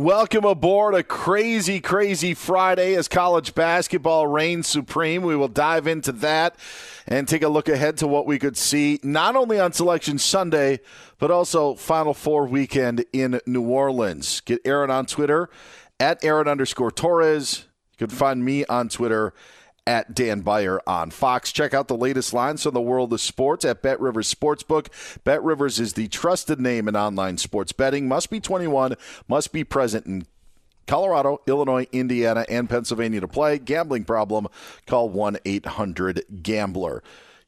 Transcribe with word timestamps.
Welcome 0.00 0.46
aboard 0.46 0.94
a 0.94 1.02
crazy, 1.02 1.78
crazy 1.78 2.32
Friday 2.32 2.94
as 2.94 3.06
college 3.06 3.54
basketball 3.54 4.26
reigns 4.26 4.66
supreme. 4.66 5.20
We 5.20 5.36
will 5.36 5.46
dive 5.46 5.86
into 5.86 6.10
that 6.12 6.56
and 7.06 7.28
take 7.28 7.42
a 7.42 7.50
look 7.50 7.68
ahead 7.68 7.98
to 7.98 8.06
what 8.06 8.24
we 8.24 8.38
could 8.38 8.56
see 8.56 8.98
not 9.02 9.36
only 9.36 9.60
on 9.60 9.74
Selection 9.74 10.16
Sunday, 10.16 10.80
but 11.18 11.30
also 11.30 11.74
Final 11.74 12.14
Four 12.14 12.46
weekend 12.46 13.04
in 13.12 13.42
New 13.44 13.60
Orleans. 13.60 14.40
Get 14.40 14.62
Aaron 14.64 14.90
on 14.90 15.04
Twitter 15.04 15.50
at 16.00 16.24
Aaron 16.24 16.48
underscore 16.48 16.90
Torres. 16.90 17.66
You 17.98 18.06
can 18.06 18.16
find 18.16 18.42
me 18.42 18.64
on 18.64 18.88
Twitter 18.88 19.34
at 19.90 20.14
Dan 20.14 20.42
Beyer 20.42 20.80
on 20.86 21.10
Fox. 21.10 21.50
Check 21.50 21.74
out 21.74 21.88
the 21.88 21.96
latest 21.96 22.32
lines 22.32 22.62
from 22.62 22.74
the 22.74 22.80
world 22.80 23.12
of 23.12 23.20
sports 23.20 23.64
at 23.64 23.82
Bet 23.82 24.00
Rivers 24.00 24.32
Sportsbook. 24.32 24.86
Bet 25.24 25.42
Rivers 25.42 25.80
is 25.80 25.94
the 25.94 26.06
trusted 26.06 26.60
name 26.60 26.86
in 26.86 26.94
online 26.94 27.38
sports 27.38 27.72
betting. 27.72 28.06
Must 28.06 28.30
be 28.30 28.38
21, 28.38 28.94
must 29.26 29.52
be 29.52 29.64
present 29.64 30.06
in 30.06 30.28
Colorado, 30.86 31.40
Illinois, 31.48 31.88
Indiana, 31.90 32.46
and 32.48 32.70
Pennsylvania 32.70 33.20
to 33.20 33.26
play. 33.26 33.58
Gambling 33.58 34.04
problem? 34.04 34.46
Call 34.86 35.08
1 35.08 35.38
800 35.44 36.24
Gambler. 36.40 37.02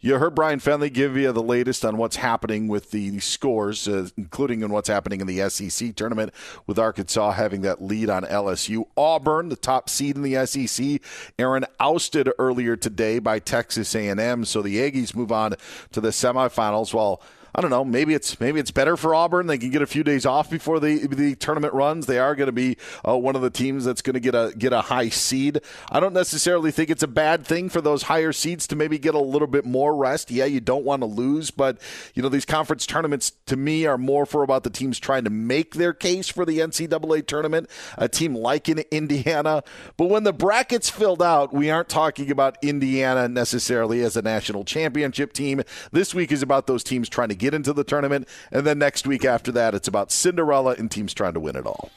You 0.04 0.18
heard 0.18 0.34
Brian 0.34 0.58
Fenley 0.58 0.92
give 0.92 1.16
you 1.16 1.30
the 1.30 1.44
latest 1.44 1.84
on 1.84 1.96
what's 1.96 2.16
happening 2.16 2.66
with 2.66 2.90
the 2.90 3.20
scores, 3.20 3.86
uh, 3.86 4.08
including 4.16 4.62
in 4.62 4.72
what's 4.72 4.88
happening 4.88 5.20
in 5.20 5.28
the 5.28 5.48
SEC 5.48 5.94
tournament, 5.94 6.34
with 6.66 6.76
Arkansas 6.76 7.30
having 7.30 7.60
that 7.60 7.80
lead 7.80 8.10
on 8.10 8.24
LSU. 8.24 8.82
Auburn, 8.96 9.48
the 9.48 9.54
top 9.54 9.88
seed 9.88 10.16
in 10.16 10.22
the 10.22 10.44
SEC, 10.44 11.00
Aaron 11.38 11.64
ousted 11.78 12.28
earlier 12.40 12.74
today 12.74 13.20
by 13.20 13.38
Texas 13.38 13.94
A&M, 13.94 14.44
so 14.44 14.60
the 14.60 14.78
Aggies 14.78 15.14
move 15.14 15.30
on 15.30 15.54
to 15.92 16.00
the 16.00 16.08
semifinals. 16.08 16.92
While 16.92 17.22
I 17.54 17.60
don't 17.60 17.70
know. 17.70 17.84
Maybe 17.84 18.14
it's 18.14 18.40
maybe 18.40 18.60
it's 18.60 18.70
better 18.70 18.96
for 18.96 19.14
Auburn. 19.14 19.46
They 19.46 19.58
can 19.58 19.70
get 19.70 19.82
a 19.82 19.86
few 19.86 20.02
days 20.02 20.24
off 20.24 20.48
before 20.48 20.80
the 20.80 21.06
the 21.06 21.34
tournament 21.34 21.74
runs. 21.74 22.06
They 22.06 22.18
are 22.18 22.34
going 22.34 22.46
to 22.46 22.52
be 22.52 22.78
uh, 23.06 23.18
one 23.18 23.36
of 23.36 23.42
the 23.42 23.50
teams 23.50 23.84
that's 23.84 24.00
going 24.00 24.14
to 24.14 24.20
get 24.20 24.34
a 24.34 24.54
get 24.56 24.72
a 24.72 24.80
high 24.80 25.10
seed. 25.10 25.60
I 25.90 26.00
don't 26.00 26.14
necessarily 26.14 26.70
think 26.70 26.88
it's 26.88 27.02
a 27.02 27.08
bad 27.08 27.44
thing 27.44 27.68
for 27.68 27.82
those 27.82 28.04
higher 28.04 28.32
seeds 28.32 28.66
to 28.68 28.76
maybe 28.76 28.98
get 28.98 29.14
a 29.14 29.20
little 29.20 29.48
bit 29.48 29.66
more 29.66 29.94
rest. 29.94 30.30
Yeah, 30.30 30.46
you 30.46 30.60
don't 30.60 30.84
want 30.84 31.02
to 31.02 31.06
lose, 31.06 31.50
but 31.50 31.78
you 32.14 32.22
know 32.22 32.30
these 32.30 32.46
conference 32.46 32.86
tournaments 32.86 33.32
to 33.46 33.56
me 33.56 33.84
are 33.84 33.98
more 33.98 34.24
for 34.24 34.42
about 34.42 34.64
the 34.64 34.70
teams 34.70 34.98
trying 34.98 35.24
to 35.24 35.30
make 35.30 35.74
their 35.74 35.92
case 35.92 36.30
for 36.30 36.46
the 36.46 36.58
NCAA 36.58 37.26
tournament. 37.26 37.68
A 37.98 38.08
team 38.08 38.34
like 38.34 38.70
in 38.70 38.78
Indiana, 38.90 39.62
but 39.98 40.08
when 40.08 40.24
the 40.24 40.32
brackets 40.32 40.88
filled 40.88 41.22
out, 41.22 41.52
we 41.52 41.68
aren't 41.68 41.90
talking 41.90 42.30
about 42.30 42.56
Indiana 42.62 43.28
necessarily 43.28 44.02
as 44.02 44.16
a 44.16 44.22
national 44.22 44.64
championship 44.64 45.34
team. 45.34 45.60
This 45.90 46.14
week 46.14 46.32
is 46.32 46.42
about 46.42 46.66
those 46.66 46.82
teams 46.82 47.10
trying 47.10 47.28
to 47.28 47.41
get 47.42 47.54
into 47.54 47.72
the 47.72 47.84
tournament. 47.84 48.28
And 48.50 48.66
then 48.66 48.78
next 48.78 49.06
week 49.06 49.24
after 49.24 49.52
that, 49.52 49.74
it's 49.74 49.88
about 49.88 50.10
Cinderella 50.10 50.76
and 50.78 50.90
teams 50.90 51.12
trying 51.12 51.34
to 51.34 51.40
win 51.40 51.56
it 51.56 51.66
all. 51.66 51.90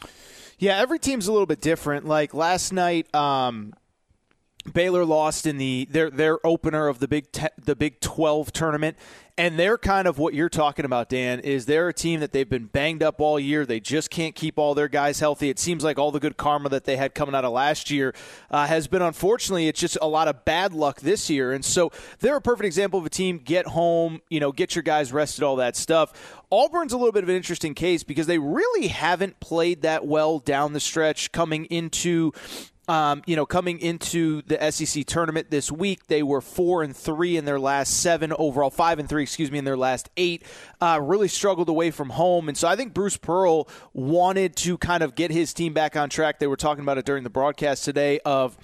Yeah, 0.57 0.77
every 0.77 0.99
team's 0.99 1.27
a 1.27 1.31
little 1.31 1.45
bit 1.45 1.61
different. 1.61 2.05
Like 2.05 2.33
last 2.33 2.73
night, 2.73 3.13
um, 3.13 3.73
Baylor 4.73 5.05
lost 5.05 5.45
in 5.45 5.57
the 5.57 5.87
their 5.89 6.09
their 6.09 6.45
opener 6.45 6.87
of 6.87 6.99
the 6.99 7.07
Big 7.07 7.31
Te- 7.31 7.47
the 7.61 7.75
Big 7.75 7.99
12 8.01 8.51
tournament. 8.51 8.97
And 9.37 9.59
they're 9.59 9.77
kind 9.77 10.07
of 10.07 10.17
what 10.17 10.33
you're 10.33 10.47
talking 10.47 10.85
about 10.85 11.09
Dan 11.09 11.41
is 11.41 11.65
they're 11.65 11.89
a 11.89 11.93
team 11.93 12.21
that 12.21 12.31
they've 12.31 12.49
been 12.49 12.67
banged 12.67 13.03
up 13.03 13.19
all 13.19 13.37
year. 13.37 13.65
They 13.65 13.81
just 13.81 14.09
can't 14.09 14.33
keep 14.33 14.57
all 14.57 14.73
their 14.73 14.87
guys 14.87 15.19
healthy. 15.19 15.49
It 15.49 15.59
seems 15.59 15.83
like 15.83 15.99
all 15.99 16.09
the 16.11 16.21
good 16.21 16.37
karma 16.37 16.69
that 16.69 16.85
they 16.85 16.95
had 16.95 17.13
coming 17.13 17.35
out 17.35 17.43
of 17.43 17.51
last 17.51 17.91
year 17.91 18.15
uh, 18.49 18.65
has 18.65 18.87
been 18.87 19.01
unfortunately 19.01 19.67
it's 19.67 19.79
just 19.79 19.97
a 20.01 20.07
lot 20.07 20.29
of 20.29 20.45
bad 20.45 20.73
luck 20.73 21.01
this 21.01 21.29
year. 21.29 21.51
And 21.51 21.65
so 21.65 21.91
they're 22.19 22.37
a 22.37 22.41
perfect 22.41 22.65
example 22.65 22.97
of 22.97 23.05
a 23.05 23.09
team 23.09 23.37
get 23.39 23.67
home 23.67 24.21
you 24.29 24.39
know 24.39 24.53
get 24.53 24.73
your 24.73 24.83
guys 24.83 25.11
rested 25.11 25.43
all 25.43 25.57
that 25.57 25.75
stuff. 25.75 26.41
Auburn's 26.49 26.93
a 26.93 26.97
little 26.97 27.11
bit 27.11 27.23
of 27.23 27.29
an 27.29 27.35
interesting 27.35 27.73
case 27.73 28.03
because 28.03 28.27
they 28.27 28.39
really 28.39 28.87
haven't 28.87 29.41
played 29.41 29.81
that 29.81 30.05
well 30.05 30.39
down 30.39 30.71
the 30.71 30.79
stretch 30.79 31.33
coming 31.33 31.65
into 31.65 32.31
um, 32.87 33.23
you 33.25 33.35
know, 33.35 33.45
coming 33.45 33.79
into 33.79 34.41
the 34.43 34.71
SEC 34.71 35.05
tournament 35.05 35.49
this 35.49 35.71
week, 35.71 36.07
they 36.07 36.23
were 36.23 36.41
four 36.41 36.83
and 36.83 36.95
three 36.95 37.37
in 37.37 37.45
their 37.45 37.59
last 37.59 38.01
seven 38.01 38.33
overall, 38.37 38.69
five 38.69 38.99
and 38.99 39.09
three, 39.09 39.23
excuse 39.23 39.51
me, 39.51 39.57
in 39.57 39.65
their 39.65 39.77
last 39.77 40.09
eight. 40.17 40.43
Uh, 40.79 40.99
really 41.01 41.27
struggled 41.27 41.69
away 41.69 41.91
from 41.91 42.11
home, 42.11 42.47
and 42.47 42.57
so 42.57 42.67
I 42.67 42.75
think 42.75 42.93
Bruce 42.93 43.17
Pearl 43.17 43.67
wanted 43.93 44.55
to 44.57 44.77
kind 44.77 45.03
of 45.03 45.15
get 45.15 45.31
his 45.31 45.53
team 45.53 45.73
back 45.73 45.95
on 45.95 46.09
track. 46.09 46.39
They 46.39 46.47
were 46.47 46.57
talking 46.57 46.83
about 46.83 46.97
it 46.97 47.05
during 47.05 47.23
the 47.23 47.29
broadcast 47.29 47.83
today 47.83 48.19
of 48.25 48.57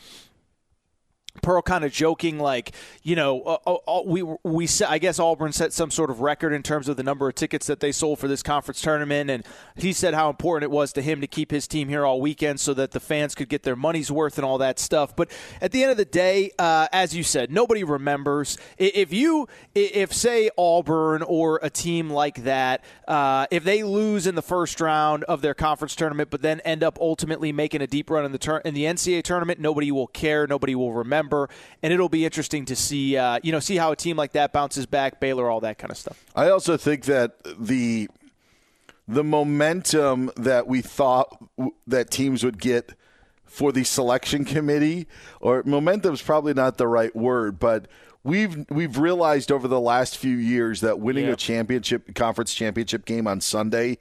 Pearl 1.41 1.61
kind 1.61 1.85
of 1.85 1.91
joking, 1.91 2.39
like 2.39 2.73
you 3.03 3.15
know, 3.15 3.41
uh, 3.41 3.57
uh, 3.65 3.75
uh 3.87 4.01
we 4.05 4.21
we 4.43 4.67
I 4.85 4.97
guess 4.99 5.17
Auburn 5.17 5.53
set 5.53 5.71
some 5.71 5.89
sort 5.89 6.09
of 6.09 6.19
record 6.19 6.51
in 6.51 6.61
terms 6.61 6.89
of 6.89 6.97
the 6.97 7.03
number 7.03 7.27
of 7.27 7.35
tickets 7.35 7.67
that 7.67 7.79
they 7.79 7.93
sold 7.93 8.19
for 8.19 8.27
this 8.27 8.43
conference 8.43 8.81
tournament, 8.81 9.29
and 9.29 9.45
he 9.75 9.93
said 9.93 10.13
how 10.13 10.29
important 10.29 10.69
it 10.69 10.75
was 10.75 10.91
to 10.93 11.01
him 11.01 11.21
to 11.21 11.27
keep 11.27 11.49
his 11.49 11.67
team 11.67 11.87
here 11.87 12.05
all 12.05 12.19
weekend 12.19 12.59
so 12.59 12.73
that 12.73 12.91
the 12.91 12.99
fans 12.99 13.33
could 13.33 13.47
get 13.47 13.63
their 13.63 13.77
money's 13.77 14.11
worth 14.11 14.37
and 14.37 14.45
all 14.45 14.57
that 14.57 14.77
stuff. 14.77 15.15
But 15.15 15.31
at 15.61 15.71
the 15.71 15.83
end 15.83 15.91
of 15.91 15.97
the 15.97 16.05
day, 16.05 16.51
uh, 16.59 16.87
as 16.91 17.15
you 17.15 17.23
said, 17.23 17.49
nobody 17.49 17.85
remembers 17.85 18.57
if 18.77 19.13
you 19.13 19.47
if 19.73 20.13
say 20.13 20.49
Auburn 20.57 21.23
or 21.23 21.61
a 21.63 21.69
team 21.69 22.09
like 22.09 22.43
that, 22.43 22.83
uh, 23.07 23.47
if 23.51 23.63
they 23.63 23.83
lose 23.83 24.27
in 24.27 24.35
the 24.35 24.41
first 24.41 24.81
round 24.81 25.23
of 25.23 25.41
their 25.41 25.53
conference 25.53 25.95
tournament, 25.95 26.29
but 26.29 26.41
then 26.41 26.59
end 26.61 26.83
up 26.83 26.99
ultimately 26.99 27.53
making 27.53 27.81
a 27.81 27.87
deep 27.87 28.09
run 28.09 28.25
in 28.25 28.33
the 28.33 28.37
tur- 28.37 28.61
in 28.65 28.73
the 28.73 28.83
NCAA 28.83 29.23
tournament, 29.23 29.61
nobody 29.61 29.91
will 29.91 30.07
care, 30.07 30.45
nobody 30.45 30.75
will 30.75 30.91
remember 30.91 31.20
and 31.29 31.93
it'll 31.93 32.09
be 32.09 32.25
interesting 32.25 32.65
to 32.65 32.75
see, 32.75 33.17
uh, 33.17 33.39
you 33.43 33.51
know, 33.51 33.59
see 33.59 33.77
how 33.77 33.91
a 33.91 33.95
team 33.95 34.17
like 34.17 34.33
that 34.33 34.53
bounces 34.53 34.85
back, 34.85 35.19
Baylor, 35.19 35.49
all 35.49 35.59
that 35.61 35.77
kind 35.77 35.91
of 35.91 35.97
stuff. 35.97 36.23
I 36.35 36.49
also 36.49 36.77
think 36.77 37.05
that 37.05 37.35
the 37.59 38.09
the 39.07 39.23
momentum 39.23 40.31
that 40.37 40.67
we 40.67 40.81
thought 40.81 41.37
that 41.85 42.09
teams 42.11 42.43
would 42.43 42.59
get 42.59 42.93
for 43.45 43.73
the 43.73 43.83
selection 43.83 44.45
committee, 44.45 45.07
or 45.41 45.63
momentum 45.65 46.13
is 46.13 46.21
probably 46.21 46.53
not 46.53 46.77
the 46.77 46.87
right 46.87 47.13
word, 47.15 47.59
but 47.59 47.87
we've 48.23 48.65
we've 48.69 48.97
realized 48.97 49.51
over 49.51 49.67
the 49.67 49.79
last 49.79 50.17
few 50.17 50.35
years 50.35 50.81
that 50.81 50.99
winning 50.99 51.25
a 51.25 51.35
championship 51.35 52.13
conference 52.15 52.53
championship 52.53 53.05
game 53.05 53.27
on 53.27 53.41
Sunday 53.41 53.97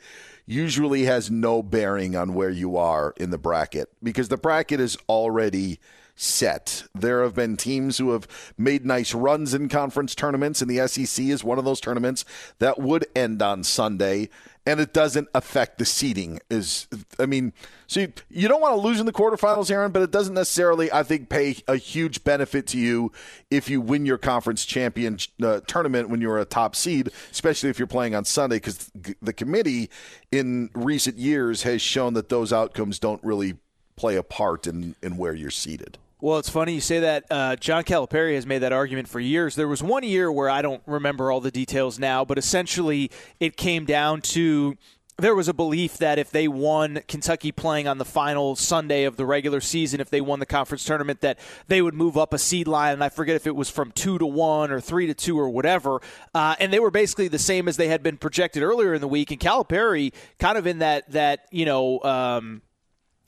usually 0.47 1.04
has 1.04 1.30
no 1.30 1.62
bearing 1.62 2.16
on 2.16 2.34
where 2.34 2.50
you 2.50 2.76
are 2.76 3.14
in 3.16 3.30
the 3.30 3.38
bracket 3.38 3.88
because 4.03 4.28
the 4.28 4.36
bracket 4.36 4.80
is 4.80 4.97
already 5.09 5.78
set. 6.20 6.84
There 6.94 7.22
have 7.22 7.34
been 7.34 7.56
teams 7.56 7.98
who 7.98 8.10
have 8.10 8.28
made 8.58 8.84
nice 8.84 9.14
runs 9.14 9.54
in 9.54 9.69
conference 9.69 10.14
tournaments, 10.14 10.60
and 10.60 10.70
the 10.70 10.86
SEC 10.86 11.25
is 11.25 11.42
one 11.42 11.58
of 11.58 11.64
those 11.64 11.81
tournaments 11.81 12.25
that 12.58 12.78
would 12.78 13.06
end 13.16 13.41
on 13.41 13.64
Sunday, 13.64 14.28
and 14.66 14.80
it 14.80 14.92
doesn't 14.92 15.28
affect 15.34 15.78
the 15.78 15.86
seeding. 15.86 16.38
Is 16.50 16.88
I 17.19 17.25
mean, 17.25 17.54
so 17.86 18.00
you, 18.00 18.12
you 18.28 18.48
don't 18.48 18.60
want 18.60 18.75
to 18.75 18.80
lose 18.80 19.00
in 19.00 19.06
the 19.06 19.12
quarterfinals, 19.12 19.70
Aaron, 19.70 19.92
but 19.92 20.03
it 20.03 20.10
doesn't 20.10 20.34
necessarily, 20.34 20.92
I 20.92 21.03
think, 21.04 21.30
pay 21.30 21.56
a 21.66 21.76
huge 21.76 22.22
benefit 22.22 22.66
to 22.69 22.78
you 22.78 23.12
if 23.50 23.70
you 23.70 23.80
win 23.80 24.04
your 24.04 24.19
conference 24.19 24.66
champion 24.66 25.19
uh, 25.42 25.60
tournament 25.66 26.10
when 26.10 26.20
you're 26.20 26.38
a 26.38 26.44
top 26.44 26.76
seed, 26.76 27.10
especially 27.30 27.70
if 27.70 27.78
you're 27.78 27.88
playing 27.88 28.14
on 28.14 28.26
Sunday, 28.26 28.56
because 28.56 28.91
the 29.22 29.32
committee 29.32 29.88
in 30.30 30.69
recent 30.75 31.16
years 31.16 31.62
has 31.62 31.80
shown 31.80 32.12
that 32.14 32.28
those 32.28 32.53
outcomes 32.53 32.98
don't 32.98 33.22
really 33.25 33.54
play 33.97 34.16
a 34.16 34.22
part 34.22 34.66
in, 34.66 34.94
in 35.03 35.16
where 35.16 35.34
you're 35.34 35.50
seated. 35.50 35.98
Well, 36.22 36.38
it's 36.38 36.50
funny 36.50 36.75
you 36.75 36.82
say 36.82 37.00
that. 37.00 37.25
Uh, 37.31 37.56
John 37.56 37.83
Calipari 37.83 38.34
has 38.34 38.44
made 38.44 38.59
that 38.59 38.74
argument 38.74 39.09
for 39.09 39.21
years. 39.21 39.54
There 39.54 39.68
was 39.68 39.83
one 39.83 40.03
year 40.03 40.30
where 40.30 40.50
I 40.50 40.60
don't 40.60 40.83
remember 40.86 41.33
all 41.33 41.41
the 41.41 41.50
details 41.50 41.98
now, 41.98 42.27
but 42.27 42.36
essentially 42.36 43.10
it 43.39 43.56
came 43.56 43.86
down 43.86 44.21
to 44.22 44.77
there 45.16 45.34
was 45.34 45.48
a 45.48 45.54
belief 45.54 45.98
that 45.98 46.18
if 46.18 46.30
they 46.30 46.47
won 46.47 47.00
Kentucky 47.09 47.53
playing 47.53 47.89
on 47.89 47.98
the 47.98 48.04
final 48.04 48.54
Sunday 48.56 49.04
of 49.04 49.16
the 49.16 49.24
regular 49.24 49.60
season, 49.60 50.00
if 50.00 50.10
they 50.10 50.21
won 50.21 50.41
the 50.41 50.47
conference 50.47 50.84
tournament, 50.84 51.21
that 51.22 51.39
they 51.68 51.80
would 51.80 51.94
move 51.94 52.18
up 52.18 52.34
a 52.34 52.39
seed 52.39 52.68
line. 52.68 52.94
And 52.94 53.04
I 53.04 53.09
forget 53.09 53.36
if 53.36 53.47
it 53.47 53.56
was 53.56 53.71
from 53.71 53.91
two 53.92 54.18
to 54.18 54.27
one 54.27 54.71
or 54.71 54.80
three 54.80 55.06
to 55.06 55.15
two 55.15 55.39
or 55.39 55.48
whatever. 55.48 56.00
Uh, 56.34 56.54
and 56.59 56.72
they 56.72 56.80
were 56.80 56.91
basically 56.91 57.28
the 57.28 57.39
same 57.39 57.68
as 57.68 57.77
they 57.77 57.89
had 57.89 58.03
been 58.03 58.16
projected 58.16 58.62
earlier 58.62 58.94
in 58.94 59.00
the 59.00 59.09
week. 59.09 59.30
And 59.30 59.41
Calipari, 59.41 60.12
kind 60.39 60.59
of 60.59 60.66
in 60.66 60.80
that 60.80 61.10
that 61.12 61.47
you 61.50 61.65
know. 61.65 62.03
Um, 62.03 62.62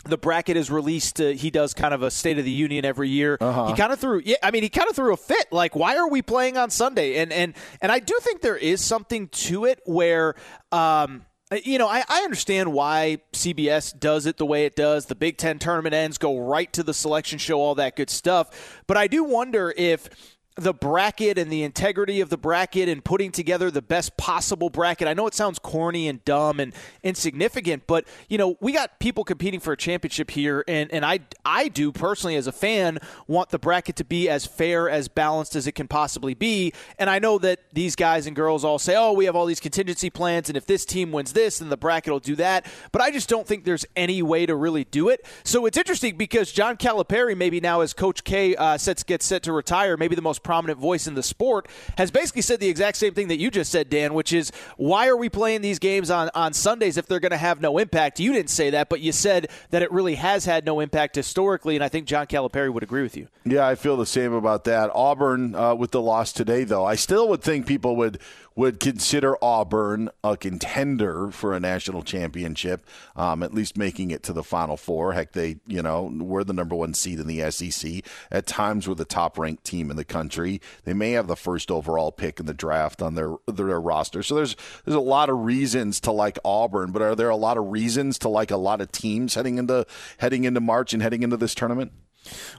the 0.05 0.19
bracket 0.19 0.57
is 0.57 0.71
released. 0.71 1.21
Uh, 1.21 1.29
he 1.29 1.51
does 1.51 1.75
kind 1.75 1.95
of 1.95 2.03
a 2.03 2.11
State 2.11 2.39
of 2.39 2.45
the 2.45 2.51
Union 2.51 2.85
every 2.85 3.09
year. 3.09 3.39
Uh-huh. 3.41 3.69
He 3.69 3.75
kind 3.75 3.93
of 3.93 3.99
threw, 3.99 4.21
yeah, 4.25 4.37
I 4.43 4.51
mean, 4.51 4.63
he 4.63 4.69
kind 4.69 4.89
of 4.89 4.97
threw 4.97 5.13
a 5.13 5.17
fit. 5.17 5.53
Like, 5.53 5.77
why 5.77 5.97
are 5.97 6.09
we 6.09 6.23
playing 6.23 6.57
on 6.57 6.71
Sunday? 6.71 7.17
And 7.17 7.33
and 7.33 7.55
and 7.81 7.93
I 7.93 7.99
do 7.99 8.19
think 8.23 8.41
there 8.41 8.57
is 8.57 8.83
something 8.83 9.29
to 9.29 9.65
it 9.65 9.81
where. 9.85 10.35
Um, 10.71 11.27
you 11.65 11.77
know, 11.77 11.87
I, 11.87 12.03
I 12.09 12.23
understand 12.23 12.73
why 12.73 13.19
CBS 13.35 13.99
does 13.99 14.25
it 14.25 14.39
the 14.39 14.47
way 14.47 14.65
it 14.65 14.75
does. 14.75 15.05
The 15.05 15.15
Big 15.15 15.37
Ten 15.37 15.59
tournament 15.59 15.95
ends, 15.95 16.17
go 16.17 16.39
right 16.39 16.73
to 16.73 16.83
the 16.83 16.95
selection 16.95 17.39
show, 17.39 17.61
all 17.61 17.75
that 17.75 17.95
good 17.95 18.09
stuff. 18.09 18.83
But 18.87 18.97
I 18.97 19.07
do 19.07 19.23
wonder 19.23 19.75
if 19.77 20.09
the 20.57 20.75
bracket 20.75 21.39
and 21.39 21.51
the 21.51 21.63
integrity 21.63 22.21
of 22.21 22.29
the 22.29 22.37
bracket 22.37 22.89
and 22.89 23.03
putting 23.03 23.33
together 23.33 23.71
the 23.71 23.81
best 23.81 24.17
possible 24.19 24.69
bracket. 24.69 25.09
I 25.09 25.15
know 25.15 25.27
it 25.27 25.35
sounds 25.35 25.59
corny 25.59 26.09
and 26.09 26.23
dumb 26.27 26.61
and 26.61 26.75
insignificant, 27.03 27.87
but 27.87 28.07
you 28.29 28.37
know, 28.37 28.57
we 28.61 28.73
got 28.73 28.99
people 28.99 29.25
competing 29.25 29.61
for 29.61 29.73
a 29.73 29.77
championship 29.77 30.31
here 30.31 30.63
and, 30.69 30.93
and 30.93 31.07
I 31.07 31.21
I 31.45 31.69
do 31.69 31.91
personally 31.91 32.37
as 32.37 32.47
a 32.47 32.53
fan 32.53 32.99
want 33.27 33.49
the 33.49 33.59
bracket 33.59 33.97
to 33.97 34.05
be 34.05 34.29
as 34.29 34.45
fair, 34.45 34.91
as 34.91 35.09
balanced 35.09 35.57
as 35.57 35.67
it 35.67 35.73
can 35.73 35.89
possibly 35.89 36.35
be. 36.35 36.75
And 36.99 37.09
I 37.09 37.19
know 37.19 37.39
that 37.39 37.61
these 37.73 37.97
guys 37.97 38.27
and 38.27 38.37
girls 38.37 38.63
all 38.63 38.79
say, 38.79 38.95
Oh, 38.95 39.13
we 39.13 39.25
have 39.25 39.35
all 39.35 39.47
these 39.47 39.61
contingency 39.61 40.11
plans 40.11 40.51
and 40.51 40.57
if 40.57 40.67
this 40.67 40.85
team 40.85 41.13
wins 41.13 41.33
this, 41.33 41.61
then 41.61 41.71
the 41.71 41.79
bracket 41.79 42.13
will 42.13 42.21
do 42.21 42.37
that. 42.37 42.67
But 42.93 43.01
I 43.01 43.11
just 43.11 43.29
don't 43.29 43.47
think 43.47 43.65
there's 43.65 43.87
any 43.97 44.23
way 44.23 44.45
to 44.45 44.55
really 44.55 44.85
do 44.85 45.09
it. 45.09 45.25
So 45.45 45.65
it's 45.65 45.79
interesting 45.79 46.19
because 46.19 46.53
John 46.53 46.77
Calipari 46.77 47.37
maybe 47.37 47.59
now 47.59 47.81
as 47.81 47.95
Coach 47.95 48.23
K 48.23 48.55
uh, 48.55 48.77
sets 48.77 49.03
gets 49.03 49.25
set 49.25 49.45
to 49.45 49.53
retire, 49.53 49.97
maybe 49.97 50.15
the 50.15 50.21
most 50.21 50.42
prominent 50.43 50.79
voice 50.79 51.07
in 51.07 51.15
the 51.15 51.23
sport, 51.23 51.69
has 51.97 52.11
basically 52.11 52.43
said 52.43 52.61
the 52.61 52.69
exact 52.69 52.97
same 52.97 53.15
thing 53.15 53.29
that 53.29 53.39
you 53.39 53.51
just 53.51 53.71
said, 53.71 53.89
Dan, 53.91 54.15
which 54.15 54.33
is 54.33 54.53
why 54.77 55.09
are 55.09 55.17
we 55.17 55.29
playing 55.29 55.63
these 55.63 55.79
games 55.79 56.11
on, 56.11 56.31
on 56.35 56.53
Sundays 56.53 56.97
if 56.97 57.07
they're 57.07 57.21
going 57.21 57.31
to 57.31 57.37
have 57.37 57.61
no 57.61 57.79
impact? 57.79 58.21
You 58.21 58.33
didn't 58.33 58.51
say 58.51 58.71
that, 58.71 58.89
but 58.89 59.01
you 59.01 59.13
said 59.13 59.49
that 59.71 59.83
it 59.83 59.91
really 59.93 60.17
has 60.17 60.45
had 60.45 60.65
no 60.65 60.81
impact 60.81 61.17
historically, 61.17 61.75
and 61.75 61.85
I 61.85 61.89
think 61.89 62.07
John 62.07 62.27
Calipari 62.27 62.73
would 62.73 62.83
agree 62.83 63.03
with 63.03 63.17
you. 63.17 63.29
Yeah, 63.45 63.67
I 63.67 63.75
feel 63.75 63.97
the 63.97 64.07
same 64.07 64.33
about 64.33 64.65
that. 64.65 64.91
Auburn 64.95 65.55
uh, 65.55 65.75
with 65.75 65.91
the 65.91 66.01
loss 66.01 66.33
today, 66.33 66.65
though, 66.65 66.85
I 66.85 66.95
still 66.95 67.29
would 67.29 67.43
think 67.43 67.67
people 67.67 67.97
would 67.97 68.19
would 68.55 68.81
consider 68.81 69.37
Auburn 69.43 70.11
a 70.23 70.37
contender 70.37 71.31
for 71.31 71.55
a 71.55 71.61
national 71.61 72.03
championship, 72.03 72.87
um, 73.17 73.43
at 73.43 73.55
least 73.55 73.79
making 73.79 74.11
it 74.11 74.23
to 74.25 74.33
the 74.33 74.43
Final 74.43 74.77
Four. 74.77 75.15
Heck, 75.15 75.33
they 75.33 75.57
you 75.67 75.83
know 75.83 76.13
were 76.21 76.45
the 76.45 76.53
number 76.53 76.75
one 76.75 76.95
seed 76.95 77.19
in 77.19 77.27
the 77.27 77.51
SEC. 77.51 78.05
At 78.31 78.47
times, 78.47 78.87
were 78.87 78.95
the 78.95 79.05
top 79.05 79.39
ranked 79.39 79.65
team 79.65 79.91
in 79.91 79.97
the 79.97 80.05
country. 80.05 80.32
They 80.39 80.95
may 80.95 81.13
have 81.13 81.27
the 81.27 81.37
first 81.37 81.71
overall 81.71 82.13
pick 82.13 82.41
in 82.41 82.47
the 82.47 82.55
draft 82.55 83.03
on 83.03 83.15
their 83.15 83.37
their 83.47 83.81
roster. 83.81 84.23
So 84.23 84.35
there's 84.35 84.57
there's 84.85 84.97
a 84.97 85.01
lot 85.01 85.29
of 85.29 85.39
reasons 85.39 86.01
to 86.01 86.13
like 86.13 86.39
Auburn, 86.45 86.93
but 86.93 87.03
are 87.03 87.15
there 87.15 87.31
a 87.31 87.37
lot 87.37 87.59
of 87.59 87.67
reasons 87.71 88.19
to 88.21 88.29
like 88.29 88.51
a 88.51 88.57
lot 88.57 88.81
of 88.81 88.91
teams 88.93 89.35
heading 89.35 89.59
into 89.59 89.87
heading 90.19 90.45
into 90.45 90.61
March 90.61 90.93
and 90.93 91.03
heading 91.03 91.23
into 91.23 91.37
this 91.37 91.55
tournament? 91.55 91.93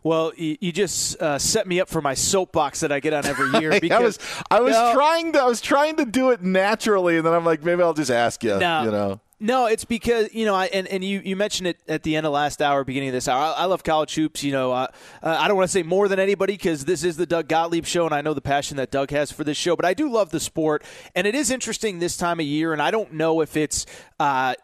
Well, 0.03 0.33
you, 0.35 0.71
just 0.73 1.21
uh, 1.21 1.39
set 1.39 1.67
me 1.67 1.79
up 1.79 1.87
for 1.87 2.01
my 2.01 2.13
soapbox 2.15 2.81
that 2.81 2.91
I 2.91 2.99
get 2.99 3.13
on 3.13 3.25
every 3.25 3.49
year. 3.61 3.79
Because 3.79 3.91
I 3.91 4.03
was, 4.03 4.19
I 4.51 4.59
was 4.59 4.73
no, 4.73 4.93
trying 4.93 5.31
to, 5.33 5.41
I 5.41 5.45
was 5.45 5.61
trying 5.61 5.95
to 5.97 6.05
do 6.05 6.31
it 6.31 6.41
naturally, 6.41 7.17
and 7.17 7.25
then 7.25 7.33
I'm 7.33 7.45
like, 7.45 7.63
maybe 7.63 7.81
I'll 7.81 7.93
just 7.93 8.11
ask 8.11 8.43
you. 8.43 8.57
No, 8.57 8.83
you 8.83 8.91
know. 8.91 9.21
No, 9.43 9.65
it's 9.65 9.83
because 9.83 10.33
you 10.33 10.45
know, 10.45 10.55
I, 10.55 10.67
and 10.67 10.87
and 10.87 11.03
you, 11.03 11.21
you 11.21 11.35
mentioned 11.35 11.67
it 11.67 11.77
at 11.85 12.03
the 12.03 12.15
end 12.15 12.25
of 12.25 12.31
last 12.31 12.61
hour, 12.61 12.85
beginning 12.85 13.09
of 13.09 13.13
this 13.13 13.27
hour. 13.27 13.41
I, 13.41 13.63
I 13.63 13.65
love 13.65 13.83
college 13.83 14.15
hoops. 14.15 14.41
You 14.41 14.53
know, 14.53 14.71
uh, 14.71 14.87
I 15.21 15.49
don't 15.49 15.57
want 15.57 15.67
to 15.67 15.71
say 15.71 15.83
more 15.83 16.07
than 16.07 16.17
anybody 16.17 16.53
because 16.53 16.85
this 16.85 17.03
is 17.03 17.17
the 17.17 17.25
Doug 17.25 17.49
Gottlieb 17.49 17.83
show, 17.83 18.05
and 18.05 18.15
I 18.15 18.21
know 18.21 18.33
the 18.33 18.39
passion 18.39 18.77
that 18.77 18.89
Doug 18.89 19.11
has 19.11 19.33
for 19.33 19.43
this 19.43 19.57
show. 19.57 19.75
But 19.75 19.83
I 19.83 19.93
do 19.93 20.09
love 20.09 20.29
the 20.29 20.39
sport, 20.39 20.85
and 21.13 21.27
it 21.27 21.35
is 21.35 21.51
interesting 21.51 21.99
this 21.99 22.15
time 22.15 22.39
of 22.39 22.45
year. 22.45 22.71
And 22.71 22.81
I 22.81 22.89
don't 22.89 23.11
know 23.15 23.41
if 23.41 23.57
it's 23.57 23.85
uh, 24.17 24.55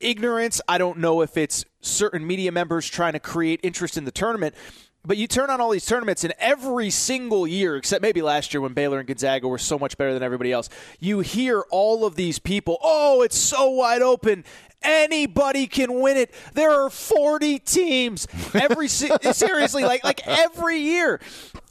ignorance. 0.00 0.62
I 0.66 0.78
don't 0.78 0.96
know 0.96 1.20
if 1.20 1.36
it's 1.36 1.66
certain 1.82 2.26
media 2.26 2.52
members 2.52 2.88
trying 2.88 3.12
to 3.12 3.20
create 3.20 3.60
interest 3.62 3.98
in 3.98 4.06
the 4.06 4.10
tournament. 4.10 4.54
But 5.04 5.16
you 5.16 5.26
turn 5.26 5.50
on 5.50 5.60
all 5.60 5.70
these 5.70 5.84
tournaments, 5.84 6.22
and 6.22 6.32
every 6.38 6.88
single 6.90 7.44
year, 7.44 7.76
except 7.76 8.02
maybe 8.02 8.22
last 8.22 8.54
year 8.54 8.60
when 8.60 8.72
Baylor 8.72 9.00
and 9.00 9.08
Gonzaga 9.08 9.48
were 9.48 9.58
so 9.58 9.76
much 9.76 9.98
better 9.98 10.14
than 10.14 10.22
everybody 10.22 10.52
else, 10.52 10.68
you 11.00 11.20
hear 11.20 11.64
all 11.70 12.04
of 12.04 12.14
these 12.14 12.38
people, 12.38 12.78
oh, 12.82 13.22
it's 13.22 13.36
so 13.36 13.68
wide 13.70 14.02
open. 14.02 14.44
Anybody 14.80 15.66
can 15.66 16.00
win 16.00 16.16
it. 16.16 16.32
There 16.54 16.70
are 16.70 16.90
40 16.90 17.58
teams. 17.60 18.28
Every 18.54 18.88
seriously, 18.88 19.82
like 19.82 20.04
like 20.04 20.26
every 20.26 20.78
year. 20.78 21.20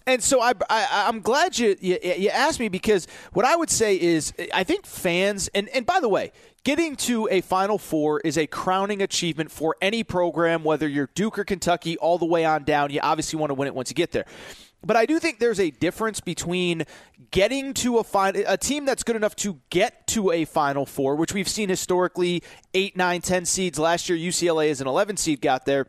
And 0.07 0.23
so 0.23 0.41
I, 0.41 0.53
I 0.69 1.07
am 1.07 1.21
glad 1.21 1.57
you, 1.57 1.75
you 1.79 1.99
you 2.03 2.29
asked 2.29 2.59
me 2.59 2.69
because 2.69 3.07
what 3.33 3.45
I 3.45 3.55
would 3.55 3.69
say 3.69 3.99
is 3.99 4.33
I 4.53 4.63
think 4.63 4.85
fans 4.85 5.49
and 5.53 5.69
and 5.69 5.85
by 5.85 5.99
the 5.99 6.09
way, 6.09 6.31
Getting 6.63 6.95
to 6.97 7.27
a 7.31 7.41
Final 7.41 7.79
Four 7.79 8.19
is 8.19 8.37
a 8.37 8.45
crowning 8.45 9.01
achievement 9.01 9.49
for 9.49 9.75
any 9.81 10.03
program, 10.03 10.63
whether 10.63 10.87
you're 10.87 11.09
Duke 11.15 11.39
or 11.39 11.43
Kentucky, 11.43 11.97
all 11.97 12.19
the 12.19 12.27
way 12.27 12.45
on 12.45 12.65
down. 12.65 12.91
You 12.91 12.99
obviously 13.01 13.39
want 13.39 13.49
to 13.49 13.55
win 13.55 13.67
it 13.67 13.73
once 13.73 13.89
you 13.89 13.95
get 13.95 14.11
there. 14.11 14.25
But 14.85 14.95
I 14.95 15.07
do 15.07 15.17
think 15.17 15.39
there's 15.39 15.59
a 15.59 15.71
difference 15.71 16.19
between 16.19 16.83
getting 17.31 17.73
to 17.75 17.97
a 17.97 18.03
final, 18.03 18.43
a 18.45 18.57
team 18.57 18.85
that's 18.85 19.01
good 19.01 19.15
enough 19.15 19.35
to 19.37 19.59
get 19.71 20.05
to 20.09 20.29
a 20.29 20.45
Final 20.45 20.85
Four, 20.85 21.15
which 21.15 21.33
we've 21.33 21.49
seen 21.49 21.67
historically 21.67 22.43
eight, 22.75 22.95
nine, 22.95 23.21
ten 23.21 23.45
seeds. 23.45 23.79
Last 23.79 24.07
year, 24.07 24.15
UCLA 24.15 24.69
as 24.69 24.81
an 24.81 24.87
11 24.87 25.17
seed 25.17 25.41
got 25.41 25.65
there 25.65 25.87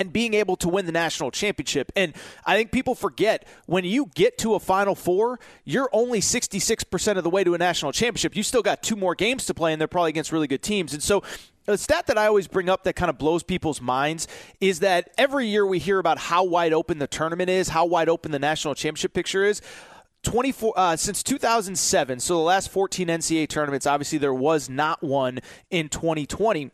and 0.00 0.14
being 0.14 0.32
able 0.32 0.56
to 0.56 0.66
win 0.66 0.86
the 0.86 0.92
national 0.92 1.30
championship. 1.30 1.92
And 1.94 2.14
I 2.46 2.56
think 2.56 2.72
people 2.72 2.94
forget 2.94 3.46
when 3.66 3.84
you 3.84 4.06
get 4.14 4.38
to 4.38 4.54
a 4.54 4.58
Final 4.58 4.94
Four, 4.94 5.38
you're 5.64 5.90
only 5.92 6.20
66% 6.20 7.18
of 7.18 7.22
the 7.22 7.28
way 7.28 7.44
to 7.44 7.52
a 7.52 7.58
national 7.58 7.92
championship. 7.92 8.34
You 8.34 8.42
still 8.42 8.62
got 8.62 8.82
two 8.82 8.96
more 8.96 9.14
games 9.14 9.44
to 9.44 9.54
play, 9.54 9.72
and 9.72 9.80
they're 9.80 9.88
probably 9.88 10.08
against 10.08 10.32
really 10.32 10.46
good 10.46 10.62
teams. 10.62 10.94
And 10.94 11.02
so 11.02 11.22
a 11.66 11.76
stat 11.76 12.06
that 12.06 12.16
I 12.16 12.26
always 12.26 12.48
bring 12.48 12.70
up 12.70 12.84
that 12.84 12.96
kind 12.96 13.10
of 13.10 13.18
blows 13.18 13.42
people's 13.42 13.82
minds 13.82 14.26
is 14.58 14.80
that 14.80 15.10
every 15.18 15.46
year 15.46 15.66
we 15.66 15.78
hear 15.78 15.98
about 15.98 16.16
how 16.16 16.44
wide 16.44 16.72
open 16.72 16.98
the 16.98 17.06
tournament 17.06 17.50
is, 17.50 17.68
how 17.68 17.84
wide 17.84 18.08
open 18.08 18.32
the 18.32 18.38
national 18.38 18.74
championship 18.74 19.12
picture 19.12 19.44
is. 19.44 19.60
24 20.22 20.74
uh, 20.76 20.96
since 20.96 21.22
2007 21.22 22.20
so 22.20 22.34
the 22.34 22.40
last 22.40 22.68
14 22.68 23.08
ncaa 23.08 23.48
tournaments 23.48 23.86
obviously 23.86 24.18
there 24.18 24.34
was 24.34 24.68
not 24.68 25.02
one 25.02 25.40
in 25.70 25.88
2020 25.88 26.70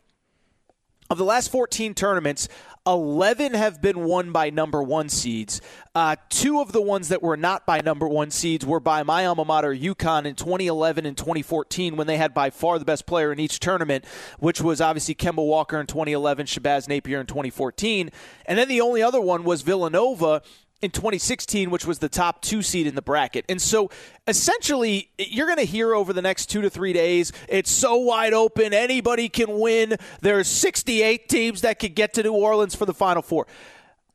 of 1.09 1.17
the 1.17 1.23
last 1.23 1.51
14 1.51 1.93
tournaments, 1.93 2.47
11 2.85 3.53
have 3.53 3.81
been 3.81 4.05
won 4.05 4.31
by 4.31 4.49
number 4.49 4.81
one 4.81 5.09
seeds. 5.09 5.59
Uh, 5.93 6.15
two 6.29 6.61
of 6.61 6.71
the 6.71 6.81
ones 6.81 7.09
that 7.09 7.21
were 7.21 7.35
not 7.35 7.65
by 7.65 7.81
number 7.81 8.07
one 8.07 8.31
seeds 8.31 8.65
were 8.65 8.79
by 8.79 9.03
my 9.03 9.25
alma 9.25 9.43
mater, 9.43 9.75
UConn, 9.75 10.25
in 10.25 10.35
2011 10.35 11.05
and 11.05 11.17
2014, 11.17 11.97
when 11.97 12.07
they 12.07 12.17
had 12.17 12.33
by 12.33 12.49
far 12.49 12.79
the 12.79 12.85
best 12.85 13.05
player 13.05 13.31
in 13.31 13.39
each 13.39 13.59
tournament, 13.59 14.05
which 14.39 14.61
was 14.61 14.79
obviously 14.79 15.15
Kemba 15.15 15.45
Walker 15.45 15.79
in 15.79 15.87
2011, 15.87 16.45
Shabazz 16.45 16.87
Napier 16.87 17.19
in 17.19 17.27
2014. 17.27 18.09
And 18.45 18.57
then 18.57 18.69
the 18.69 18.81
only 18.81 19.01
other 19.01 19.21
one 19.21 19.43
was 19.43 19.63
Villanova 19.63 20.41
in 20.81 20.91
2016, 20.91 21.69
which 21.69 21.85
was 21.85 21.99
the 21.99 22.09
top 22.09 22.41
two 22.41 22.61
seed 22.61 22.85
in 22.85 22.95
the 22.95 23.01
bracket. 23.01 23.45
And 23.49 23.61
so 23.61 23.89
essentially, 24.27 25.09
you're 25.17 25.47
going 25.47 25.57
to 25.57 25.65
hear 25.65 25.93
over 25.93 26.13
the 26.13 26.21
next 26.21 26.47
two 26.47 26.61
to 26.61 26.69
three 26.69 26.93
days, 26.93 27.31
it's 27.47 27.71
so 27.71 27.95
wide 27.95 28.33
open, 28.33 28.73
anybody 28.73 29.27
can 29.27 29.59
win. 29.59 29.97
There's 30.21 30.47
68 30.47 31.29
teams 31.29 31.61
that 31.61 31.79
could 31.79 31.95
get 31.95 32.13
to 32.15 32.23
New 32.23 32.33
Orleans 32.33 32.75
for 32.75 32.85
the 32.85 32.93
Final 32.93 33.21
Four. 33.21 33.47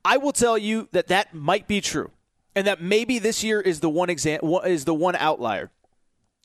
I 0.04 0.16
will 0.16 0.32
tell 0.32 0.56
you 0.56 0.88
that 0.92 1.08
that 1.08 1.34
might 1.34 1.66
be 1.66 1.80
true, 1.80 2.10
and 2.54 2.66
that 2.66 2.80
maybe 2.80 3.18
this 3.18 3.42
year 3.42 3.60
is 3.60 3.80
the 3.80 3.90
one 3.90 4.10
exam- 4.10 4.40
is 4.64 4.84
the 4.84 4.94
one 4.94 5.16
outlier. 5.16 5.70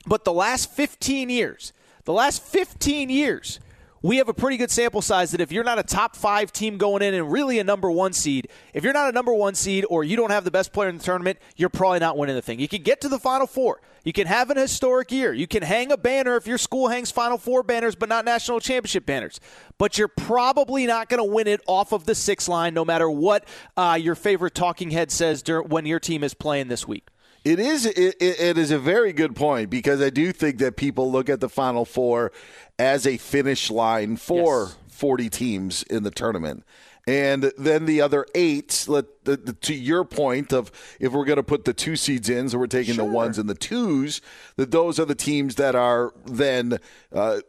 But 0.06 0.24
the 0.24 0.34
last 0.34 0.72
15 0.72 1.30
years, 1.30 1.74
the 2.06 2.14
last 2.14 2.42
15 2.42 3.10
years, 3.10 3.60
we 4.01 4.18
have 4.18 4.30
a 4.30 4.34
pretty 4.34 4.58
good 4.58 4.72
sample 4.72 5.01
size 5.01 5.32
that 5.32 5.42
if 5.42 5.51
you're 5.51 5.63
not 5.63 5.80
a 5.80 5.84
top 5.84 6.16
five 6.16 6.51
team 6.51 6.77
going 6.77 7.01
in 7.01 7.13
and 7.13 7.32
really 7.32 7.60
a 7.60 7.63
number 7.63 7.89
one 7.89 8.13
seed, 8.13 8.48
if 8.74 8.84
you're 8.84 8.94
not 8.94 9.10
a 9.10 9.12
number 9.12 9.34
one 9.34 9.56
seed 9.56 9.86
or 9.89 10.04
you 10.04 10.16
don't 10.16 10.32
have 10.32 10.44
the 10.44 10.51
best 10.51 10.74
player 10.74 10.89
in 10.89 10.98
the 10.98 11.04
tournament, 11.04 11.39
you're 11.56 11.70
probably 11.70 12.00
not 12.00 12.18
winning 12.18 12.36
the 12.36 12.42
thing. 12.42 12.60
You 12.60 12.68
can 12.68 12.84
get 12.84 13.01
to 13.01 13.10
the 13.10 13.20
Final 13.20 13.48
Four. 13.48 13.82
You 14.04 14.13
can 14.13 14.27
have 14.27 14.50
an 14.50 14.58
historic 14.58 15.12
year. 15.12 15.34
You 15.34 15.48
can 15.48 15.63
hang 15.63 15.92
a 15.92 15.98
banner 15.98 16.38
if 16.38 16.48
your 16.48 16.58
school 16.58 16.88
hangs 16.88 17.12
Final 17.12 17.38
Four 17.38 17.63
banners, 17.63 17.96
but 17.96 18.08
not 18.08 18.24
national 18.24 18.60
championship 18.60 19.06
banners. 19.06 19.39
But 19.77 19.98
you're 19.98 20.08
probably 20.08 20.86
not 20.86 21.10
going 21.10 21.20
to 21.20 21.30
win 21.30 21.48
it 21.48 21.62
off 21.68 21.92
of 21.92 22.06
the 22.06 22.16
six 22.16 22.48
line, 22.48 22.74
no 22.74 22.86
matter 22.86 23.10
what 23.10 23.46
uh, 23.75 23.98
your 24.00 24.16
favorite 24.16 24.56
talking 24.56 24.92
head 24.92 25.12
says 25.12 25.42
during, 25.42 25.68
when 25.70 25.86
your 25.86 26.00
team 26.00 26.24
is 26.24 26.34
playing 26.34 26.70
this 26.70 26.88
week. 26.88 27.10
It 27.48 27.62
is 27.62 27.86
it, 27.86 28.18
it 28.20 28.58
is 28.58 28.72
a 28.72 28.77
very 28.77 29.13
good 29.13 29.34
point 29.34 29.70
because 29.70 30.01
I 30.01 30.10
do 30.10 30.34
think 30.34 30.58
that 30.58 30.75
people 30.75 31.10
look 31.10 31.30
at 31.30 31.39
the 31.39 31.48
Final 31.48 31.86
Four 31.86 32.34
as 32.77 33.08
a 33.08 33.16
finish 33.16 33.72
line 33.72 34.18
for 34.18 34.63
yes. 34.63 34.77
40 34.89 35.30
teams 35.30 35.84
in 35.84 36.04
the 36.04 36.12
tournament. 36.12 36.66
And 37.08 37.54
then 37.58 37.86
the 37.86 38.01
other 38.01 38.25
eight, 38.36 38.84
let, 38.89 39.24
the, 39.24 39.38
the, 39.38 39.54
to 39.54 39.74
your 39.74 40.04
point 40.04 40.51
of 40.51 40.70
if 41.00 41.13
we're 41.13 41.24
going 41.24 41.38
to 41.38 41.44
put 41.44 41.63
the 41.63 41.74
two 41.74 41.96
seeds 41.96 42.27
in, 42.27 42.50
so 42.50 42.58
we're 42.58 42.68
taking 42.68 42.96
sure. 42.96 43.06
the 43.06 43.13
ones 43.13 43.38
and 43.38 43.50
the 43.50 43.56
twos, 43.56 44.20
that 44.58 44.72
those 44.72 45.00
are 45.00 45.06
the 45.06 45.16
teams 45.16 45.56
that 45.56 45.74
are 45.74 46.12
then 46.25 46.80
uh, 47.13 47.39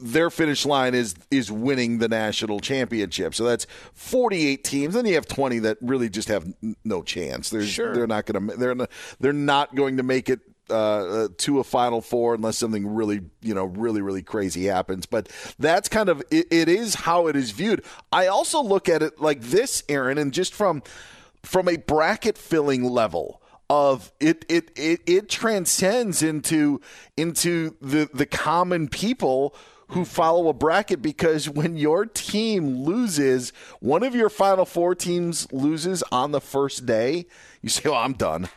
their 0.00 0.30
finish 0.30 0.64
line 0.64 0.94
is 0.94 1.14
is 1.30 1.50
winning 1.50 1.98
the 1.98 2.08
national 2.08 2.60
championship. 2.60 3.34
So 3.34 3.44
that's 3.44 3.66
48 3.94 4.62
teams. 4.62 4.94
Then 4.94 5.06
you 5.06 5.14
have 5.14 5.26
20 5.26 5.60
that 5.60 5.78
really 5.80 6.08
just 6.08 6.28
have 6.28 6.46
no 6.84 7.02
chance. 7.02 7.50
They're 7.50 7.64
sure. 7.64 7.94
they're 7.94 8.06
not 8.06 8.26
going 8.26 8.48
to 8.48 8.56
they're 8.56 8.74
not, 8.74 8.90
they're 9.18 9.32
not 9.32 9.74
going 9.74 9.96
to 9.96 10.02
make 10.02 10.28
it 10.28 10.40
uh, 10.70 10.74
uh, 10.74 11.28
to 11.38 11.60
a 11.60 11.64
Final 11.64 12.02
Four 12.02 12.34
unless 12.34 12.58
something 12.58 12.86
really, 12.86 13.22
you 13.40 13.54
know, 13.54 13.64
really, 13.64 14.02
really 14.02 14.22
crazy 14.22 14.66
happens. 14.66 15.06
But 15.06 15.30
that's 15.58 15.88
kind 15.88 16.08
of 16.08 16.22
it, 16.30 16.46
it 16.50 16.68
is 16.68 16.94
how 16.94 17.26
it 17.26 17.36
is 17.36 17.52
viewed. 17.52 17.82
I 18.12 18.26
also 18.26 18.62
look 18.62 18.88
at 18.88 19.02
it 19.02 19.18
like 19.20 19.40
this, 19.40 19.82
Aaron, 19.88 20.18
and 20.18 20.32
just 20.32 20.52
from 20.52 20.82
from 21.42 21.68
a 21.68 21.76
bracket 21.76 22.36
filling 22.36 22.84
level 22.84 23.40
of 23.70 24.12
it 24.20 24.44
it 24.48 24.70
it, 24.76 25.00
it 25.06 25.28
transcends 25.28 26.22
into 26.22 26.80
into 27.16 27.76
the 27.80 28.08
the 28.12 28.26
common 28.26 28.88
people 28.88 29.54
who 29.88 30.04
follow 30.04 30.48
a 30.48 30.52
bracket 30.52 31.00
because 31.02 31.48
when 31.48 31.76
your 31.76 32.06
team 32.06 32.84
loses, 32.84 33.52
one 33.80 34.02
of 34.02 34.14
your 34.14 34.28
Final 34.28 34.64
Four 34.64 34.94
teams 34.94 35.50
loses 35.52 36.02
on 36.12 36.32
the 36.32 36.40
first 36.40 36.86
day, 36.86 37.26
you 37.62 37.68
say, 37.68 37.88
"Oh, 37.88 37.94
I'm 37.94 38.12
done." 38.12 38.48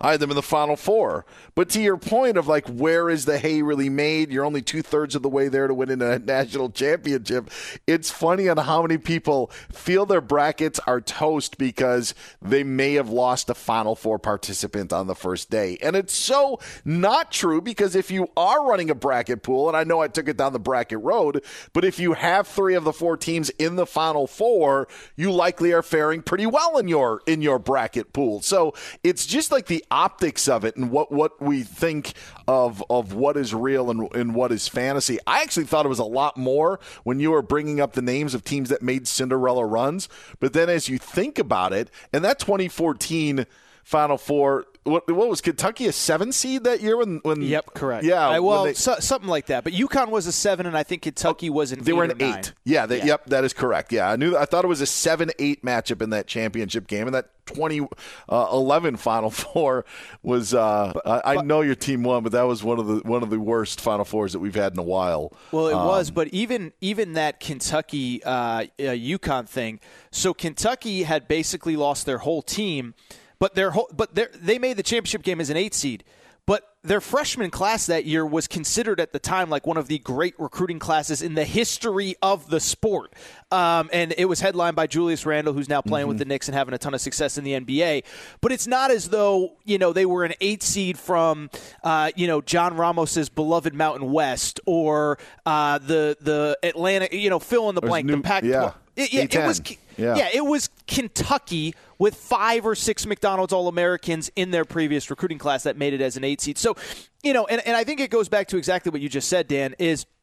I 0.00 0.12
had 0.12 0.20
them 0.20 0.30
in 0.30 0.36
the 0.36 0.42
final 0.42 0.76
four. 0.76 1.26
But 1.54 1.68
to 1.70 1.80
your 1.80 1.96
point 1.96 2.36
of 2.36 2.48
like, 2.48 2.66
where 2.68 3.10
is 3.10 3.24
the 3.24 3.38
hay 3.38 3.62
really 3.62 3.90
made? 3.90 4.32
You're 4.32 4.44
only 4.44 4.62
two 4.62 4.82
thirds 4.82 5.14
of 5.14 5.22
the 5.22 5.28
way 5.28 5.48
there 5.48 5.66
to 5.66 5.74
win 5.74 5.90
in 5.90 6.00
a 6.00 6.18
national 6.40 6.70
championship. 6.70 7.50
It's 7.86 8.10
funny 8.10 8.48
on 8.48 8.56
how 8.56 8.82
many 8.82 8.98
people 8.98 9.50
feel 9.72 10.06
their 10.06 10.20
brackets 10.20 10.80
are 10.86 11.00
toast 11.00 11.58
because 11.58 12.14
they 12.40 12.64
may 12.64 12.94
have 12.94 13.10
lost 13.10 13.50
a 13.50 13.54
final 13.54 13.94
four 13.94 14.18
participant 14.18 14.92
on 14.92 15.06
the 15.06 15.14
first 15.14 15.50
day. 15.50 15.76
And 15.82 15.96
it's 15.96 16.14
so 16.14 16.60
not 16.84 17.30
true 17.30 17.60
because 17.60 17.94
if 17.94 18.10
you 18.10 18.28
are 18.36 18.66
running 18.66 18.90
a 18.90 18.94
bracket 18.94 19.42
pool, 19.42 19.68
and 19.68 19.76
I 19.76 19.84
know 19.84 20.00
I 20.00 20.08
took 20.08 20.28
it 20.28 20.36
down 20.36 20.52
the 20.52 20.58
bracket 20.58 21.00
road, 21.00 21.44
but 21.72 21.84
if 21.84 21.98
you 21.98 22.14
have 22.14 22.46
three 22.46 22.74
of 22.74 22.84
the 22.84 22.92
four 22.92 23.16
teams 23.16 23.50
in 23.50 23.76
the 23.76 23.86
final 23.86 24.26
four, 24.26 24.88
you 25.16 25.30
likely 25.30 25.72
are 25.72 25.82
faring 25.82 26.22
pretty 26.22 26.46
well 26.46 26.78
in 26.78 26.88
your 26.88 27.20
in 27.26 27.42
your 27.42 27.58
bracket 27.58 28.12
pool. 28.12 28.40
So 28.40 28.74
it's 29.02 29.26
just 29.26 29.52
like 29.52 29.66
the 29.66 29.84
optics 29.90 30.48
of 30.48 30.64
it 30.64 30.76
and 30.76 30.90
what, 30.90 31.10
what 31.10 31.40
we 31.40 31.62
think 31.62 32.12
of 32.46 32.82
of 32.90 33.12
what 33.12 33.36
is 33.36 33.54
real 33.54 33.90
and, 33.90 34.08
and 34.14 34.34
what 34.34 34.52
is 34.52 34.68
fantasy. 34.68 35.18
I 35.26 35.42
actually 35.42 35.66
thought 35.66 35.86
it 35.86 35.90
was 35.90 35.98
a 35.98 36.04
lot 36.04 36.36
more 36.36 36.80
when 37.04 37.20
you 37.20 37.32
were 37.32 37.42
bringing 37.42 37.80
up 37.80 37.92
the 37.92 38.02
names 38.02 38.34
of 38.34 38.44
teams 38.44 38.68
that 38.68 38.82
made 38.82 39.06
Cinderella 39.06 39.64
runs. 39.64 40.08
But 40.38 40.52
then 40.52 40.68
as 40.68 40.88
you 40.88 40.98
think 40.98 41.38
about 41.38 41.72
it, 41.72 41.90
and 42.12 42.24
that 42.24 42.38
2014 42.38 43.46
Final 43.90 44.18
Four 44.18 44.66
what, 44.84 45.10
what 45.10 45.28
was 45.28 45.40
Kentucky 45.42 45.86
a 45.86 45.92
seven 45.92 46.32
seed 46.32 46.64
that 46.64 46.80
year 46.80 46.96
when? 46.96 47.20
when 47.22 47.42
yep, 47.42 47.74
correct. 47.74 48.04
Yeah, 48.04 48.26
I, 48.26 48.40
well, 48.40 48.64
they, 48.64 48.74
so, 48.74 48.96
something 48.98 49.28
like 49.28 49.46
that. 49.46 49.62
But 49.62 49.74
UConn 49.74 50.08
was 50.08 50.26
a 50.26 50.32
seven, 50.32 50.64
and 50.64 50.76
I 50.76 50.82
think 50.84 51.02
Kentucky 51.02 51.50
was 51.50 51.72
an. 51.72 51.82
They 51.82 51.92
were 51.92 52.04
an 52.04 52.12
eight. 52.12 52.20
Nine. 52.20 52.44
Yeah, 52.64 52.86
they, 52.86 52.98
yeah, 52.98 53.04
Yep, 53.04 53.26
that 53.26 53.44
is 53.44 53.52
correct. 53.52 53.92
Yeah, 53.92 54.10
I 54.10 54.16
knew. 54.16 54.36
I 54.36 54.46
thought 54.46 54.64
it 54.64 54.68
was 54.68 54.80
a 54.80 54.86
seven-eight 54.86 55.62
matchup 55.64 56.00
in 56.00 56.10
that 56.10 56.26
championship 56.26 56.86
game, 56.86 57.06
and 57.06 57.14
that 57.14 57.30
2011 57.46 58.94
uh, 58.94 58.98
Final 58.98 59.30
Four 59.30 59.84
was. 60.22 60.54
Uh, 60.54 60.92
but, 60.94 61.06
I, 61.06 61.32
I 61.32 61.34
but, 61.36 61.46
know 61.46 61.60
your 61.60 61.74
team 61.74 62.02
won, 62.02 62.22
but 62.22 62.32
that 62.32 62.42
was 62.42 62.64
one 62.64 62.78
of 62.78 62.86
the 62.86 62.96
one 63.00 63.22
of 63.22 63.28
the 63.28 63.38
worst 63.38 63.82
Final 63.82 64.06
Fours 64.06 64.32
that 64.32 64.38
we've 64.38 64.54
had 64.54 64.72
in 64.72 64.78
a 64.78 64.84
while. 64.84 65.36
Well, 65.52 65.68
it 65.68 65.74
um, 65.74 65.86
was, 65.86 66.10
but 66.10 66.28
even 66.28 66.72
even 66.80 67.12
that 67.14 67.38
Kentucky 67.38 68.24
uh, 68.24 68.30
uh, 68.30 68.64
UConn 68.78 69.46
thing. 69.46 69.78
So 70.10 70.32
Kentucky 70.32 71.02
had 71.02 71.28
basically 71.28 71.76
lost 71.76 72.06
their 72.06 72.18
whole 72.18 72.40
team 72.40 72.94
but 73.40 73.54
their 73.56 73.72
whole, 73.72 73.90
but 73.92 74.14
they 74.14 74.58
made 74.58 74.76
the 74.76 74.84
championship 74.84 75.22
game 75.22 75.40
as 75.40 75.50
an 75.50 75.56
eight 75.56 75.74
seed. 75.74 76.04
But 76.46 76.64
their 76.82 77.00
freshman 77.00 77.50
class 77.50 77.86
that 77.86 78.06
year 78.06 78.24
was 78.24 78.48
considered 78.48 78.98
at 78.98 79.12
the 79.12 79.18
time 79.18 79.50
like 79.50 79.66
one 79.66 79.76
of 79.76 79.88
the 79.88 79.98
great 79.98 80.34
recruiting 80.38 80.78
classes 80.78 81.22
in 81.22 81.34
the 81.34 81.44
history 81.44 82.16
of 82.22 82.48
the 82.48 82.58
sport. 82.58 83.12
Um, 83.52 83.90
and 83.92 84.14
it 84.16 84.24
was 84.24 84.40
headlined 84.40 84.74
by 84.74 84.86
Julius 84.86 85.26
Randle, 85.26 85.52
who's 85.52 85.68
now 85.68 85.80
playing 85.82 86.04
mm-hmm. 86.04 86.08
with 86.08 86.18
the 86.18 86.24
Knicks 86.24 86.48
and 86.48 86.56
having 86.56 86.74
a 86.74 86.78
ton 86.78 86.94
of 86.94 87.00
success 87.00 87.38
in 87.38 87.44
the 87.44 87.52
NBA. 87.52 88.04
But 88.40 88.52
it's 88.52 88.66
not 88.66 88.90
as 88.90 89.10
though, 89.10 89.52
you 89.64 89.78
know, 89.78 89.92
they 89.92 90.06
were 90.06 90.24
an 90.24 90.32
eight 90.40 90.62
seed 90.62 90.98
from, 90.98 91.50
uh, 91.84 92.10
you 92.16 92.26
know, 92.26 92.40
John 92.40 92.76
Ramos's 92.76 93.28
beloved 93.28 93.74
Mountain 93.74 94.10
West 94.10 94.58
or 94.66 95.18
uh, 95.46 95.78
the, 95.78 96.16
the 96.20 96.58
Atlanta, 96.62 97.08
you 97.12 97.30
know, 97.30 97.38
fill 97.38 97.68
in 97.68 97.74
the 97.74 97.82
blank, 97.82 98.06
new, 98.06 98.16
the 98.16 98.22
Pac 98.22 98.42
yeah. 98.42 98.72
It, 98.96 99.12
yeah, 99.12 99.22
it 99.22 99.46
was 99.46 99.60
yeah. 100.00 100.16
yeah, 100.16 100.28
it 100.32 100.44
was 100.44 100.70
Kentucky 100.86 101.74
with 101.98 102.14
five 102.14 102.66
or 102.66 102.74
six 102.74 103.06
McDonald's 103.06 103.52
All 103.52 103.68
Americans 103.68 104.30
in 104.34 104.50
their 104.50 104.64
previous 104.64 105.10
recruiting 105.10 105.38
class 105.38 105.62
that 105.64 105.76
made 105.76 105.92
it 105.92 106.00
as 106.00 106.16
an 106.16 106.24
eight 106.24 106.40
seed. 106.40 106.58
So, 106.58 106.76
you 107.22 107.32
know, 107.32 107.46
and, 107.46 107.60
and 107.66 107.76
I 107.76 107.84
think 107.84 108.00
it 108.00 108.10
goes 108.10 108.28
back 108.28 108.48
to 108.48 108.56
exactly 108.56 108.90
what 108.90 109.00
you 109.00 109.08
just 109.08 109.28
said, 109.28 109.46
Dan, 109.48 109.74
is– 109.78 110.06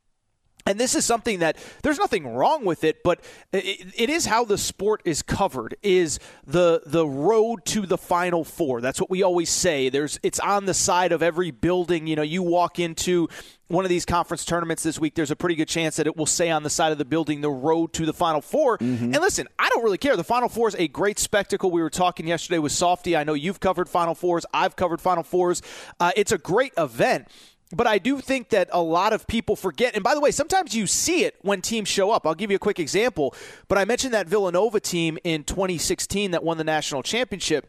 and 0.68 0.80
this 0.80 0.96
is 0.96 1.06
something 1.06 1.40
that 1.40 1.58
there's 1.84 1.98
nothing 1.98 2.28
wrong 2.28 2.66
with 2.66 2.84
it, 2.84 3.04
but 3.04 3.24
it, 3.52 3.88
it 3.96 4.10
is 4.10 4.26
how 4.26 4.46
the 4.46 4.58
sport 4.58 5.02
is 5.06 5.22
covered. 5.22 5.76
Is 5.82 6.20
the 6.46 6.82
the 6.86 7.08
road 7.08 7.66
to 7.66 7.86
the 7.86 7.98
final 7.98 8.44
four? 8.44 8.82
That's 8.82 9.00
what 9.00 9.10
we 9.10 9.24
always 9.24 9.50
say. 9.50 9.90
There's 9.90 10.20
it's 10.24 10.40
on 10.40 10.66
the 10.66 10.74
side 10.74 11.12
of 11.12 11.24
every 11.24 11.52
building. 11.52 12.08
You 12.08 12.16
know, 12.16 12.22
you 12.22 12.44
walk 12.44 12.80
into 12.80 13.30
one 13.68 13.84
of 13.84 13.90
these 13.90 14.06
conference 14.06 14.46
tournaments 14.46 14.84
this 14.84 14.98
week, 14.98 15.16
there's 15.16 15.32
a 15.32 15.36
pretty 15.36 15.56
good 15.56 15.68
chance 15.68 15.98
that 15.98 16.08
it 16.08 16.16
will 16.16 16.26
say 16.26 16.50
on 16.50 16.64
the 16.64 16.70
side 16.70 16.92
of 16.92 16.98
the 16.98 17.06
building 17.06 17.42
the 17.42 17.50
road 17.50 17.92
to 17.94 18.06
the 18.06 18.14
Final 18.14 18.42
4 18.42 18.78
mm-hmm. 18.78 19.04
And 19.06 19.18
listen, 19.18 19.48
I 19.60 19.68
don't 19.70 19.84
really 19.84 19.98
care. 19.98 20.16
The 20.16 20.24
Final 20.24 20.50
Four 20.50 20.70
is 20.70 20.76
a 20.76 20.88
great 20.88 21.20
spectacle. 21.20 21.70
We 21.70 21.82
were 21.82 21.90
talking 21.90 22.28
yesterday 22.28 22.60
with 22.60 22.72
Softy. 22.72 23.16
I 23.16 23.24
know 23.24 23.34
you've 23.34 23.60
covered 23.60 23.90
Final 23.90 24.16
Fours. 24.16 24.46
I've 24.54 24.76
covered 24.76 25.02
Final 25.02 25.24
Fours. 25.24 25.62
Uh, 26.00 26.12
it's 26.16 26.32
a 26.32 26.38
great 26.38 26.74
event. 26.78 27.28
But 27.76 27.86
I 27.86 27.98
do 27.98 28.22
think 28.22 28.50
that 28.50 28.70
a 28.72 28.82
lot 28.82 29.12
of 29.12 29.28
people 29.28 29.56
forget. 29.56 29.94
And 29.96 30.04
by 30.04 30.14
the 30.14 30.22
way, 30.22 30.32
sometimes 30.32 30.74
you 30.74 30.88
see 30.88 31.24
it 31.26 31.36
when 31.42 31.62
teams 31.62 31.90
show 31.90 32.12
up. 32.12 32.26
I'll 32.26 32.36
give 32.36 32.50
you 32.50 32.56
a 32.56 32.60
quick 32.60 32.80
example. 32.80 33.36
But 33.68 33.78
I 33.78 33.86
mentioned 33.86 34.14
that 34.14 34.28
Villanova 34.28 34.80
team 34.80 35.18
in 35.24 35.44
2016 35.44 36.32
that 36.32 36.44
won 36.44 36.58
the 36.58 36.64
national 36.64 37.04
championship. 37.04 37.68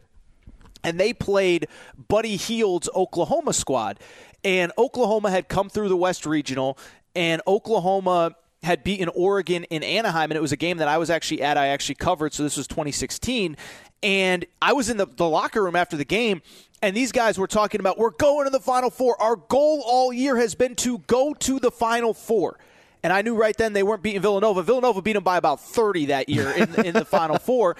And 0.83 0.97
they 0.97 1.11
played 1.11 1.67
Buddy 2.07 2.37
Hield's 2.37 2.89
Oklahoma 2.95 3.51
squad. 3.51 3.99
And 4.45 4.71
Oklahoma 4.77 5.31
had 5.31 5.49
come 5.49 5.69
through 5.69 5.89
the 5.89 5.97
West 5.97 6.25
Regional. 6.25 6.77
And 7.13 7.41
Oklahoma 7.45 8.35
had 8.63 8.83
beaten 8.83 9.09
Oregon 9.15 9.63
in 9.65 9.83
Anaheim, 9.83 10.31
and 10.31 10.37
it 10.37 10.41
was 10.41 10.51
a 10.51 10.57
game 10.57 10.77
that 10.77 10.87
I 10.87 10.97
was 10.97 11.09
actually 11.09 11.41
at. 11.41 11.57
I 11.57 11.67
actually 11.67 11.95
covered, 11.95 12.33
so 12.33 12.43
this 12.43 12.57
was 12.57 12.67
2016. 12.67 13.55
And 14.01 14.45
I 14.61 14.73
was 14.73 14.89
in 14.89 14.97
the, 14.97 15.05
the 15.05 15.27
locker 15.27 15.63
room 15.63 15.75
after 15.75 15.97
the 15.97 16.05
game, 16.05 16.41
and 16.81 16.95
these 16.95 17.11
guys 17.11 17.37
were 17.37 17.47
talking 17.47 17.79
about 17.79 17.97
we're 17.97 18.11
going 18.11 18.45
to 18.45 18.49
the 18.49 18.59
Final 18.59 18.89
Four. 18.89 19.21
Our 19.21 19.35
goal 19.35 19.83
all 19.85 20.13
year 20.13 20.37
has 20.37 20.55
been 20.55 20.75
to 20.77 20.99
go 20.99 21.33
to 21.33 21.59
the 21.59 21.71
Final 21.71 22.13
Four. 22.13 22.57
And 23.01 23.13
I 23.13 23.21
knew 23.21 23.35
right 23.35 23.55
then 23.55 23.73
they 23.73 23.83
weren't 23.83 24.03
beating 24.03 24.21
Villanova. 24.21 24.61
Villanova 24.61 25.01
beat 25.01 25.13
them 25.13 25.23
by 25.23 25.37
about 25.37 25.61
30 25.61 26.07
that 26.07 26.27
year 26.27 26.51
in, 26.51 26.85
in 26.85 26.93
the 26.93 27.05
Final 27.05 27.37
Four 27.39 27.77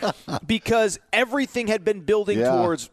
because 0.48 0.98
everything 1.12 1.68
had 1.68 1.84
been 1.84 2.02
building 2.02 2.40
yeah. 2.40 2.52
towards 2.52 2.90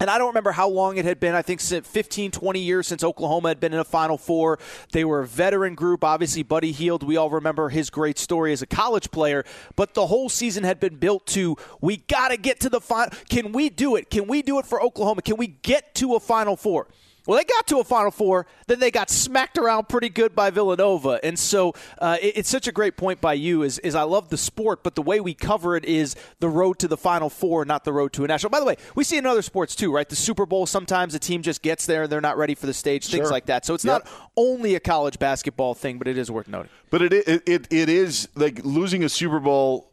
and 0.00 0.10
I 0.10 0.18
don't 0.18 0.28
remember 0.28 0.50
how 0.50 0.68
long 0.68 0.96
it 0.96 1.04
had 1.04 1.20
been. 1.20 1.34
I 1.34 1.42
think 1.42 1.60
15, 1.60 2.32
20 2.32 2.60
years 2.60 2.88
since 2.88 3.04
Oklahoma 3.04 3.48
had 3.48 3.60
been 3.60 3.72
in 3.72 3.78
a 3.78 3.84
Final 3.84 4.18
Four. 4.18 4.58
They 4.90 5.04
were 5.04 5.20
a 5.20 5.26
veteran 5.26 5.74
group. 5.74 6.02
Obviously, 6.02 6.42
Buddy 6.42 6.72
Hield, 6.72 7.02
we 7.02 7.16
all 7.16 7.30
remember 7.30 7.68
his 7.68 7.88
great 7.88 8.18
story 8.18 8.52
as 8.52 8.62
a 8.62 8.66
college 8.66 9.10
player. 9.12 9.44
But 9.76 9.94
the 9.94 10.08
whole 10.08 10.28
season 10.28 10.64
had 10.64 10.80
been 10.80 10.96
built 10.96 11.26
to 11.28 11.56
we 11.80 11.98
got 11.98 12.28
to 12.28 12.36
get 12.36 12.60
to 12.60 12.68
the 12.68 12.80
final. 12.80 13.16
Can 13.28 13.52
we 13.52 13.68
do 13.68 13.94
it? 13.94 14.10
Can 14.10 14.26
we 14.26 14.42
do 14.42 14.58
it 14.58 14.66
for 14.66 14.82
Oklahoma? 14.82 15.22
Can 15.22 15.36
we 15.36 15.46
get 15.46 15.94
to 15.96 16.14
a 16.14 16.20
Final 16.20 16.56
Four? 16.56 16.88
Well, 17.26 17.38
they 17.38 17.44
got 17.44 17.66
to 17.68 17.78
a 17.78 17.84
Final 17.84 18.10
Four, 18.10 18.46
then 18.66 18.80
they 18.80 18.90
got 18.90 19.08
smacked 19.08 19.56
around 19.56 19.88
pretty 19.88 20.08
good 20.08 20.34
by 20.34 20.50
Villanova, 20.50 21.20
and 21.22 21.38
so 21.38 21.72
uh, 21.98 22.16
it, 22.20 22.38
it's 22.38 22.48
such 22.48 22.66
a 22.66 22.72
great 22.72 22.96
point 22.96 23.20
by 23.20 23.34
you. 23.34 23.62
Is 23.62 23.78
is 23.80 23.94
I 23.94 24.02
love 24.02 24.28
the 24.28 24.36
sport, 24.36 24.82
but 24.82 24.96
the 24.96 25.02
way 25.02 25.20
we 25.20 25.32
cover 25.32 25.76
it 25.76 25.84
is 25.84 26.16
the 26.40 26.48
road 26.48 26.80
to 26.80 26.88
the 26.88 26.96
Final 26.96 27.30
Four, 27.30 27.64
not 27.64 27.84
the 27.84 27.92
road 27.92 28.12
to 28.14 28.24
a 28.24 28.26
national. 28.26 28.50
By 28.50 28.58
the 28.58 28.66
way, 28.66 28.76
we 28.96 29.04
see 29.04 29.18
in 29.18 29.26
other 29.26 29.42
sports 29.42 29.76
too, 29.76 29.92
right? 29.92 30.08
The 30.08 30.16
Super 30.16 30.46
Bowl. 30.46 30.66
Sometimes 30.66 31.14
a 31.14 31.18
team 31.18 31.42
just 31.42 31.62
gets 31.62 31.86
there 31.86 32.04
and 32.04 32.12
they're 32.12 32.20
not 32.20 32.36
ready 32.36 32.54
for 32.54 32.66
the 32.66 32.74
stage, 32.74 33.06
things 33.06 33.30
like 33.30 33.46
that. 33.46 33.64
So 33.64 33.74
it's 33.74 33.84
yep. 33.84 34.04
not 34.04 34.12
only 34.36 34.74
a 34.74 34.80
college 34.80 35.18
basketball 35.18 35.74
thing, 35.74 35.98
but 35.98 36.08
it 36.08 36.18
is 36.18 36.30
worth 36.30 36.48
noting. 36.48 36.70
But 36.90 37.02
it 37.02 37.12
it 37.12 37.42
it, 37.46 37.72
it 37.72 37.88
is 37.88 38.28
like 38.34 38.64
losing 38.64 39.04
a 39.04 39.08
Super 39.08 39.38
Bowl 39.38 39.92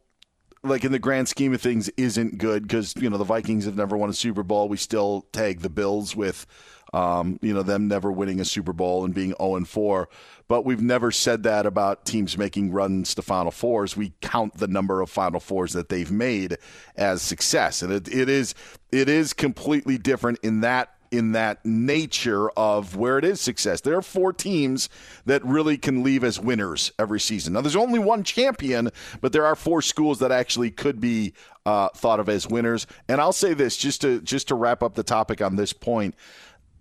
like 0.63 0.83
in 0.83 0.91
the 0.91 0.99
grand 0.99 1.27
scheme 1.29 1.53
of 1.53 1.61
things 1.61 1.89
isn't 1.89 2.37
good 2.37 2.63
because 2.63 2.93
you 2.97 3.09
know 3.09 3.17
the 3.17 3.23
Vikings 3.23 3.65
have 3.65 3.75
never 3.75 3.95
won 3.95 4.09
a 4.09 4.13
Super 4.13 4.43
Bowl. 4.43 4.67
We 4.67 4.77
still 4.77 5.25
tag 5.31 5.61
the 5.61 5.69
Bills 5.69 6.15
with 6.15 6.45
um, 6.93 7.39
you 7.41 7.53
know, 7.53 7.63
them 7.63 7.87
never 7.87 8.11
winning 8.11 8.39
a 8.39 8.45
Super 8.45 8.73
Bowl 8.73 9.05
and 9.05 9.13
being 9.13 9.33
0 9.39 9.65
4. 9.65 10.09
But 10.47 10.65
we've 10.65 10.81
never 10.81 11.11
said 11.11 11.43
that 11.43 11.65
about 11.65 12.05
teams 12.05 12.37
making 12.37 12.71
runs 12.71 13.13
to 13.15 13.21
Final 13.21 13.51
Fours. 13.51 13.95
We 13.95 14.13
count 14.21 14.57
the 14.57 14.67
number 14.67 15.01
of 15.01 15.09
Final 15.09 15.39
Fours 15.39 15.73
that 15.73 15.89
they've 15.89 16.11
made 16.11 16.57
as 16.95 17.21
success, 17.21 17.81
and 17.81 17.93
it, 17.93 18.07
it 18.07 18.29
is 18.29 18.55
it 18.91 19.09
is 19.09 19.33
completely 19.33 19.97
different 19.97 20.39
in 20.41 20.61
that 20.61 20.95
in 21.11 21.31
that 21.31 21.65
nature 21.65 22.49
of 22.51 22.95
where 22.95 23.17
it 23.17 23.25
is 23.25 23.41
success. 23.41 23.81
There 23.81 23.97
are 23.97 24.01
four 24.01 24.31
teams 24.33 24.89
that 25.25 25.43
really 25.43 25.77
can 25.77 26.03
leave 26.03 26.23
as 26.23 26.39
winners 26.39 26.91
every 26.99 27.19
season. 27.19 27.53
Now, 27.53 27.61
there's 27.61 27.75
only 27.75 27.99
one 27.99 28.23
champion, 28.23 28.91
but 29.21 29.33
there 29.33 29.45
are 29.45 29.55
four 29.55 29.81
schools 29.81 30.19
that 30.19 30.31
actually 30.31 30.71
could 30.71 30.99
be 30.99 31.33
uh, 31.65 31.89
thought 31.89 32.19
of 32.19 32.29
as 32.29 32.47
winners. 32.47 32.87
And 33.07 33.19
I'll 33.19 33.33
say 33.33 33.53
this 33.53 33.77
just 33.77 34.01
to 34.01 34.21
just 34.21 34.47
to 34.49 34.55
wrap 34.55 34.83
up 34.83 34.95
the 34.95 35.03
topic 35.03 35.41
on 35.41 35.55
this 35.55 35.73
point 35.73 36.15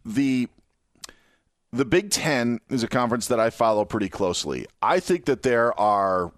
the 0.04 0.48
the 1.72 1.84
Big 1.84 2.10
Ten 2.10 2.60
is 2.70 2.82
a 2.82 2.88
conference 2.88 3.28
that 3.28 3.38
I 3.38 3.50
follow 3.50 3.84
pretty 3.84 4.08
closely. 4.08 4.66
I 4.80 5.00
think 5.00 5.26
that 5.26 5.42
there 5.42 5.78
are 5.78 6.32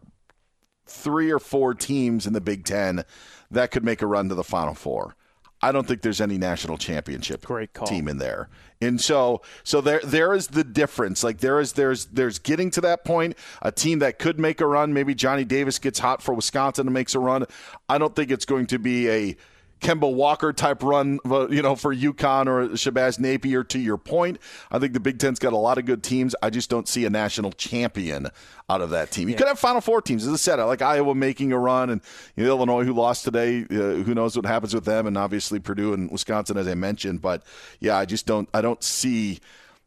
three 0.86 1.30
or 1.30 1.38
four 1.38 1.74
teams 1.74 2.26
in 2.26 2.32
the 2.32 2.40
Big 2.40 2.64
Ten 2.64 3.04
that 3.50 3.70
could 3.70 3.84
make 3.84 4.02
a 4.02 4.06
run 4.06 4.28
to 4.28 4.34
the 4.34 4.44
Final 4.44 4.74
Four. 4.74 5.14
I 5.62 5.72
don't 5.72 5.86
think 5.86 6.00
there's 6.02 6.20
any 6.20 6.38
national 6.38 6.78
championship 6.78 7.44
great 7.44 7.74
team 7.74 8.08
in 8.08 8.18
there. 8.18 8.48
And 8.80 8.98
so 9.00 9.42
so 9.62 9.80
there 9.80 10.00
there 10.02 10.32
is 10.32 10.48
the 10.48 10.64
difference. 10.64 11.22
Like 11.22 11.38
there 11.38 11.60
is 11.60 11.74
there's 11.74 12.06
there's 12.06 12.38
getting 12.38 12.70
to 12.72 12.80
that 12.80 13.04
point, 13.04 13.36
a 13.60 13.70
team 13.70 13.98
that 13.98 14.18
could 14.18 14.40
make 14.40 14.60
a 14.60 14.66
run, 14.66 14.94
maybe 14.94 15.14
Johnny 15.14 15.44
Davis 15.44 15.78
gets 15.78 15.98
hot 15.98 16.22
for 16.22 16.34
Wisconsin 16.34 16.86
and 16.86 16.94
makes 16.94 17.14
a 17.14 17.18
run. 17.18 17.44
I 17.88 17.98
don't 17.98 18.16
think 18.16 18.30
it's 18.30 18.46
going 18.46 18.66
to 18.68 18.78
be 18.78 19.08
a 19.10 19.36
Kemba 19.80 20.12
Walker 20.12 20.52
type 20.52 20.82
run, 20.82 21.18
uh, 21.24 21.48
you 21.48 21.62
know, 21.62 21.74
for 21.74 21.94
UConn 21.94 22.46
or 22.46 22.68
Shabazz 22.70 23.18
Napier. 23.18 23.64
To 23.64 23.78
your 23.78 23.96
point, 23.96 24.38
I 24.70 24.78
think 24.78 24.92
the 24.92 25.00
Big 25.00 25.18
Ten's 25.18 25.38
got 25.38 25.52
a 25.52 25.56
lot 25.56 25.78
of 25.78 25.86
good 25.86 26.02
teams. 26.02 26.34
I 26.42 26.50
just 26.50 26.68
don't 26.70 26.86
see 26.86 27.04
a 27.06 27.10
national 27.10 27.52
champion 27.52 28.28
out 28.68 28.80
of 28.80 28.90
that 28.90 29.10
team. 29.10 29.28
You 29.28 29.34
could 29.34 29.48
have 29.48 29.58
Final 29.58 29.80
Four 29.80 30.02
teams, 30.02 30.26
as 30.26 30.32
I 30.32 30.36
said. 30.36 30.62
Like 30.62 30.82
Iowa 30.82 31.14
making 31.14 31.52
a 31.52 31.58
run, 31.58 31.90
and 31.90 32.00
you 32.36 32.44
know, 32.44 32.50
Illinois, 32.50 32.84
who 32.84 32.92
lost 32.92 33.24
today, 33.24 33.62
uh, 33.70 34.02
who 34.04 34.14
knows 34.14 34.36
what 34.36 34.46
happens 34.46 34.74
with 34.74 34.84
them, 34.84 35.06
and 35.06 35.16
obviously 35.16 35.58
Purdue 35.58 35.94
and 35.94 36.10
Wisconsin, 36.10 36.56
as 36.56 36.68
I 36.68 36.74
mentioned. 36.74 37.22
But 37.22 37.42
yeah, 37.80 37.96
I 37.96 38.04
just 38.04 38.26
don't. 38.26 38.48
I 38.52 38.60
don't 38.60 38.82
see. 38.82 39.40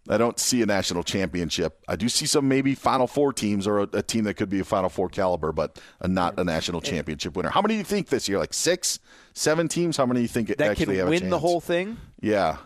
I 0.09 0.17
don't 0.17 0.37
see 0.37 0.61
a 0.61 0.65
national 0.65 1.03
championship. 1.03 1.81
I 1.87 1.95
do 1.95 2.09
see 2.09 2.25
some 2.25 2.47
maybe 2.47 2.75
Final 2.75 3.07
Four 3.07 3.31
teams 3.31 3.65
or 3.65 3.79
a, 3.79 3.89
a 3.93 4.01
team 4.01 4.25
that 4.25 4.33
could 4.33 4.49
be 4.49 4.59
a 4.59 4.65
Final 4.65 4.89
Four 4.89 5.07
caliber, 5.07 5.53
but 5.53 5.79
a, 6.01 6.07
not 6.07 6.37
a 6.37 6.43
national 6.43 6.81
championship 6.81 7.37
winner. 7.37 7.49
How 7.49 7.61
many 7.61 7.75
do 7.75 7.77
you 7.77 7.85
think 7.85 8.09
this 8.09 8.27
year? 8.27 8.37
Like 8.37 8.53
six, 8.53 8.99
seven 9.33 9.69
teams? 9.69 9.95
How 9.95 10.05
many 10.05 10.19
do 10.19 10.21
you 10.23 10.27
think 10.27 10.49
that 10.49 10.59
actually 10.59 10.85
can 10.87 10.95
have 10.95 11.09
win 11.09 11.17
a 11.17 11.19
chance? 11.21 11.31
the 11.31 11.39
whole 11.39 11.61
thing. 11.61 11.97
Yeah. 12.19 12.57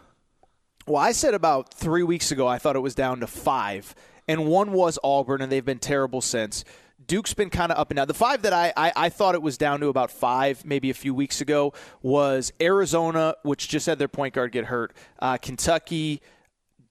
Well, 0.88 0.98
I 0.98 1.12
said 1.12 1.34
about 1.36 1.74
three 1.74 2.04
weeks 2.04 2.32
ago 2.32 2.48
I 2.48 2.58
thought 2.58 2.76
it 2.76 2.80
was 2.80 2.96
down 2.96 3.20
to 3.20 3.28
five, 3.28 3.94
and 4.28 4.48
one 4.48 4.72
was 4.72 4.98
Auburn, 5.04 5.42
and 5.42 5.52
they've 5.52 5.66
been 5.66 5.80
terrible 5.80 6.22
since. 6.22 6.64
Duke's 7.06 7.34
been 7.34 7.50
kind 7.52 7.72
of 7.72 7.78
up 7.78 7.92
and 7.92 7.98
down. 7.98 8.08
The 8.08 8.14
five 8.14 8.42
that 8.42 8.54
I, 8.54 8.74
I, 8.76 8.92
I 8.96 9.10
thought 9.10 9.36
it 9.36 9.42
was 9.42 9.58
down 9.58 9.80
to 9.82 9.88
about 9.88 10.12
five, 10.12 10.66
maybe 10.66 10.90
a 10.90 10.94
few 10.94 11.14
weeks 11.14 11.40
ago, 11.40 11.74
was 12.02 12.52
Arizona, 12.60 13.36
which 13.44 13.70
just 13.70 13.86
had 13.86 14.00
their 14.00 14.08
point 14.08 14.34
guard 14.34 14.52
get 14.52 14.66
hurt, 14.66 14.94
uh, 15.20 15.38
Kentucky, 15.38 16.22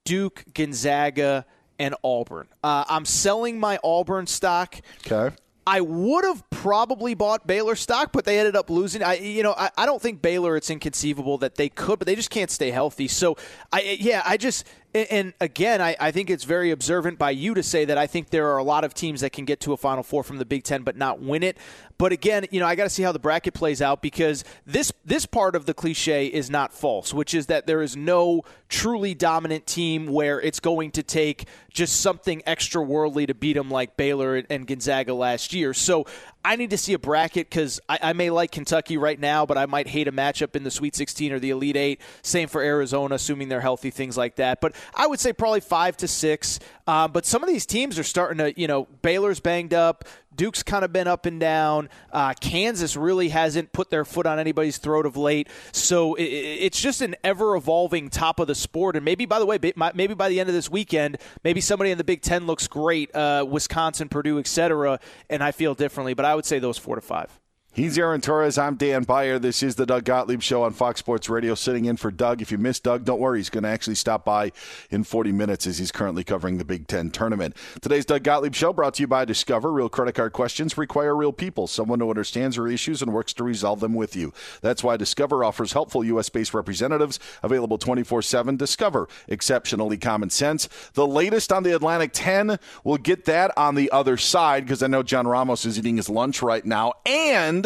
Duke, 0.07 0.45
Gonzaga, 0.55 1.45
and 1.79 1.95
Auburn. 2.03 2.47
Uh, 2.65 2.85
I'm 2.89 3.05
selling 3.05 3.61
my 3.61 3.79
Auburn 3.85 4.27
stock. 4.27 4.77
Okay. 5.07 5.37
I 5.67 5.81
would 5.81 6.25
have 6.25 6.49
probably 6.49 7.15
bought 7.15 7.45
Baylor 7.45 7.75
stock, 7.75 8.13
but 8.13 8.25
they 8.25 8.39
ended 8.39 8.55
up 8.55 8.71
losing. 8.71 9.03
I, 9.03 9.15
you 9.17 9.43
know, 9.43 9.53
I, 9.53 9.71
I 9.77 9.85
don't 9.85 10.01
think 10.01 10.23
Baylor. 10.23 10.57
It's 10.57 10.71
inconceivable 10.71 11.39
that 11.39 11.57
they 11.57 11.69
could, 11.69 11.99
but 11.99 12.07
they 12.07 12.15
just 12.15 12.31
can't 12.31 12.53
stay 12.53 12.71
healthy. 12.71 13.09
So, 13.09 13.37
I, 13.73 13.99
yeah, 13.99 14.23
I 14.25 14.37
just, 14.37 14.65
and 14.97 15.35
again, 15.41 15.81
I, 15.81 15.97
I 16.01 16.11
think 16.11 16.31
it's 16.31 16.45
very 16.45 16.71
observant 16.71 17.19
by 17.19 17.31
you 17.31 17.55
to 17.55 17.63
say 17.63 17.85
that 17.85 17.99
I 17.99 18.07
think 18.07 18.31
there 18.31 18.49
are 18.53 18.57
a 18.57 18.63
lot 18.63 18.85
of 18.85 18.95
teams 18.95 19.21
that 19.21 19.33
can 19.33 19.45
get 19.45 19.61
to 19.61 19.73
a 19.73 19.77
Final 19.77 20.03
Four 20.03 20.23
from 20.23 20.39
the 20.39 20.45
Big 20.45 20.65
Ten, 20.65 20.83
but 20.83 20.97
not 20.97 21.21
win 21.21 21.43
it. 21.43 21.59
But 21.99 22.13
again, 22.13 22.47
you 22.51 22.61
know, 22.61 22.67
I 22.67 22.75
got 22.75 22.85
to 22.85 22.91
see 22.91 23.03
how 23.03 23.13
the 23.13 23.19
bracket 23.19 23.55
plays 23.55 23.81
out 23.81 24.03
because 24.03 24.45
this 24.67 24.93
this 25.05 25.27
part 25.27 25.57
of 25.57 25.67
the 25.67 25.75
cliche 25.75 26.27
is 26.27 26.51
not 26.51 26.73
false, 26.73 27.13
which 27.15 27.35
is 27.35 27.47
that 27.47 27.67
there 27.67 27.83
is 27.83 27.97
no 27.97 28.43
truly 28.69 29.15
dominant 29.15 29.67
team 29.67 30.07
where 30.07 30.41
it's 30.41 30.61
going 30.61 30.91
to 30.93 31.03
take 31.03 31.47
just 31.71 32.01
something 32.01 32.43
extra 32.47 32.83
worldly 32.83 33.27
to 33.27 33.35
beat 33.35 33.55
them 33.55 33.71
like 33.71 33.97
Baylor 33.97 34.43
and 34.49 34.67
Gonzaga 34.67 35.15
last 35.15 35.53
year. 35.53 35.75
So 35.75 36.07
I 36.47 36.55
need 36.55 36.71
to 36.71 36.79
see 36.79 36.93
a 36.93 36.99
bracket 36.99 37.51
because 37.51 37.81
I, 37.89 37.99
I, 38.01 38.13
may 38.13 38.31
like 38.31 38.53
Kentucky 38.53 38.97
right 38.99 39.19
now, 39.19 39.47
but 39.47 39.59
I 39.59 39.67
might 39.67 39.89
hate 39.89 40.07
a 40.07 40.13
matchup 40.13 40.55
in 40.55 40.63
the 40.63 40.71
Sweet 40.71 40.95
16 40.95 41.33
or 41.33 41.41
the 41.41 41.51
Elite 41.51 41.77
Eight. 41.77 42.01
Same 42.23 42.47
for 42.49 42.63
Arizona, 42.63 43.17
assuming 43.17 43.49
they're 43.49 43.61
healthy, 43.61 43.91
things 43.91 44.17
like 44.17 44.37
that. 44.37 44.61
But 44.61 44.77
I 44.95 45.09
would 45.09 45.19
say 45.19 45.33
probably 45.33 45.59
five 45.59 45.97
to 45.97 46.07
six. 46.07 46.61
Um, 46.87 47.11
but 47.11 47.27
some 47.27 47.43
of 47.43 47.49
these 47.49 47.67
teams 47.67 47.99
are 47.99 48.05
starting 48.05 48.39
to, 48.39 48.59
you 48.59 48.69
know, 48.69 48.87
Baylor's 49.03 49.41
banged 49.41 49.75
up. 49.75 50.05
Duke's 50.37 50.63
kind 50.63 50.85
of 50.85 50.93
been 50.93 51.09
up 51.09 51.27
and 51.27 51.41
down. 51.41 51.89
Uh, 52.13 52.35
Kansas 52.41 52.97
really 52.97 53.31
hasn't 53.31 53.73
put 53.73 53.91
their 53.91 54.05
foot 54.05 54.27
on 54.27 54.39
anybody's 54.39 54.79
throat 54.79 55.07
of 55.07 55.17
late. 55.17 55.49
So 55.73 56.15
it, 56.15 56.25
it's 56.25 56.81
just 56.81 57.01
an 57.01 57.17
ever 57.25 57.57
evolving 57.57 58.11
top 58.11 58.39
of 58.39 58.47
the 58.47 58.55
sport. 58.55 58.97
And 58.97 59.05
maybe, 59.05 59.27
by 59.27 59.39
the 59.39 59.47
way, 59.47 59.59
maybe 59.95 60.15
by 60.15 60.29
the 60.29 60.41
end 60.41 60.49
of 60.49 60.55
this 60.55 60.71
weekend, 60.71 61.19
maybe 61.43 61.61
somebody 61.61 61.91
in 61.91 61.99
the 61.99 62.05
Big 62.05 62.23
Ten 62.23 62.47
looks 62.47 62.69
great, 62.69 63.15
uh, 63.15 63.45
Wisconsin, 63.49 64.09
Purdue, 64.09 64.39
etc., 64.39 65.01
and 65.31 65.43
I 65.43 65.53
feel 65.53 65.75
differently. 65.75 66.15
But 66.15 66.25
I 66.25 66.35
would 66.35 66.45
say 66.45 66.59
those 66.59 66.79
four 66.79 66.97
to 66.97 67.01
five. 67.01 67.39
He's 67.77 67.99
Aaron 67.99 68.23
Torres. 68.23 68.57
I'm 68.57 68.77
Dan 68.77 69.03
Beyer. 69.03 69.39
This 69.39 69.63
is 69.63 69.75
the 69.75 69.85
Doug 69.85 70.05
Gottlieb 70.05 70.41
Show 70.41 70.63
on 70.63 70.73
Fox 70.73 70.99
Sports 70.99 71.29
Radio. 71.29 71.55
Sitting 71.55 71.85
in 71.85 71.99
for 71.99 72.11
Doug. 72.11 72.41
If 72.41 72.51
you 72.51 72.57
missed 72.57 72.85
Doug, 72.85 73.05
don't 73.05 73.21
worry. 73.21 73.39
He's 73.39 73.51
going 73.51 73.65
to 73.65 73.69
actually 73.69 73.97
stop 73.97 74.25
by 74.25 74.53
in 74.89 75.05
40 75.05 75.31
minutes 75.33 75.67
as 75.67 75.77
he's 75.77 75.93
currently 75.93 76.25
covering 76.25 76.57
the 76.57 76.65
Big 76.65 76.87
Ten 76.87 77.11
tournament. 77.11 77.55
Today's 77.83 78.07
Doug 78.07 78.23
Gottlieb 78.23 78.55
Show 78.55 78.73
brought 78.73 78.95
to 78.95 79.03
you 79.03 79.07
by 79.07 79.27
Discover. 79.27 79.71
Real 79.71 79.91
credit 79.91 80.15
card 80.15 80.33
questions 80.33 80.79
require 80.79 81.15
real 81.15 81.35
people, 81.35 81.67
someone 81.67 82.01
who 82.01 82.09
understands 82.09 82.57
your 82.57 82.67
issues 82.67 83.03
and 83.03 83.13
works 83.13 83.35
to 83.35 83.45
resolve 83.45 83.81
them 83.81 83.93
with 83.93 84.17
you. 84.17 84.33
That's 84.63 84.83
why 84.83 84.97
Discover 84.97 85.45
offers 85.45 85.75
helpful 85.75 86.03
U.S. 86.03 86.31
based 86.31 86.55
representatives 86.55 87.21
available 87.43 87.77
24 87.77 88.23
7. 88.23 88.57
Discover, 88.57 89.07
exceptionally 89.29 89.99
common 89.99 90.31
sense. 90.31 90.67
The 90.95 91.07
latest 91.07 91.53
on 91.53 91.63
the 91.63 91.77
Atlantic 91.77 92.13
10, 92.15 92.59
we'll 92.85 92.97
get 92.97 93.27
that 93.27 93.53
on 93.55 93.75
the 93.75 93.91
other 93.91 94.17
side 94.17 94.65
because 94.65 94.83
I 94.83 94.87
know 94.87 95.03
John 95.03 95.27
Ramos 95.27 95.67
is 95.67 95.79
eating 95.79 95.99
his 95.99 96.09
lunch 96.09 96.41
right 96.41 96.65
now. 96.65 96.95
And 97.05 97.66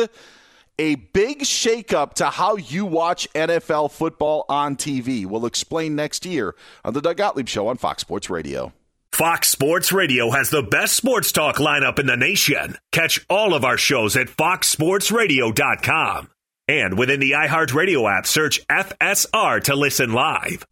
a 0.80 0.94
big 0.94 1.40
shakeup 1.40 2.14
to 2.14 2.30
how 2.30 2.56
you 2.56 2.86
watch 2.86 3.28
NFL 3.34 3.92
football 3.92 4.46
on 4.48 4.76
TV. 4.76 5.26
We'll 5.26 5.44
explain 5.44 5.94
next 5.94 6.24
year 6.24 6.54
on 6.84 6.94
the 6.94 7.02
Doug 7.02 7.18
Gottlieb 7.18 7.48
Show 7.48 7.68
on 7.68 7.76
Fox 7.76 8.00
Sports 8.00 8.30
Radio. 8.30 8.72
Fox 9.12 9.50
Sports 9.50 9.92
Radio 9.92 10.30
has 10.30 10.48
the 10.48 10.62
best 10.62 10.96
sports 10.96 11.32
talk 11.32 11.56
lineup 11.56 11.98
in 11.98 12.06
the 12.06 12.16
nation. 12.16 12.78
Catch 12.92 13.26
all 13.28 13.52
of 13.52 13.64
our 13.64 13.76
shows 13.76 14.16
at 14.16 14.28
foxsportsradio.com. 14.28 16.30
And 16.66 16.96
within 16.96 17.20
the 17.20 17.32
iHeartRadio 17.32 18.10
app, 18.10 18.26
search 18.26 18.66
FSR 18.68 19.62
to 19.64 19.74
listen 19.74 20.12
live. 20.12 20.64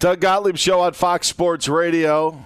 Doug 0.00 0.20
Gottlieb 0.20 0.56
Show 0.56 0.80
on 0.80 0.94
Fox 0.94 1.28
Sports 1.28 1.68
Radio. 1.68 2.42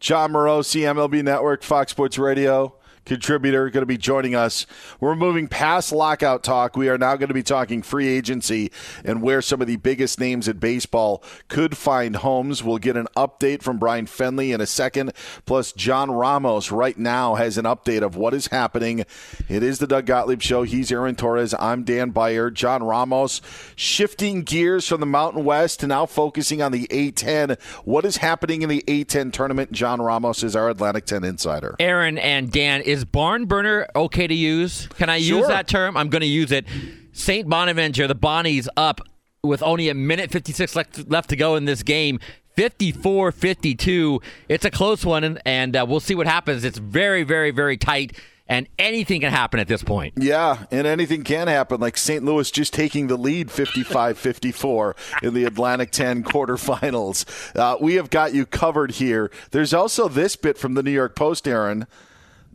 Jon 0.00 0.32
Morosi, 0.32 0.82
MLB 0.82 1.22
Network, 1.22 1.62
Fox 1.62 1.92
Sports 1.92 2.18
Radio 2.18 2.74
contributor, 3.10 3.68
going 3.70 3.82
to 3.82 3.86
be 3.86 3.98
joining 3.98 4.36
us. 4.36 4.66
We're 5.00 5.16
moving 5.16 5.48
past 5.48 5.90
lockout 5.90 6.44
talk. 6.44 6.76
We 6.76 6.88
are 6.88 6.96
now 6.96 7.16
going 7.16 7.26
to 7.26 7.34
be 7.34 7.42
talking 7.42 7.82
free 7.82 8.06
agency 8.06 8.70
and 9.04 9.20
where 9.20 9.42
some 9.42 9.60
of 9.60 9.66
the 9.66 9.78
biggest 9.78 10.20
names 10.20 10.46
in 10.46 10.58
baseball 10.58 11.24
could 11.48 11.76
find 11.76 12.14
homes. 12.14 12.62
We'll 12.62 12.78
get 12.78 12.96
an 12.96 13.08
update 13.16 13.62
from 13.62 13.78
Brian 13.78 14.06
Fenley 14.06 14.54
in 14.54 14.60
a 14.60 14.66
second. 14.66 15.12
Plus, 15.44 15.72
John 15.72 16.12
Ramos 16.12 16.70
right 16.70 16.96
now 16.96 17.34
has 17.34 17.58
an 17.58 17.64
update 17.64 18.02
of 18.02 18.14
what 18.14 18.32
is 18.32 18.46
happening. 18.46 19.00
It 19.48 19.64
is 19.64 19.80
the 19.80 19.88
Doug 19.88 20.06
Gottlieb 20.06 20.40
Show. 20.40 20.62
He's 20.62 20.92
Aaron 20.92 21.16
Torres. 21.16 21.52
I'm 21.58 21.82
Dan 21.82 22.10
Beyer. 22.10 22.48
John 22.48 22.84
Ramos 22.84 23.40
shifting 23.74 24.42
gears 24.42 24.86
from 24.86 25.00
the 25.00 25.06
Mountain 25.06 25.44
West 25.44 25.80
to 25.80 25.88
now 25.88 26.06
focusing 26.06 26.62
on 26.62 26.70
the 26.70 26.86
A10. 26.86 27.60
What 27.84 28.04
is 28.04 28.18
happening 28.18 28.62
in 28.62 28.68
the 28.68 28.84
A10 28.86 29.32
tournament? 29.32 29.72
John 29.72 30.00
Ramos 30.00 30.44
is 30.44 30.54
our 30.54 30.70
Atlantic 30.70 31.06
10 31.06 31.24
insider. 31.24 31.74
Aaron 31.80 32.16
and 32.16 32.52
Dan 32.52 32.82
is 33.00 33.04
barn 33.06 33.46
burner 33.46 33.86
okay 33.96 34.26
to 34.26 34.34
use? 34.34 34.86
Can 34.98 35.08
I 35.08 35.20
Sure. 35.20 35.38
use 35.38 35.48
that 35.48 35.66
term? 35.66 35.96
I'm 35.96 36.08
going 36.08 36.20
to 36.20 36.26
use 36.26 36.52
it. 36.52 36.66
St. 37.12 37.48
Bonaventure, 37.48 38.06
the 38.06 38.14
Bonnies 38.14 38.68
up 38.76 39.00
with 39.42 39.62
only 39.62 39.88
a 39.88 39.94
minute 39.94 40.30
56 40.30 40.76
left, 40.76 41.10
left 41.10 41.30
to 41.30 41.36
go 41.36 41.56
in 41.56 41.64
this 41.64 41.82
game. 41.82 42.20
54 42.56 43.32
52. 43.32 44.20
It's 44.48 44.64
a 44.64 44.70
close 44.70 45.04
one, 45.04 45.24
and, 45.24 45.40
and 45.46 45.74
uh, 45.76 45.86
we'll 45.88 46.00
see 46.00 46.14
what 46.14 46.26
happens. 46.26 46.62
It's 46.64 46.78
very, 46.78 47.22
very, 47.22 47.52
very 47.52 47.76
tight, 47.78 48.16
and 48.48 48.66
anything 48.78 49.22
can 49.22 49.30
happen 49.32 49.60
at 49.60 49.66
this 49.68 49.82
point. 49.82 50.14
Yeah, 50.18 50.64
and 50.70 50.86
anything 50.86 51.24
can 51.24 51.48
happen. 51.48 51.80
Like 51.80 51.96
St. 51.96 52.22
Louis 52.22 52.50
just 52.50 52.74
taking 52.74 53.06
the 53.06 53.16
lead 53.16 53.50
55 53.50 54.18
54 54.18 54.96
in 55.22 55.32
the 55.32 55.44
Atlantic 55.44 55.90
10 55.90 56.22
quarterfinals. 56.24 57.24
Uh, 57.56 57.78
we 57.80 57.94
have 57.94 58.10
got 58.10 58.34
you 58.34 58.44
covered 58.44 58.92
here. 58.92 59.30
There's 59.52 59.72
also 59.72 60.08
this 60.08 60.36
bit 60.36 60.58
from 60.58 60.74
the 60.74 60.82
New 60.82 60.90
York 60.90 61.16
Post, 61.16 61.48
Aaron. 61.48 61.86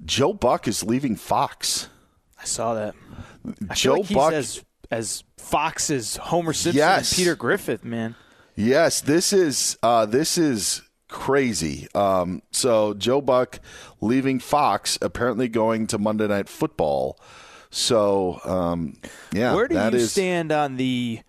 Joe 0.04 0.34
Buck 0.34 0.68
is 0.68 0.84
leaving 0.84 1.16
Fox. 1.16 1.88
I 2.40 2.46
saw 2.46 2.74
that. 2.74 2.96
I 3.70 3.74
Joe 3.74 3.94
like 3.96 4.06
he's 4.06 4.16
Buck. 4.18 4.34
as 4.34 4.64
as 4.92 5.24
Fox's 5.38 6.18
Homer 6.18 6.54
Simpson 6.54 6.78
Yes. 6.78 7.12
and 7.12 7.18
Peter 7.18 7.36
Griffin, 7.36 7.80
man. 7.84 8.16
Yes, 8.56 9.02
this 9.02 9.34
is 9.34 9.78
uh, 9.84 10.06
this 10.06 10.38
is 10.38 10.82
crazy. 11.10 11.88
Um, 11.96 12.42
so 12.52 12.94
Joe 12.94 13.22
Buck 13.22 13.60
leaving 14.02 14.40
Fox, 14.40 14.98
apparently 15.02 15.48
going 15.48 15.88
to 15.88 15.98
Monday 15.98 16.28
Night 16.28 16.50
Football. 16.50 17.20
So 17.70 18.40
um, 18.46 18.98
yeah, 19.34 19.54
Where 19.56 19.68
do 19.68 19.76
you 19.76 19.82
is- 19.82 20.12
stand 20.12 20.52
on 20.52 20.78
the 20.78 21.20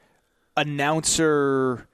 announcer, 0.57 1.87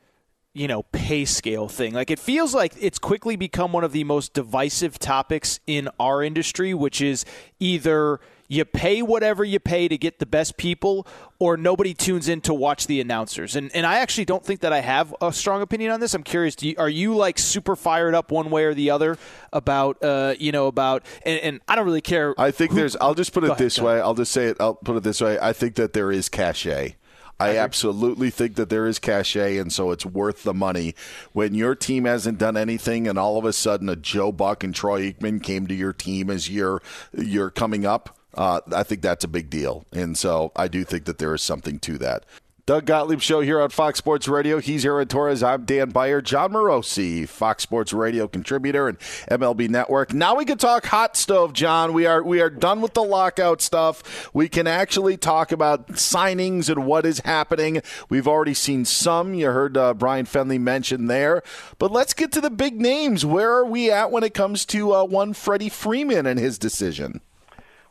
you 0.54 0.68
know, 0.68 0.82
pay 0.92 1.24
scale 1.24 1.68
thing? 1.68 1.94
Like 1.94 2.10
it 2.10 2.18
feels 2.18 2.54
like 2.54 2.74
it's 2.78 2.98
quickly 2.98 3.36
become 3.36 3.72
one 3.72 3.84
of 3.84 3.92
the 3.92 4.04
most 4.04 4.34
divisive 4.34 4.98
topics 4.98 5.60
in 5.66 5.88
our 5.98 6.22
industry, 6.22 6.74
which 6.74 7.00
is 7.00 7.24
either 7.58 8.20
you 8.48 8.66
pay 8.66 9.00
whatever 9.00 9.44
you 9.44 9.58
pay 9.58 9.88
to 9.88 9.96
get 9.96 10.18
the 10.18 10.26
best 10.26 10.58
people 10.58 11.06
or 11.38 11.56
nobody 11.56 11.94
tunes 11.94 12.28
in 12.28 12.42
to 12.42 12.52
watch 12.52 12.86
the 12.86 13.00
announcers. 13.00 13.56
And 13.56 13.74
and 13.74 13.86
I 13.86 14.00
actually 14.00 14.26
don't 14.26 14.44
think 14.44 14.60
that 14.60 14.74
I 14.74 14.80
have 14.80 15.14
a 15.22 15.32
strong 15.32 15.62
opinion 15.62 15.90
on 15.90 16.00
this. 16.00 16.12
I'm 16.12 16.22
curious, 16.22 16.54
do 16.54 16.68
you, 16.68 16.74
are 16.76 16.88
you 16.88 17.16
like 17.16 17.38
super 17.38 17.74
fired 17.74 18.14
up 18.14 18.30
one 18.30 18.50
way 18.50 18.64
or 18.64 18.74
the 18.74 18.90
other 18.90 19.16
about 19.54 20.02
uh, 20.04 20.34
you 20.38 20.52
know, 20.52 20.66
about 20.66 21.02
and, 21.24 21.40
and 21.40 21.60
I 21.66 21.76
don't 21.76 21.86
really 21.86 22.02
care 22.02 22.34
I 22.38 22.50
think 22.50 22.72
who- 22.72 22.76
there's. 22.76 22.94
I'll 22.96 23.14
just 23.14 23.32
put 23.32 23.42
it 23.44 23.46
ahead, 23.46 23.58
this 23.58 23.78
way. 23.78 24.02
I'll 24.02 24.12
just 24.12 24.32
say 24.32 24.48
it. 24.48 24.58
I'll 24.60 24.74
put 24.74 24.96
it 24.96 25.02
this 25.02 25.22
way. 25.22 25.38
I 25.40 25.54
think 25.54 25.76
that 25.76 25.94
there 25.94 26.12
is 26.12 26.28
cachet. 26.28 26.96
I 27.42 27.56
absolutely 27.58 28.30
think 28.30 28.56
that 28.56 28.68
there 28.68 28.86
is 28.86 28.98
cachet, 28.98 29.58
and 29.58 29.72
so 29.72 29.90
it's 29.90 30.06
worth 30.06 30.42
the 30.42 30.54
money. 30.54 30.94
When 31.32 31.54
your 31.54 31.74
team 31.74 32.04
hasn't 32.04 32.38
done 32.38 32.56
anything, 32.56 33.08
and 33.08 33.18
all 33.18 33.38
of 33.38 33.44
a 33.44 33.52
sudden 33.52 33.88
a 33.88 33.96
Joe 33.96 34.32
Buck 34.32 34.64
and 34.64 34.74
Troy 34.74 35.12
Aikman 35.12 35.42
came 35.42 35.66
to 35.66 35.74
your 35.74 35.92
team 35.92 36.30
as 36.30 36.48
you're 36.48 36.82
you're 37.12 37.50
coming 37.50 37.84
up, 37.86 38.18
uh, 38.34 38.60
I 38.74 38.82
think 38.82 39.02
that's 39.02 39.24
a 39.24 39.28
big 39.28 39.50
deal. 39.50 39.84
And 39.92 40.16
so 40.16 40.52
I 40.56 40.68
do 40.68 40.84
think 40.84 41.04
that 41.04 41.18
there 41.18 41.34
is 41.34 41.42
something 41.42 41.78
to 41.80 41.98
that. 41.98 42.24
Doug 42.64 42.86
Gottlieb 42.86 43.20
Show 43.20 43.40
here 43.40 43.60
on 43.60 43.70
Fox 43.70 43.98
Sports 43.98 44.28
Radio. 44.28 44.60
He's 44.60 44.86
Aaron 44.86 45.08
Torres. 45.08 45.42
I'm 45.42 45.64
Dan 45.64 45.90
Beyer. 45.90 46.22
Jon 46.22 46.52
Morosi, 46.52 47.28
Fox 47.28 47.64
Sports 47.64 47.92
Radio 47.92 48.28
contributor 48.28 48.86
and 48.86 49.00
MLB 49.28 49.68
Network. 49.68 50.14
Now 50.14 50.36
we 50.36 50.44
can 50.44 50.58
talk 50.58 50.86
hot 50.86 51.16
stove, 51.16 51.54
John. 51.54 51.92
We 51.92 52.06
are 52.06 52.22
we 52.22 52.40
are 52.40 52.48
done 52.48 52.80
with 52.80 52.94
the 52.94 53.02
lockout 53.02 53.62
stuff. 53.62 54.32
We 54.32 54.48
can 54.48 54.68
actually 54.68 55.16
talk 55.16 55.50
about 55.50 55.88
signings 55.94 56.68
and 56.68 56.86
what 56.86 57.04
is 57.04 57.18
happening. 57.24 57.82
We've 58.08 58.28
already 58.28 58.54
seen 58.54 58.84
some. 58.84 59.34
You 59.34 59.46
heard 59.46 59.76
uh, 59.76 59.94
Brian 59.94 60.26
Fenley 60.26 60.60
mention 60.60 61.08
there. 61.08 61.42
But 61.80 61.90
let's 61.90 62.14
get 62.14 62.30
to 62.30 62.40
the 62.40 62.48
big 62.48 62.80
names. 62.80 63.26
Where 63.26 63.50
are 63.50 63.66
we 63.66 63.90
at 63.90 64.12
when 64.12 64.22
it 64.22 64.34
comes 64.34 64.64
to 64.66 64.94
uh, 64.94 65.04
one 65.04 65.32
Freddie 65.32 65.68
Freeman 65.68 66.26
and 66.26 66.38
his 66.38 66.60
decision? 66.60 67.22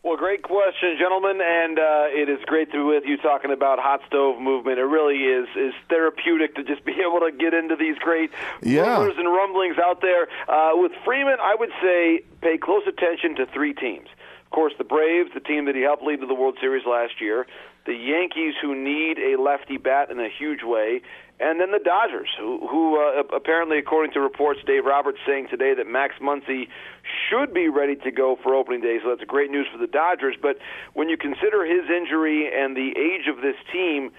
Well, 0.04 0.18
great 0.18 0.42
question, 0.42 0.98
gentlemen, 0.98 1.40
and 1.42 1.78
uh, 1.78 2.06
it 2.10 2.28
is 2.28 2.40
great 2.48 2.72
to 2.72 2.78
be 2.78 2.84
with 2.84 3.04
you 3.06 3.18
talking 3.18 3.52
about 3.52 3.78
hot 3.78 4.02
stove 4.08 4.42
movement. 4.42 4.80
It 4.80 4.90
really 4.90 5.30
is 5.30 5.48
is 5.56 5.76
therapeutic 5.90 6.56
to 6.56 6.64
just 6.64 6.84
be 6.90 6.94
able 7.06 7.20
to 7.20 7.32
get 7.32 7.54
into 7.54 7.76
these 7.76 7.98
great 8.00 8.32
yeah. 8.64 8.98
rumors 8.98 9.14
and 9.20 9.28
rumblings 9.28 9.78
out 9.78 10.02
there. 10.02 10.28
Uh, 10.50 10.72
with 10.74 10.92
Freeman, 11.06 11.38
I 11.40 11.54
would 11.54 11.70
say 11.84 12.24
pay 12.42 12.58
close 12.58 12.82
attention 12.88 13.36
to 13.36 13.46
three 13.54 13.76
teams. 13.76 14.08
Of 14.46 14.50
course, 14.50 14.74
the 14.80 14.84
Braves, 14.84 15.30
the 15.36 15.40
team 15.40 15.66
that 15.66 15.76
he 15.76 15.82
helped 15.82 16.02
lead 16.02 16.22
to 16.22 16.28
the 16.28 16.34
World 16.34 16.58
Series 16.60 16.84
last 16.88 17.22
year, 17.22 17.46
the 17.86 17.94
Yankees, 17.94 18.56
who 18.60 18.74
need 18.74 19.20
a 19.20 19.40
lefty 19.40 19.78
bat 19.78 20.10
in 20.10 20.20
a 20.20 20.30
huge 20.30 20.64
way, 20.64 21.02
and 21.42 21.60
then 21.60 21.72
the 21.72 21.80
Dodgers, 21.84 22.30
who, 22.40 22.68
who 22.68 23.02
uh, 23.02 23.24
apparently, 23.36 23.80
according 23.80 24.14
to 24.14 24.20
reports, 24.20 24.60
Dave 24.66 24.86
Roberts 24.86 25.18
saying 25.26 25.48
today 25.50 25.74
that 25.74 25.88
Max 25.88 26.16
Muncy 26.22 26.68
should 27.30 27.54
be 27.54 27.68
ready 27.68 27.96
to 27.96 28.12
go 28.12 28.38
for 28.44 28.54
opening 28.54 28.82
day. 28.82 29.00
So 29.04 29.10
that's 29.10 29.28
great 29.28 29.50
news 29.50 29.66
for 29.72 29.80
the 29.80 29.88
Dodgers. 29.88 30.36
But 30.40 30.58
when 30.94 31.10
you 31.10 31.18
consider 31.18 31.66
his 31.66 31.90
injury 31.90 32.52
and 32.54 32.78
the 32.78 32.94
age 32.94 33.28
of 33.28 33.42
this 33.42 33.56
team, 33.74 34.12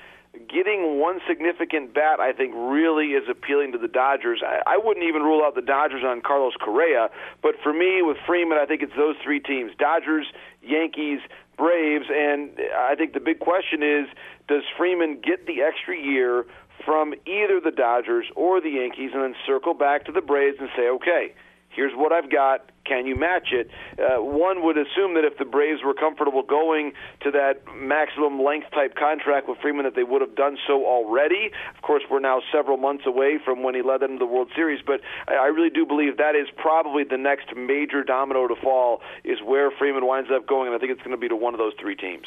getting 0.48 0.98
one 0.98 1.20
significant 1.28 1.94
bat, 1.94 2.18
I 2.18 2.32
think, 2.32 2.54
really 2.56 3.14
is 3.14 3.28
appealing 3.30 3.72
to 3.72 3.78
the 3.78 3.88
Dodgers. 3.88 4.42
I, 4.44 4.62
I 4.66 4.76
wouldn't 4.76 5.06
even 5.06 5.22
rule 5.22 5.44
out 5.44 5.54
the 5.54 5.62
Dodgers 5.62 6.02
on 6.04 6.22
Carlos 6.22 6.54
Correa, 6.58 7.08
but 7.42 7.54
for 7.62 7.72
me, 7.72 8.02
with 8.02 8.16
Freeman, 8.26 8.58
I 8.58 8.66
think 8.66 8.82
it's 8.82 8.96
those 8.96 9.16
three 9.22 9.40
teams: 9.40 9.72
Dodgers, 9.78 10.26
Yankees, 10.62 11.20
Braves, 11.56 12.06
and 12.10 12.50
I 12.76 12.94
think 12.96 13.12
the 13.12 13.20
big 13.20 13.40
question 13.40 13.82
is: 13.82 14.06
Does 14.48 14.62
Freeman 14.76 15.20
get 15.22 15.46
the 15.46 15.62
extra 15.62 15.96
year? 15.96 16.46
From 16.84 17.14
either 17.26 17.60
the 17.60 17.70
Dodgers 17.70 18.26
or 18.36 18.60
the 18.60 18.70
Yankees 18.70 19.10
and 19.14 19.22
then 19.22 19.34
circle 19.46 19.74
back 19.74 20.04
to 20.06 20.12
the 20.12 20.20
Braves 20.20 20.56
and 20.60 20.68
say, 20.76 20.88
okay, 20.88 21.34
here's 21.70 21.92
what 21.94 22.12
I've 22.12 22.30
got. 22.30 22.68
Can 22.84 23.06
you 23.06 23.14
match 23.14 23.48
it? 23.52 23.70
Uh, 23.96 24.22
one 24.22 24.64
would 24.64 24.76
assume 24.76 25.14
that 25.14 25.24
if 25.24 25.38
the 25.38 25.44
Braves 25.44 25.82
were 25.84 25.94
comfortable 25.94 26.42
going 26.42 26.92
to 27.20 27.30
that 27.30 27.62
maximum 27.76 28.42
length 28.42 28.70
type 28.72 28.96
contract 28.96 29.48
with 29.48 29.58
Freeman, 29.58 29.84
that 29.84 29.94
they 29.94 30.02
would 30.02 30.20
have 30.20 30.34
done 30.34 30.58
so 30.66 30.84
already. 30.84 31.50
Of 31.76 31.82
course, 31.82 32.02
we're 32.10 32.20
now 32.20 32.42
several 32.52 32.76
months 32.76 33.04
away 33.06 33.38
from 33.42 33.62
when 33.62 33.74
he 33.74 33.82
led 33.82 34.00
them 34.00 34.14
to 34.14 34.18
the 34.18 34.26
World 34.26 34.48
Series, 34.54 34.82
but 34.84 35.00
I 35.28 35.46
really 35.46 35.70
do 35.70 35.86
believe 35.86 36.16
that 36.16 36.34
is 36.34 36.48
probably 36.56 37.04
the 37.04 37.16
next 37.16 37.54
major 37.56 38.02
domino 38.02 38.48
to 38.48 38.56
fall 38.56 39.00
is 39.24 39.38
where 39.40 39.70
Freeman 39.70 40.04
winds 40.04 40.30
up 40.34 40.46
going, 40.46 40.66
and 40.66 40.76
I 40.76 40.78
think 40.78 40.90
it's 40.90 41.02
going 41.02 41.16
to 41.16 41.20
be 41.20 41.28
to 41.28 41.36
one 41.36 41.54
of 41.54 41.58
those 41.58 41.74
three 41.80 41.96
teams. 41.96 42.26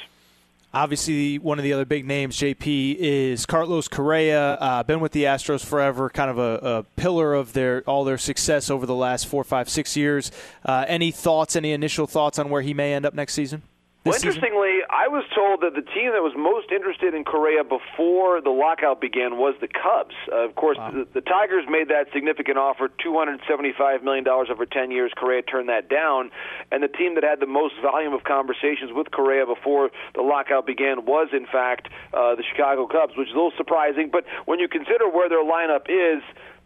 Obviously, 0.76 1.40
one 1.40 1.58
of 1.58 1.64
the 1.64 1.72
other 1.72 1.86
big 1.86 2.06
names, 2.06 2.36
JP, 2.38 2.98
is 3.00 3.46
Carlos 3.46 3.88
Correa. 3.88 4.56
Uh, 4.56 4.84
been 4.84 5.00
with 5.00 5.14
the 5.14 5.24
Astros 5.24 5.64
forever, 5.64 6.10
kind 6.10 6.30
of 6.30 6.38
a, 6.38 6.60
a, 6.80 6.84
pillar 6.98 7.34
of 7.34 7.54
their 7.54 7.82
all 7.88 8.04
their 8.04 8.18
success 8.18 8.70
over 8.70 8.86
the 8.86 8.94
last 8.94 9.26
four, 9.26 9.46
five, 9.46 9.70
six 9.70 9.96
years. 9.96 10.34
Uh, 10.66 10.84
any 10.90 11.12
thoughts? 11.12 11.56
Any 11.56 11.72
initial 11.72 12.08
thoughts 12.08 12.38
on 12.40 12.50
where 12.50 12.62
he 12.62 12.74
may 12.74 12.94
end 12.94 13.06
up 13.06 13.14
next 13.14 13.36
season? 13.36 13.62
Well, 14.06 14.14
interestingly, 14.14 14.86
I 14.86 15.10
was 15.10 15.26
told 15.34 15.66
that 15.66 15.74
the 15.74 15.82
team 15.82 16.14
that 16.14 16.22
was 16.22 16.38
most 16.38 16.70
interested 16.70 17.18
in 17.18 17.26
Correa 17.26 17.64
before 17.66 18.38
the 18.40 18.54
lockout 18.54 19.02
began 19.02 19.42
was 19.42 19.58
the 19.60 19.68
Cubs. 19.68 20.14
Uh, 20.30 20.46
of 20.46 20.54
course, 20.54 20.78
wow. 20.78 20.92
the, 20.94 21.08
the 21.10 21.26
Tigers 21.26 21.66
made 21.68 21.90
that 21.90 22.14
significant 22.14 22.60
offer, 22.60 22.88
$275 23.02 24.04
million 24.04 24.22
over 24.30 24.64
10 24.64 24.92
years. 24.92 25.12
Correa 25.18 25.42
turned 25.42 25.70
that 25.70 25.90
down. 25.90 26.30
And 26.72 26.84
the 26.84 26.88
team 26.88 27.16
that 27.16 27.24
had 27.24 27.40
the 27.40 27.50
most 27.50 27.74
volume 27.82 28.14
of 28.14 28.24
conversations 28.24 28.94
with 28.94 29.10
Correa 29.10 29.48
before 29.48 29.90
the 30.14 30.22
lockout 30.22 30.68
began 30.68 31.10
was, 31.10 31.30
in 31.34 31.48
fact, 31.50 31.90
uh, 32.14 32.36
the 32.38 32.44
Chicago 32.46 32.86
Cubs, 32.86 33.18
which 33.18 33.30
is 33.30 33.34
a 33.34 33.38
little 33.38 33.58
surprising. 33.58 34.14
But 34.14 34.26
when 34.46 34.60
you 34.60 34.68
consider 34.68 35.10
where 35.10 35.30
their 35.30 35.44
lineup 35.44 35.90
is, 35.90 36.22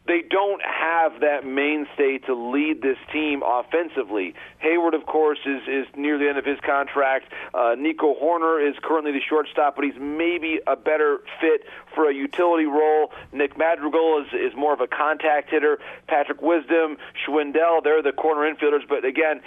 they 0.10 0.24
don't 0.28 0.60
have 0.64 1.22
that 1.22 1.46
mainstay 1.46 2.18
to 2.18 2.34
lead 2.34 2.82
this 2.82 2.98
team 3.14 3.44
offensively. 3.46 4.34
Heyward, 4.60 4.96
of 4.96 5.06
course, 5.06 5.38
is 5.46 5.62
is 5.68 5.86
near 5.96 6.18
the 6.18 6.28
end 6.28 6.40
of 6.40 6.46
his 6.46 6.60
contract. 6.66 7.32
Uh, 7.54 7.76
Nico 7.78 8.16
Hoerner 8.16 8.68
is 8.68 8.76
currently 8.82 9.12
the 9.12 9.22
shortstop, 9.22 9.76
but 9.76 9.86
he's 9.86 10.00
maybe 10.00 10.62
a 10.66 10.76
better 10.76 11.20
fit 11.40 11.62
for 11.94 12.10
a 12.10 12.14
utility 12.14 12.66
role. 12.66 13.12
Nick 13.32 13.56
Madrigal 13.56 14.26
is 14.26 14.34
is 14.34 14.58
more 14.58 14.74
of 14.74 14.82
a 14.82 14.88
contact 14.88 15.52
hitter. 15.52 15.78
Patrick 16.08 16.42
Wisdom, 16.42 16.98
Schwindel, 17.24 17.84
they're 17.84 18.02
the 18.02 18.12
corner 18.12 18.52
infielders. 18.52 18.88
But 18.90 19.06
again, 19.06 19.42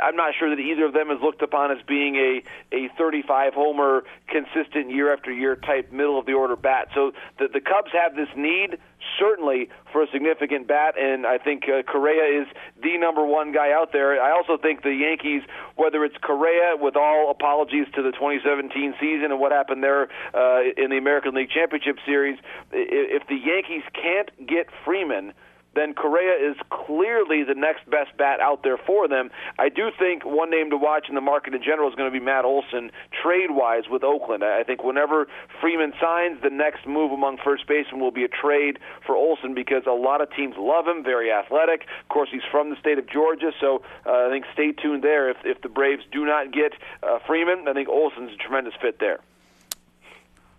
I'm 0.00 0.16
not 0.16 0.32
sure 0.38 0.48
that 0.48 0.58
either 0.58 0.86
of 0.86 0.94
them 0.94 1.10
is 1.10 1.20
looked 1.20 1.42
upon 1.42 1.70
as 1.70 1.84
being 1.86 2.16
a 2.16 2.42
a 2.72 2.88
35 2.96 3.52
homer, 3.52 4.04
consistent 4.26 4.90
year 4.90 5.12
after 5.12 5.30
year 5.30 5.54
type 5.54 5.92
middle 5.92 6.18
of 6.18 6.24
the 6.24 6.32
order 6.32 6.56
bat. 6.56 6.88
So 6.94 7.12
the 7.38 7.48
the 7.48 7.60
Cubs 7.60 7.90
have 7.92 8.16
this 8.16 8.30
need 8.34 8.78
certainly 9.18 9.68
for 9.92 10.02
a 10.02 10.06
significant 10.12 10.66
bat, 10.66 10.94
and 10.98 11.26
I 11.26 11.38
think 11.38 11.64
uh, 11.68 11.82
Correa 11.82 12.42
is 12.42 12.48
the 12.82 12.98
number 12.98 13.24
one 13.24 13.52
guy 13.52 13.72
out 13.72 13.92
there. 13.92 14.20
I 14.20 14.32
also 14.32 14.56
think 14.56 14.82
the 14.82 14.94
Yankees, 14.94 15.42
whether 15.76 16.04
it's 16.04 16.16
Correa, 16.22 16.76
with 16.76 16.96
all 16.96 17.30
apologies 17.30 17.86
to 17.94 18.02
the 18.02 18.12
2017 18.12 18.94
season 19.00 19.30
and 19.30 19.40
what 19.40 19.52
happened 19.52 19.82
there 19.82 20.08
uh, 20.34 20.60
in 20.76 20.90
the 20.90 20.98
American 20.98 21.34
League 21.34 21.50
Championship 21.50 21.96
Series, 22.04 22.38
if 22.72 23.26
the 23.28 23.36
Yankees 23.36 23.82
can't 23.94 24.30
get 24.46 24.66
Freeman– 24.84 25.32
then 25.78 25.94
Correa 25.94 26.34
is 26.34 26.56
clearly 26.70 27.44
the 27.44 27.54
next 27.54 27.88
best 27.88 28.16
bat 28.18 28.40
out 28.40 28.62
there 28.62 28.76
for 28.76 29.06
them. 29.06 29.30
I 29.58 29.68
do 29.68 29.90
think 29.96 30.24
one 30.24 30.50
name 30.50 30.70
to 30.70 30.76
watch 30.76 31.06
in 31.08 31.14
the 31.14 31.20
market 31.20 31.54
in 31.54 31.62
general 31.62 31.88
is 31.88 31.94
going 31.94 32.10
to 32.12 32.18
be 32.18 32.24
Matt 32.24 32.44
Olson, 32.44 32.90
trade 33.22 33.50
wise 33.50 33.84
with 33.88 34.02
Oakland. 34.02 34.42
I 34.44 34.64
think 34.64 34.82
whenever 34.82 35.28
Freeman 35.60 35.92
signs, 36.00 36.42
the 36.42 36.50
next 36.50 36.86
move 36.86 37.12
among 37.12 37.38
first 37.44 37.66
basemen 37.68 38.00
will 38.00 38.10
be 38.10 38.24
a 38.24 38.28
trade 38.28 38.78
for 39.06 39.14
Olson 39.14 39.54
because 39.54 39.84
a 39.86 39.92
lot 39.92 40.20
of 40.20 40.28
teams 40.34 40.54
love 40.58 40.86
him, 40.86 41.04
very 41.04 41.30
athletic. 41.30 41.82
Of 42.02 42.08
course, 42.08 42.28
he's 42.32 42.46
from 42.50 42.70
the 42.70 42.76
state 42.76 42.98
of 42.98 43.08
Georgia, 43.08 43.52
so 43.60 43.82
uh, 44.04 44.26
I 44.26 44.30
think 44.30 44.44
stay 44.52 44.72
tuned 44.72 45.04
there. 45.04 45.30
If, 45.30 45.38
if 45.44 45.62
the 45.62 45.68
Braves 45.68 46.02
do 46.10 46.24
not 46.24 46.52
get 46.52 46.72
uh, 47.02 47.18
Freeman, 47.26 47.68
I 47.68 47.72
think 47.72 47.88
Olson's 47.88 48.32
a 48.32 48.36
tremendous 48.36 48.74
fit 48.80 48.98
there. 48.98 49.20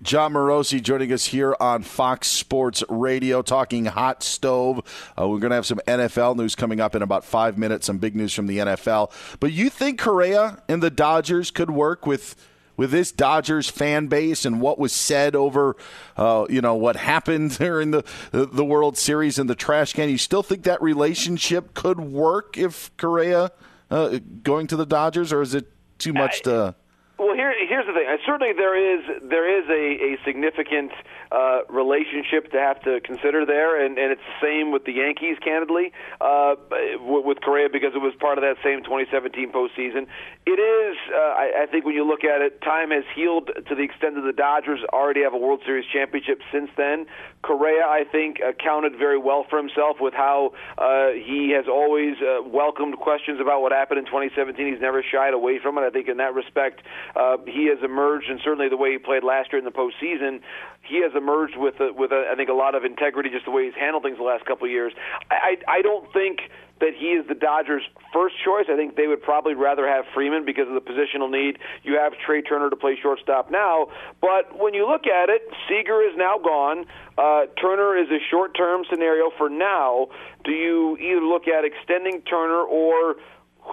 Jon 0.02 0.32
Morosi 0.32 0.82
joining 0.82 1.12
us 1.12 1.26
here 1.26 1.58
on 1.60 1.84
Fox 1.84 2.28
Sports 2.30 2.84
Radio, 2.88 3.42
talking 3.42 3.84
hot 3.86 4.24
stove. 4.24 4.80
Uh, 5.20 5.28
we're 5.28 5.40
going 5.40 5.50
to 5.50 5.56
have 5.56 5.66
some 5.66 5.82
NFL 5.88 6.38
news 6.38 6.56
coming 6.56 6.80
up 6.80 6.96
in 6.96 7.02
about 7.02 7.26
five 7.26 7.58
minutes, 7.58 7.88
some 7.88 7.98
big 7.98 8.16
news 8.16 8.34
from 8.34 8.48
the 8.48 8.60
NFL. 8.60 9.12
But 9.42 9.52
you 9.52 9.70
think 9.70 10.00
Correa 10.00 10.64
and 10.70 10.82
the 10.82 10.90
Dodgers 10.90 11.52
could 11.52 11.70
work 11.70 12.06
with 12.06 12.36
with 12.78 12.92
this 12.92 13.12
Dodgers 13.12 13.68
fan 13.68 14.08
base 14.08 14.46
and 14.46 14.62
what 14.62 14.80
was 14.80 14.94
said 14.94 15.36
over, 15.36 15.76
uh, 16.16 16.46
you 16.50 16.62
know, 16.62 16.76
what 16.76 16.96
happened 16.96 17.52
during 17.58 17.92
the 17.92 18.06
the 18.32 18.64
World 18.64 18.98
Series 18.98 19.38
and 19.38 19.50
the 19.50 19.56
trash 19.56 19.92
can? 19.92 20.10
You 20.10 20.18
still 20.18 20.44
think 20.44 20.64
that 20.64 20.82
relationship 20.82 21.74
could 21.74 22.00
work 22.00 22.58
if 22.58 22.96
Correa 22.96 23.52
uh, 23.92 24.20
going 24.44 24.68
to 24.68 24.78
the 24.78 24.86
Dodgers, 24.86 25.34
or 25.34 25.42
is 25.42 25.54
it 25.54 25.68
too 25.98 26.14
much 26.14 26.44
to? 26.44 26.76
Well, 27.20 27.36
here, 27.36 27.54
here's 27.68 27.86
the 27.86 27.92
thing. 27.92 28.08
Certainly, 28.26 28.54
there 28.54 28.80
is 28.80 29.04
there 29.28 29.44
is 29.44 29.68
a, 29.68 30.16
a 30.16 30.18
significant 30.24 30.94
uh, 31.32 31.60
relationship 31.70 32.52
to 32.52 32.58
have 32.58 32.82
to 32.84 33.00
consider 33.02 33.46
there, 33.46 33.84
and, 33.84 33.98
and 33.98 34.12
it's 34.12 34.22
the 34.22 34.46
same 34.46 34.72
with 34.72 34.86
the 34.86 34.94
Yankees, 34.94 35.38
candidly, 35.44 35.92
uh, 36.22 36.56
with 37.02 37.42
Correa 37.42 37.70
because 37.72 37.94
it 37.94 38.02
was 38.02 38.13
part 38.20 38.38
of 38.38 38.42
that 38.42 38.58
same 38.63 38.84
2017 38.84 39.52
postseason. 39.52 40.08
It 40.46 40.60
is, 40.60 40.98
uh, 41.13 41.18
I, 41.18 41.63
I 41.63 41.65
think, 41.70 41.86
when 41.86 41.94
you 41.94 42.06
look 42.08 42.24
at 42.24 42.42
it, 42.42 42.62
time 42.62 42.92
has 42.92 43.04
healed 43.15 43.52
to 43.54 43.76
the 43.76 43.84
extent 43.84 44.15
that 44.15 44.26
the 44.26 44.34
Dodgers 44.34 44.80
already 44.92 45.22
have 45.22 45.34
a 45.34 45.38
World 45.38 45.62
Series 45.65 45.86
championship 45.94 46.42
since 46.52 46.70
then. 46.76 47.06
Correa, 47.42 47.86
I 47.86 48.04
think, 48.12 48.39
accounted 48.39 48.98
very 48.98 49.18
well 49.18 49.46
for 49.50 49.58
himself 49.58 49.98
with 50.00 50.13
how 50.13 50.54
uh, 50.78 51.12
he 51.13 51.54
has 51.56 51.65
always 51.70 52.15
uh, 52.22 52.42
welcomed 52.44 52.98
questions 52.98 53.39
about 53.39 53.62
what 53.62 53.72
happened 53.72 54.00
in 54.00 54.06
2017. 54.06 54.74
He's 54.74 54.82
never 54.82 55.04
shied 55.04 55.34
away 55.34 55.60
from 55.62 55.78
it. 55.78 55.82
I 55.82 55.89
think 55.89 56.08
in 56.08 56.18
that 56.18 56.34
respect 56.34 56.82
uh, 57.15 57.38
he 57.46 57.68
has 57.68 57.78
emerged, 57.84 58.30
and 58.30 58.39
certainly 58.44 58.68
the 58.68 58.78
way 58.78 58.92
he 58.92 58.98
played 58.98 59.24
last 59.24 59.54
year 59.54 59.60
in 59.60 59.65
the 59.65 59.72
postseason, 59.72 60.42
he 60.89 61.02
has 61.04 61.12
emerged 61.15 61.56
with 61.56 61.80
a, 61.80 61.93
with 61.93 62.12
a, 62.12 62.30
I 62.32 62.36
think 62.36 62.49
a 62.49 62.54
lot 62.54 62.73
of 62.75 62.84
integrity, 62.84 63.30
just 63.30 63.45
the 63.45 63.52
way 63.52 63.65
he's 63.65 63.78
handled 63.80 64.04
things 64.04 64.17
the 64.17 64.23
last 64.23 64.45
couple 64.45 64.65
of 64.65 64.71
years. 64.71 64.91
I 65.30 65.56
I, 65.67 65.80
I 65.80 65.82
don't 65.82 66.12
think 66.12 66.39
that 66.82 66.93
he 66.97 67.08
is 67.08 67.28
the 67.28 67.36
Dodgers' 67.36 67.84
first 68.13 68.36
choice. 68.43 68.65
I 68.71 68.75
think 68.75 68.95
they 68.95 69.08
would 69.08 69.21
probably 69.21 69.54
rather 69.54 69.88
have 69.88 70.06
Freeman 70.13 70.45
because 70.45 70.67
of 70.67 70.73
the 70.73 70.82
positional 70.82 71.30
need. 71.30 71.60
You 71.84 71.97
have 71.99 72.13
Trea 72.25 72.41
Turner 72.41 72.69
to 72.69 72.75
play 72.75 72.97
shortstop 73.02 73.52
now, 73.52 73.88
but 74.21 74.58
when 74.58 74.73
you 74.73 74.88
look 74.88 75.06
at 75.06 75.30
it, 75.30 75.41
Seager 75.67 76.02
is 76.02 76.15
now 76.15 76.38
gone. 76.38 76.86
Uh, 77.17 77.47
Turner 77.62 77.97
is 77.97 78.10
a 78.10 78.19
short-term 78.32 78.84
scenario 78.89 79.30
for 79.38 79.49
now. 79.49 80.08
Do 80.45 80.52
you 80.52 80.97
either 80.97 81.21
look 81.21 81.47
at 81.47 81.65
extending 81.65 82.21
Turner 82.21 82.62
or 82.63 83.15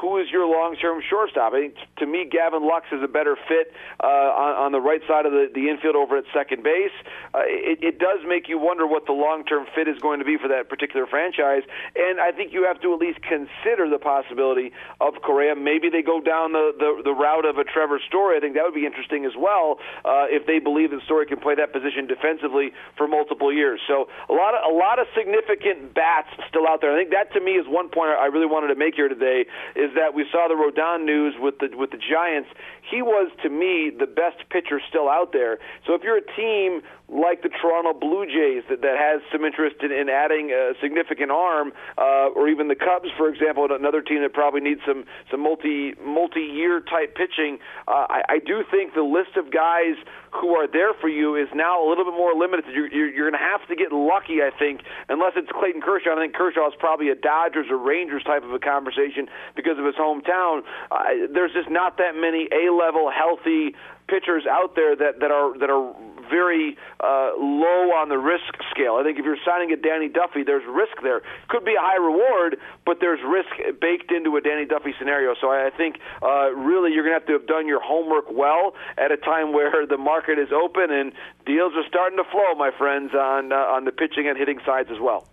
who 0.01 0.19
is 0.19 0.29
your 0.31 0.47
long-term 0.47 1.03
shortstop? 1.09 1.53
I 1.53 1.69
think 1.69 1.75
to 1.99 2.07
me, 2.07 2.29
Gavin 2.31 2.67
Lux 2.67 2.87
is 2.93 3.03
a 3.03 3.09
better 3.09 3.37
fit 3.49 3.73
uh, 4.03 4.07
on, 4.07 4.69
on 4.69 4.73
the 4.73 4.81
right 4.81 5.01
side 5.09 5.27
of 5.27 5.33
the, 5.33 5.49
the 5.55 5.69
infield 5.69 5.97
over 5.97 6.17
at 6.17 6.25
second 6.33 6.63
base. 6.63 6.95
Uh, 7.35 7.43
it, 7.45 7.83
it 7.83 7.99
does 7.99 8.21
make 8.27 8.49
you 8.49 8.59
wonder 8.59 8.87
what 8.87 9.07
the 9.07 9.13
long-term 9.13 9.67
fit 9.75 9.89
is 9.89 9.99
going 10.01 10.19
to 10.19 10.25
be 10.25 10.37
for 10.37 10.49
that 10.49 10.69
particular 10.69 11.07
franchise, 11.07 11.63
and 11.97 12.21
I 12.21 12.33
think 12.33 12.53
you 12.53 12.65
have 12.65 12.81
to 12.83 12.93
at 12.95 13.01
least 13.01 13.21
consider 13.23 13.89
the 13.89 13.99
possibility 13.99 14.73
of 15.01 15.15
Correa. 15.23 15.57
Maybe 15.57 15.89
they 15.91 16.03
go 16.03 16.21
down 16.21 16.53
the, 16.53 16.73
the, 16.77 17.03
the 17.05 17.15
route 17.15 17.45
of 17.45 17.59
a 17.59 17.65
Trevor 17.65 18.01
Story. 18.07 18.37
I 18.37 18.41
think 18.41 18.55
that 18.55 18.65
would 18.65 18.75
be 18.77 18.87
interesting 18.87 19.25
as 19.25 19.33
well 19.37 19.79
uh, 20.05 20.27
if 20.29 20.47
they 20.47 20.59
believe 20.59 20.91
that 20.91 21.03
Story 21.05 21.27
can 21.27 21.39
play 21.41 21.55
that 21.55 21.73
position 21.73 22.07
defensively 22.07 22.73
for 22.97 23.09
multiple 23.09 23.53
years. 23.53 23.81
So 23.87 24.09
a 24.29 24.35
lot 24.35 24.55
of 24.55 24.67
a 24.67 24.75
lot 24.75 24.99
of 24.99 25.07
significant 25.17 25.95
bats 25.95 26.29
still 26.49 26.67
out 26.67 26.81
there. 26.81 26.93
I 26.93 26.99
think 26.99 27.11
that 27.11 27.33
to 27.35 27.41
me 27.41 27.53
is 27.53 27.67
one 27.67 27.89
point 27.89 28.11
I 28.11 28.27
really 28.27 28.47
wanted 28.47 28.69
to 28.69 28.79
make 28.79 28.95
here 28.95 29.09
today 29.09 29.47
is 29.75 29.86
that 29.95 30.15
we 30.15 30.27
saw 30.31 30.49
the 30.49 30.55
Rodon 30.55 31.05
news 31.05 31.35
with 31.39 31.59
the 31.59 31.77
with 31.77 31.91
the 31.91 31.99
Giants. 31.99 32.49
He 32.91 33.03
was 33.03 33.31
to 33.43 33.49
me 33.49 33.91
the 33.91 34.07
best 34.07 34.49
pitcher 34.51 34.81
still 34.89 35.09
out 35.09 35.33
there. 35.33 35.59
So 35.87 35.95
if 35.95 36.03
you're 36.03 36.19
a 36.19 36.37
team 36.37 36.83
like 37.09 37.43
the 37.43 37.49
Toronto 37.49 37.95
Blue 37.95 38.27
Jays 38.27 38.65
that, 38.69 38.83
that 38.83 38.99
has 38.99 39.23
some 39.31 39.45
interest 39.45 39.77
in, 39.83 39.93
in 39.93 40.09
adding 40.09 40.51
a 40.51 40.75
significant 40.83 41.31
arm, 41.31 41.73
uh, 41.97 42.35
or 42.35 42.49
even 42.49 42.67
the 42.67 42.75
Cubs, 42.75 43.09
for 43.17 43.29
example, 43.29 43.67
another 43.71 44.03
team 44.03 44.23
that 44.23 44.35
probably 44.35 44.61
needs 44.61 44.81
some 44.87 45.05
some 45.31 45.41
multi 45.41 45.95
multi 46.03 46.43
year 46.43 46.81
type 46.81 47.15
pitching. 47.15 47.59
Uh, 47.87 48.07
I, 48.11 48.23
I 48.29 48.39
do 48.39 48.65
think 48.71 48.95
the 48.95 49.07
list 49.07 49.37
of 49.37 49.53
guys 49.53 49.95
who 50.35 50.55
are 50.55 50.67
there 50.67 50.93
for 51.01 51.09
you 51.09 51.37
is 51.37 51.49
now 51.55 51.79
a 51.79 51.87
little 51.89 52.05
bit 52.05 52.15
more 52.15 52.35
limited. 52.35 52.67
You're, 52.75 52.93
you're, 52.93 53.09
you're 53.09 53.31
going 53.31 53.41
to 53.41 53.47
have 53.47 53.67
to 53.69 53.77
get 53.77 53.93
lucky, 53.93 54.43
I 54.43 54.51
think, 54.51 54.83
unless 55.09 55.33
it's 55.37 55.49
Clayton 55.49 55.81
Kershaw. 55.81 56.13
I 56.13 56.21
think 56.21 56.35
Kershaw 56.35 56.67
is 56.69 56.75
probably 56.79 57.09
a 57.09 57.15
Dodgers 57.15 57.67
or 57.71 57.79
Rangers 57.79 58.23
type 58.25 58.45
of 58.45 58.53
a 58.53 58.59
conversation 58.59 59.29
because 59.55 59.79
of 59.79 59.87
his 59.87 59.95
hometown. 59.95 60.63
Uh, 60.91 61.31
there's 61.33 61.53
just 61.53 61.71
not 61.71 61.97
that 61.99 62.15
many 62.15 62.49
A 62.53 62.73
level 62.73 63.11
healthy 63.11 63.75
pitchers 64.09 64.45
out 64.47 64.77
there 64.77 64.95
that 64.95 65.19
that 65.21 65.31
are 65.31 65.59
that 65.59 65.71
are 65.71 65.95
very 66.31 66.77
uh, 67.01 67.33
low 67.39 67.93
on 67.97 68.09
the 68.09 68.19
risk 68.19 68.55
scale. 68.71 68.97
I 68.97 69.03
think 69.03 69.19
if 69.19 69.25
you're 69.25 69.41
signing 69.45 69.73
a 69.73 69.77
Danny 69.77 70.09
Duffy, 70.09 70.43
there's 70.43 70.67
risk 70.67 71.03
there. 71.03 71.23
Could 71.49 71.65
be 71.65 71.75
a 71.75 71.81
high 71.81 71.97
reward, 71.97 72.59
but 72.85 72.99
there's 73.01 73.21
risk 73.25 73.81
baked 73.81 74.13
into 74.13 74.37
a 74.37 74.41
Danny 74.41 74.65
Duffy 74.65 74.95
scenario. 74.99 75.35
So 75.41 75.51
I 75.51 75.71
think 75.77 75.99
uh, 76.23 76.51
really 76.53 76.93
you're 76.93 77.05
going 77.05 77.15
to 77.15 77.21
have 77.21 77.27
to 77.29 77.33
have 77.35 77.47
done 77.47 77.67
your 77.67 77.81
homework 77.81 78.31
well 78.31 78.75
at 78.99 79.13
a 79.13 79.17
time 79.17 79.53
where 79.53 79.87
the 79.87 79.99
market 79.99 80.39
is 80.39 80.49
open 80.53 80.91
and 80.91 81.13
deals 81.45 81.73
are 81.77 81.87
starting 81.89 82.19
to 82.19 82.25
flow, 82.31 82.55
my 82.55 82.71
friends, 82.77 83.15
on 83.15 83.53
uh, 83.53 83.57
on 83.57 83.85
the 83.85 83.93
pitching 83.93 84.29
and 84.29 84.39
hitting 84.39 84.59
sides 84.65 84.89
as 84.91 85.01
well. 85.01 85.29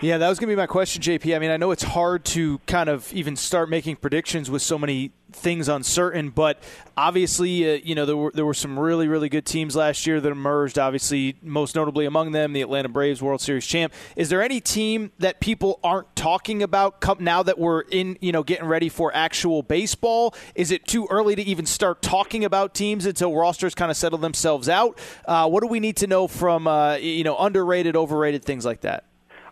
Yeah, 0.00 0.18
that 0.18 0.28
was 0.28 0.38
going 0.38 0.48
to 0.48 0.56
be 0.56 0.60
my 0.60 0.66
question, 0.66 1.02
JP. 1.02 1.34
I 1.34 1.38
mean, 1.38 1.50
I 1.50 1.56
know 1.56 1.70
it's 1.70 1.82
hard 1.82 2.24
to 2.26 2.58
kind 2.66 2.88
of 2.88 3.12
even 3.12 3.36
start 3.36 3.68
making 3.68 3.96
predictions 3.96 4.50
with 4.50 4.62
so 4.62 4.78
many 4.78 5.12
things 5.32 5.68
uncertain, 5.68 6.30
but 6.30 6.62
obviously, 6.96 7.70
uh, 7.70 7.78
you 7.82 7.94
know, 7.94 8.06
there 8.06 8.16
were 8.16 8.30
there 8.32 8.46
were 8.46 8.54
some 8.54 8.78
really 8.78 9.08
really 9.08 9.28
good 9.28 9.44
teams 9.44 9.76
last 9.76 10.06
year 10.06 10.20
that 10.20 10.30
emerged. 10.30 10.78
Obviously, 10.78 11.36
most 11.42 11.74
notably 11.74 12.06
among 12.06 12.32
them, 12.32 12.52
the 12.52 12.62
Atlanta 12.62 12.88
Braves, 12.88 13.22
World 13.22 13.40
Series 13.40 13.66
champ. 13.66 13.92
Is 14.14 14.28
there 14.28 14.42
any 14.42 14.60
team 14.60 15.12
that 15.18 15.40
people 15.40 15.78
aren't 15.84 16.14
talking 16.16 16.62
about 16.62 17.20
now 17.20 17.42
that 17.42 17.58
we're 17.58 17.82
in, 17.82 18.16
you 18.20 18.32
know, 18.32 18.42
getting 18.42 18.66
ready 18.66 18.88
for 18.88 19.14
actual 19.14 19.62
baseball? 19.62 20.34
Is 20.54 20.70
it 20.70 20.86
too 20.86 21.06
early 21.10 21.36
to 21.36 21.42
even 21.42 21.66
start 21.66 22.02
talking 22.02 22.44
about 22.44 22.74
teams 22.74 23.06
until 23.06 23.34
rosters 23.34 23.74
kind 23.74 23.90
of 23.90 23.96
settle 23.96 24.18
themselves 24.18 24.68
out? 24.68 24.98
Uh, 25.26 25.48
what 25.48 25.62
do 25.62 25.66
we 25.66 25.80
need 25.80 25.96
to 25.98 26.06
know 26.06 26.28
from, 26.28 26.66
uh, 26.66 26.94
you 26.96 27.24
know, 27.24 27.36
underrated, 27.36 27.96
overrated 27.96 28.44
things 28.44 28.64
like 28.64 28.82
that? 28.82 29.05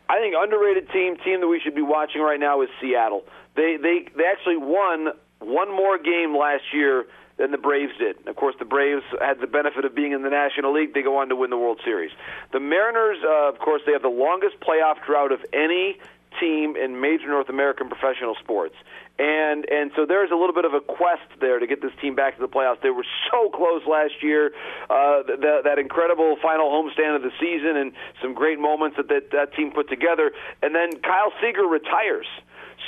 I 0.09 0.19
think 0.19 0.35
underrated 0.39 0.91
team 0.91 1.17
team 1.25 1.41
that 1.41 1.49
we 1.49 1.61
should 1.61 1.75
be 1.75 1.83
watching 1.83 2.21
right 2.21 2.41
now 2.41 2.63
is 2.63 2.69
Seattle. 2.81 3.25
They 3.57 3.77
they 3.81 4.07
they 4.17 4.25
actually 4.25 4.59
won 4.59 5.09
one 5.41 5.75
more 5.75 5.99
game 5.99 6.37
last 6.37 6.65
year 6.73 7.07
than 7.37 7.51
the 7.51 7.59
Braves 7.59 7.93
did. 7.99 8.29
Of 8.29 8.37
course, 8.37 8.55
the 8.59 8.65
Braves 8.65 9.03
had 9.21 9.41
the 9.41 9.47
benefit 9.47 9.85
of 9.85 9.95
being 9.95 10.13
in 10.13 10.23
the 10.23 10.31
National 10.31 10.73
League. 10.73 10.95
They 10.95 11.03
go 11.03 11.19
on 11.19 11.29
to 11.31 11.37
win 11.37 11.51
the 11.51 11.59
World 11.59 11.81
Series. 11.85 12.13
The 12.53 12.61
Mariners, 12.61 13.19
uh, 13.25 13.49
of 13.49 13.59
course, 13.59 13.83
they 13.87 13.93
have 13.93 14.03
the 14.03 14.09
longest 14.09 14.61
playoff 14.61 15.05
drought 15.05 15.33
of 15.33 15.41
any 15.53 15.99
team 16.41 16.77
in 16.77 17.01
major 17.01 17.29
North 17.29 17.49
American 17.49 17.89
professional 17.89 18.35
sports. 18.37 18.75
And 19.17 19.71
and 19.71 19.93
so 19.95 20.07
there's 20.07 20.33
a 20.33 20.35
little 20.35 20.55
bit 20.55 20.65
of 20.65 20.75
a 20.75 20.81
quest 20.81 21.23
there 21.41 21.61
to 21.61 21.67
get 21.69 21.81
this 21.81 21.93
team 22.01 22.17
back 22.17 22.35
to 22.35 22.41
the 22.41 22.49
playoffs. 22.49 22.81
They 22.83 22.91
were 22.91 23.07
so 23.31 23.49
close 23.49 23.83
last 23.87 24.23
year. 24.23 24.51
Uh, 24.91 25.23
that, 25.23 25.61
that 25.63 25.79
incredible 25.79 26.37
final 26.43 26.67
homestand 26.67 27.15
of 27.15 27.23
the 27.23 27.31
season 27.39 27.77
and 27.77 27.93
some 28.21 28.35
great 28.35 28.59
moments 28.59 28.97
that, 28.97 29.09
that 29.09 29.31
that 29.31 29.55
team 29.55 29.71
put 29.71 29.89
together. 29.89 30.33
And 30.63 30.75
then 30.75 30.99
Kyle 31.01 31.33
Seager 31.41 31.63
retires. 31.63 32.27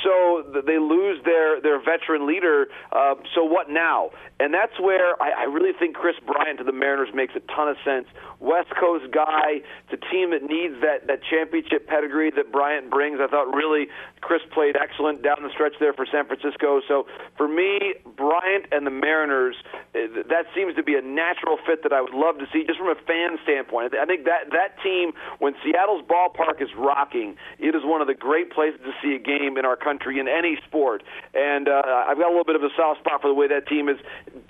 So 0.02 0.44
they 0.66 0.78
lose 0.78 1.22
their 1.24 1.60
their 1.60 1.78
veteran 1.78 2.26
leader. 2.26 2.68
Uh, 2.92 3.14
so 3.34 3.44
what 3.44 3.70
now? 3.70 4.10
And 4.38 4.52
that's 4.52 4.78
where 4.78 5.20
I, 5.22 5.30
I 5.30 5.44
really 5.44 5.72
think 5.78 5.96
Kris 5.96 6.16
Bryant 6.26 6.58
to 6.58 6.64
the 6.64 6.72
Mariners 6.72 7.14
makes 7.14 7.34
a 7.34 7.40
ton 7.54 7.68
of 7.68 7.76
sense. 7.84 8.06
West 8.38 8.68
Coast 8.78 9.10
guy, 9.10 9.64
it's 9.88 9.96
a 9.96 10.10
team 10.12 10.30
that 10.30 10.42
needs 10.42 10.74
that 10.82 11.06
that 11.06 11.20
championship 11.24 11.86
pedigree 11.86 12.30
that 12.36 12.52
Bryant 12.52 12.90
brings. 12.90 13.18
I 13.20 13.28
thought 13.28 13.54
really 13.54 13.88
Kris 14.20 14.42
played 14.52 14.76
excellent 14.76 15.22
down 15.22 15.38
the 15.42 15.50
stretch 15.50 15.72
there 15.80 15.94
for 15.94 16.04
San 16.10 16.26
Francisco. 16.26 16.80
So 16.86 17.06
for 17.36 17.48
me, 17.48 17.94
Bryant 18.16 18.66
and 18.72 18.86
the 18.86 18.90
Mariners, 18.90 19.56
eh, 19.94 20.22
that 20.28 20.46
seems 20.54 20.74
to 20.76 20.82
be 20.82 20.96
a 20.96 21.02
natural 21.02 21.56
fit 21.66 21.82
that 21.82 21.92
I 21.92 22.00
would 22.00 22.14
love 22.14 22.38
to 22.38 22.46
see 22.52 22.64
just 22.66 22.78
from 22.78 22.88
a 22.88 23.00
fan 23.06 23.38
standpoint. 23.42 23.94
I 23.94 24.04
think 24.04 24.24
that 24.24 24.50
that 24.52 24.76
team, 24.82 25.12
when 25.38 25.54
Seattle's 25.64 26.04
ballpark 26.04 26.60
is 26.60 26.68
rocking, 26.76 27.36
it 27.58 27.74
is 27.74 27.82
one 27.84 28.00
of 28.00 28.06
the 28.06 28.14
great 28.14 28.52
places 28.52 28.80
to 28.84 28.92
see 29.02 29.14
a 29.14 29.18
game 29.18 29.56
in 29.56 29.64
our 29.64 29.76
country 29.86 30.18
in 30.18 30.26
any 30.26 30.58
sport. 30.66 31.04
And 31.34 31.68
uh, 31.68 31.82
I've 32.08 32.18
got 32.18 32.26
a 32.26 32.34
little 32.34 32.50
bit 32.50 32.56
of 32.56 32.66
a 32.66 32.74
soft 32.76 33.00
spot 33.06 33.22
for 33.22 33.28
the 33.28 33.38
way 33.38 33.46
that 33.46 33.68
team 33.68 33.86
has 33.86 33.98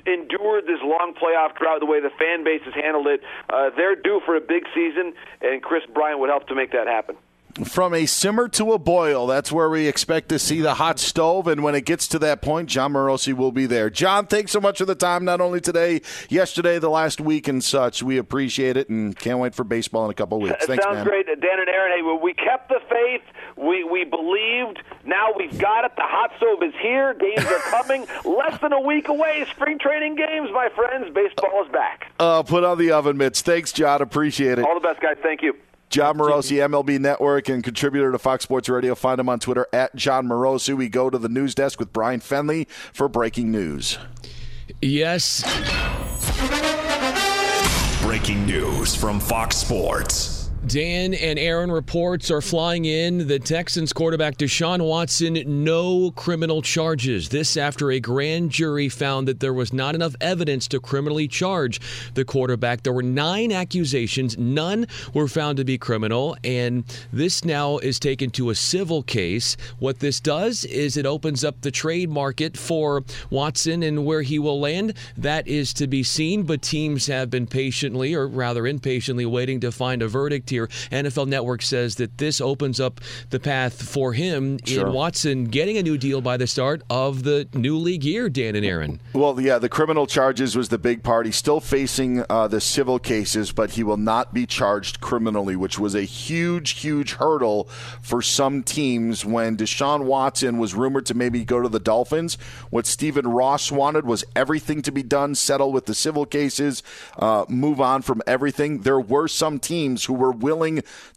endured 0.07 0.65
this 0.65 0.81
long 0.81 1.13
playoff 1.13 1.55
drought, 1.61 1.81
the 1.81 1.87
way 1.87 2.01
the 2.01 2.15
fan 2.17 2.43
base 2.43 2.63
has 2.65 2.73
handled 2.73 3.07
it. 3.07 3.21
Uh, 3.53 3.69
they're 3.77 3.97
due 3.97 4.21
for 4.25 4.35
a 4.37 4.41
big 4.41 4.65
season, 4.75 5.13
and 5.43 5.63
Kris 5.63 5.85
Bryant 5.93 6.21
would 6.21 6.31
help 6.31 6.49
to 6.49 6.55
make 6.55 6.73
that 6.73 6.87
happen. 6.87 7.17
From 7.65 7.95
a 7.95 8.05
simmer 8.05 8.49
to 8.49 8.73
a 8.73 8.79
boil, 8.79 9.27
that's 9.27 9.51
where 9.51 9.71
we 9.71 9.87
expect 9.87 10.29
to 10.29 10.39
see 10.39 10.61
the 10.61 10.75
hot 10.75 10.99
stove. 10.99 11.47
And 11.47 11.63
when 11.63 11.75
it 11.75 11.87
gets 11.87 12.07
to 12.09 12.19
that 12.19 12.43
point, 12.43 12.69
Jon 12.69 12.93
Morosi 12.93 13.33
will 13.33 13.51
be 13.51 13.65
there. 13.65 13.89
John, 13.89 14.27
thanks 14.27 14.53
so 14.53 14.61
much 14.61 14.77
for 14.77 14.85
the 14.85 14.95
time, 14.95 15.25
not 15.25 15.41
only 15.41 15.63
today, 15.63 16.03
yesterday, 16.29 16.79
the 16.79 16.91
last 16.91 17.19
week, 17.19 17.49
and 17.49 17.65
such. 17.65 18.03
We 18.03 18.19
appreciate 18.19 18.77
it 18.77 18.91
and 18.91 19.19
can't 19.19 19.39
wait 19.39 19.55
for 19.55 19.65
baseball 19.65 20.05
in 20.05 20.11
a 20.11 20.15
couple 20.15 20.39
weeks. 20.39 20.67
Thanks, 20.67 20.85
sounds 20.85 20.97
man. 20.97 21.07
great. 21.07 21.27
Dan 21.27 21.61
and 21.61 21.69
Aaron, 21.69 21.93
hey, 21.97 22.03
we 22.23 22.35
kept 22.35 22.69
the 22.69 22.81
faith. 22.91 23.23
We, 23.57 23.85
we 23.85 24.05
believed. 24.05 24.83
Now 25.07 25.29
we've 25.35 25.57
got 25.59 25.87
it. 25.87 25.93
The 25.97 26.03
hot 26.05 26.33
stove 26.37 26.63
is 26.63 26.75
here. 26.83 27.15
Games 27.15 27.47
are 27.47 27.59
coming. 27.71 28.07
Less 28.27 28.61
than 28.61 28.75
a 28.75 28.81
week 28.81 29.09
away. 29.09 29.47
Spring 29.51 29.79
training 29.79 30.17
games, 30.17 30.51
my 30.53 30.69
friends. 30.75 31.07
Baseball 31.15 31.65
is 31.65 31.73
back. 31.73 32.13
Uh, 32.19 32.43
put 32.43 32.65
on 32.65 32.77
the 32.77 32.91
oven 32.91 33.17
mitts. 33.17 33.41
Thanks, 33.41 33.73
John. 33.73 34.03
Appreciate 34.03 34.59
it. 34.59 34.65
All 34.67 34.75
the 34.75 34.87
best, 34.87 35.01
guys. 35.01 35.17
Thank 35.23 35.41
you. 35.41 35.55
Jon 35.89 36.19
Morosi, 36.19 36.57
MLB 36.59 36.99
Network 36.99 37.49
and 37.49 37.63
contributor 37.63 38.13
to 38.13 38.19
Fox 38.19 38.45
Sports 38.45 38.69
Radio. 38.69 38.95
Find 38.95 39.21
him 39.21 39.29
on 39.29 39.39
Twitter 39.39 39.67
at 39.73 39.95
Jon 39.95 40.27
Morosi. 40.27 40.77
We 40.77 40.89
go 40.89 41.11
to 41.11 41.19
the 41.19 41.29
news 41.29 41.55
desk 41.55 41.79
with 41.79 41.93
Brian 41.93 42.21
Fenley 42.21 42.69
for 42.93 43.09
breaking 43.09 43.51
news. 43.51 43.99
Yes. 44.83 45.43
Breaking 48.03 48.47
news 48.47 48.95
from 48.95 49.21
Fox 49.21 49.57
Sports. 49.57 50.36
Dan 50.67 51.15
and 51.15 51.39
Aaron 51.39 51.71
reports 51.71 52.29
are 52.29 52.41
flying 52.41 52.87
in. 52.87 53.29
The 53.29 53.39
Texans 53.39 53.93
quarterback 53.93 54.37
Deshaun 54.37 54.85
Watson, 54.85 55.41
no 55.65 56.11
criminal 56.11 56.61
charges. 56.61 57.29
This 57.29 57.57
after 57.57 57.93
a 57.93 58.01
grand 58.01 58.51
jury 58.51 58.89
found 58.89 59.29
that 59.29 59.39
there 59.39 59.53
was 59.53 59.73
not 59.73 59.95
enough 59.95 60.17
evidence 60.21 60.67
to 60.69 60.81
criminally 60.81 61.29
charge 61.29 61.81
the 62.15 62.25
quarterback. 62.25 62.83
There 62.83 62.93
were 62.93 63.03
nine 63.03 63.53
accusations, 63.53 64.37
none 64.39 64.87
were 65.15 65.29
found 65.29 65.59
to 65.59 65.65
be 65.65 65.79
criminal, 65.79 66.37
and 66.43 66.85
this 67.13 67.45
now 67.45 67.79
is 67.79 68.01
taken 68.01 68.31
to 68.31 68.51
a 68.51 68.55
civil 68.57 69.05
case. 69.05 69.57
What 69.79 70.01
this 70.01 70.19
does 70.19 70.65
is 70.65 70.97
it 70.97 71.07
opens 71.07 71.45
up 71.45 71.61
the 71.61 71.71
trade 71.71 72.11
market 72.11 72.57
for 72.57 73.05
Watson 73.31 73.85
and 73.85 74.05
where 74.05 74.23
he 74.23 74.41
will 74.41 74.59
land. 74.59 74.95
That 75.17 75.47
is 75.47 75.73
to 75.75 75.87
be 75.87 76.03
seen, 76.03 76.43
but 76.43 76.63
teams 76.63 77.07
have 77.07 77.31
been 77.31 77.47
patiently, 77.47 78.15
or 78.15 78.27
rather 78.27 78.67
impatiently, 78.67 79.27
waiting 79.27 79.61
to 79.61 79.71
find 79.71 80.03
a 80.03 80.09
verdict 80.09 80.56
here. 80.57 80.69
NFL 80.91 81.27
Network 81.29 81.63
says 81.63 81.97
that 81.97 82.17
this 82.19 82.41
opens 82.41 82.81
up 82.81 83.01
the 83.31 83.39
path 83.41 83.83
for 83.83 84.13
him 84.15 84.59
Sure. 84.65 84.87
in 84.87 84.93
Watson 84.93 85.45
getting 85.45 85.77
a 85.77 85.83
new 85.83 85.99
deal 85.99 86.21
by 86.21 86.37
the 86.37 86.47
start 86.47 86.83
of 86.89 87.23
the 87.25 87.47
new 87.55 87.77
league 87.77 88.05
year, 88.05 88.29
Dan 88.29 88.57
and 88.57 88.65
Aaron. 88.65 89.01
Well, 89.13 89.39
yeah, 89.41 89.59
the 89.59 89.69
criminal 89.69 90.07
charges 90.07 90.57
was 90.57 90.69
the 90.71 90.79
big 90.79 91.03
part. 91.03 91.27
He's 91.27 91.37
still 91.37 91.61
facing 91.61 92.25
uh, 92.31 92.49
the 92.49 92.61
civil 92.61 92.99
cases, 92.99 93.53
but 93.53 93.71
he 93.73 93.83
will 93.83 93.97
not 93.99 94.33
be 94.33 94.47
charged 94.47 95.01
criminally, 95.01 95.57
which 95.57 95.79
was 95.79 95.95
a 95.95 96.03
huge, 96.03 96.81
huge 96.81 97.13
hurdle 97.15 97.65
for 98.01 98.23
some 98.23 98.63
teams 98.63 99.25
when 99.25 99.57
Deshaun 99.57 100.05
Watson 100.05 100.59
was 100.59 100.75
rumored 100.75 101.05
to 101.07 101.15
maybe 101.15 101.45
go 101.45 101.61
to 101.61 101.69
the 101.69 101.81
Dolphins. 101.81 102.39
What 102.71 102.87
Stephen 102.87 103.27
Ross 103.27 103.71
wanted 103.71 104.07
was 104.07 104.25
everything 104.35 104.81
to 104.83 104.93
be 104.93 105.03
done, 105.03 105.35
settle 105.35 105.73
with 105.73 105.87
the 105.87 105.95
civil 105.95 106.25
cases, 106.25 106.83
uh, 107.19 107.45
move 107.49 107.81
on 107.81 108.03
from 108.03 108.23
everything. 108.27 108.81
There 108.83 109.01
were 109.01 109.29
some 109.29 109.59
teams 109.59 110.05
who 110.05 110.15
were 110.15 110.33
willing 110.33 110.46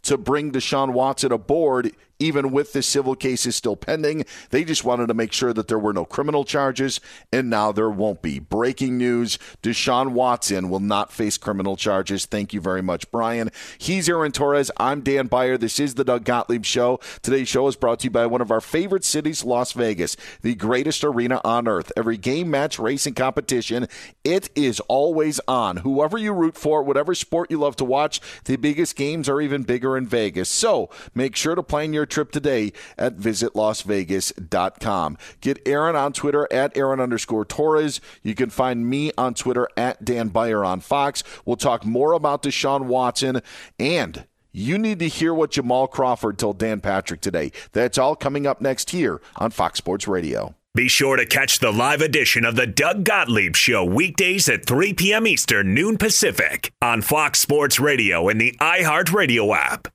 to 0.02 0.16
bring 0.16 0.52
Deshaun 0.52 0.92
Watson 0.92 1.32
aboard 1.32 1.92
even 2.20 2.52
with 2.52 2.72
the 2.72 2.82
civil 2.82 3.16
cases 3.16 3.56
still 3.56 3.76
pending. 3.76 4.24
They 4.50 4.62
just 4.62 4.84
wanted 4.84 5.08
to 5.08 5.14
make 5.14 5.32
sure 5.32 5.52
that 5.52 5.66
there 5.66 5.78
were 5.78 5.92
no 5.92 6.04
criminal 6.04 6.44
charges, 6.44 7.00
and 7.32 7.50
now 7.50 7.72
there 7.72 7.90
won't 7.90 8.22
be. 8.22 8.38
Breaking 8.38 8.96
news 8.96 9.38
Deshaun 9.62 10.12
Watson 10.12 10.70
will 10.70 10.80
not 10.80 11.12
face 11.12 11.38
criminal 11.38 11.76
charges. 11.76 12.26
Thank 12.26 12.52
you 12.52 12.60
very 12.60 12.82
much, 12.82 13.10
Brian. 13.10 13.50
He's 13.78 14.08
Aaron 14.08 14.32
Torres. 14.32 14.70
I'm 14.76 15.00
Dan 15.00 15.26
Beyer. 15.26 15.58
This 15.58 15.80
is 15.80 15.94
the 15.94 16.04
Doug 16.04 16.24
Gottlieb 16.24 16.64
Show. 16.64 17.00
Today's 17.22 17.48
show 17.48 17.66
is 17.66 17.76
brought 17.76 18.00
to 18.00 18.04
you 18.04 18.10
by 18.10 18.26
one 18.26 18.40
of 18.40 18.50
our 18.50 18.60
favorite 18.60 19.04
cities, 19.04 19.44
Las 19.44 19.72
Vegas, 19.72 20.16
the 20.42 20.54
greatest 20.54 21.02
arena 21.02 21.40
on 21.44 21.66
earth. 21.66 21.90
Every 21.96 22.16
game, 22.16 22.50
match, 22.50 22.78
race, 22.78 23.06
and 23.06 23.16
competition, 23.16 23.88
it 24.22 24.50
is 24.54 24.80
always 24.80 25.40
on. 25.48 25.78
Whoever 25.78 26.18
you 26.18 26.32
root 26.32 26.56
for, 26.56 26.82
whatever 26.82 27.14
sport 27.14 27.50
you 27.50 27.58
love 27.58 27.76
to 27.76 27.84
watch, 27.84 28.20
the 28.44 28.56
biggest 28.56 28.96
games 28.96 29.28
are 29.28 29.40
even 29.40 29.62
bigger 29.62 29.96
in 29.96 30.06
Vegas. 30.06 30.48
So 30.48 30.90
make 31.14 31.34
sure 31.36 31.54
to 31.54 31.62
plan 31.62 31.92
your 31.92 32.06
trip 32.10 32.32
today 32.32 32.72
at 32.98 33.16
visitlasvegas.com. 33.16 35.18
Get 35.40 35.58
Aaron 35.66 35.96
on 35.96 36.12
Twitter 36.12 36.48
at 36.52 36.76
Aaron 36.76 37.00
underscore 37.00 37.44
Torres. 37.44 38.00
You 38.22 38.34
can 38.34 38.50
find 38.50 38.88
me 38.88 39.12
on 39.16 39.34
Twitter 39.34 39.68
at 39.76 40.04
Dan 40.04 40.28
Beyer 40.28 40.64
on 40.64 40.80
Fox. 40.80 41.22
We'll 41.44 41.56
talk 41.56 41.84
more 41.84 42.12
about 42.12 42.42
Deshaun 42.42 42.86
Watson 42.86 43.40
and 43.78 44.26
you 44.52 44.78
need 44.78 44.98
to 44.98 45.08
hear 45.08 45.32
what 45.32 45.52
Jamal 45.52 45.86
Crawford 45.86 46.38
told 46.38 46.58
Dan 46.58 46.80
Patrick 46.80 47.20
today. 47.20 47.52
That's 47.72 47.98
all 47.98 48.16
coming 48.16 48.46
up 48.46 48.60
next 48.60 48.90
here 48.90 49.20
on 49.36 49.52
Fox 49.52 49.78
Sports 49.78 50.08
Radio. 50.08 50.54
Be 50.74 50.86
sure 50.86 51.16
to 51.16 51.26
catch 51.26 51.58
the 51.58 51.72
live 51.72 52.00
edition 52.00 52.44
of 52.44 52.54
the 52.54 52.66
Doug 52.66 53.04
Gottlieb 53.04 53.56
Show 53.56 53.84
weekdays 53.84 54.48
at 54.48 54.66
3 54.66 54.94
p.m. 54.94 55.26
Eastern, 55.26 55.74
noon 55.74 55.98
Pacific 55.98 56.72
on 56.80 57.02
Fox 57.02 57.40
Sports 57.40 57.80
Radio 57.80 58.28
and 58.28 58.40
the 58.40 58.52
iHeartRadio 58.60 59.56
app. 59.56 59.88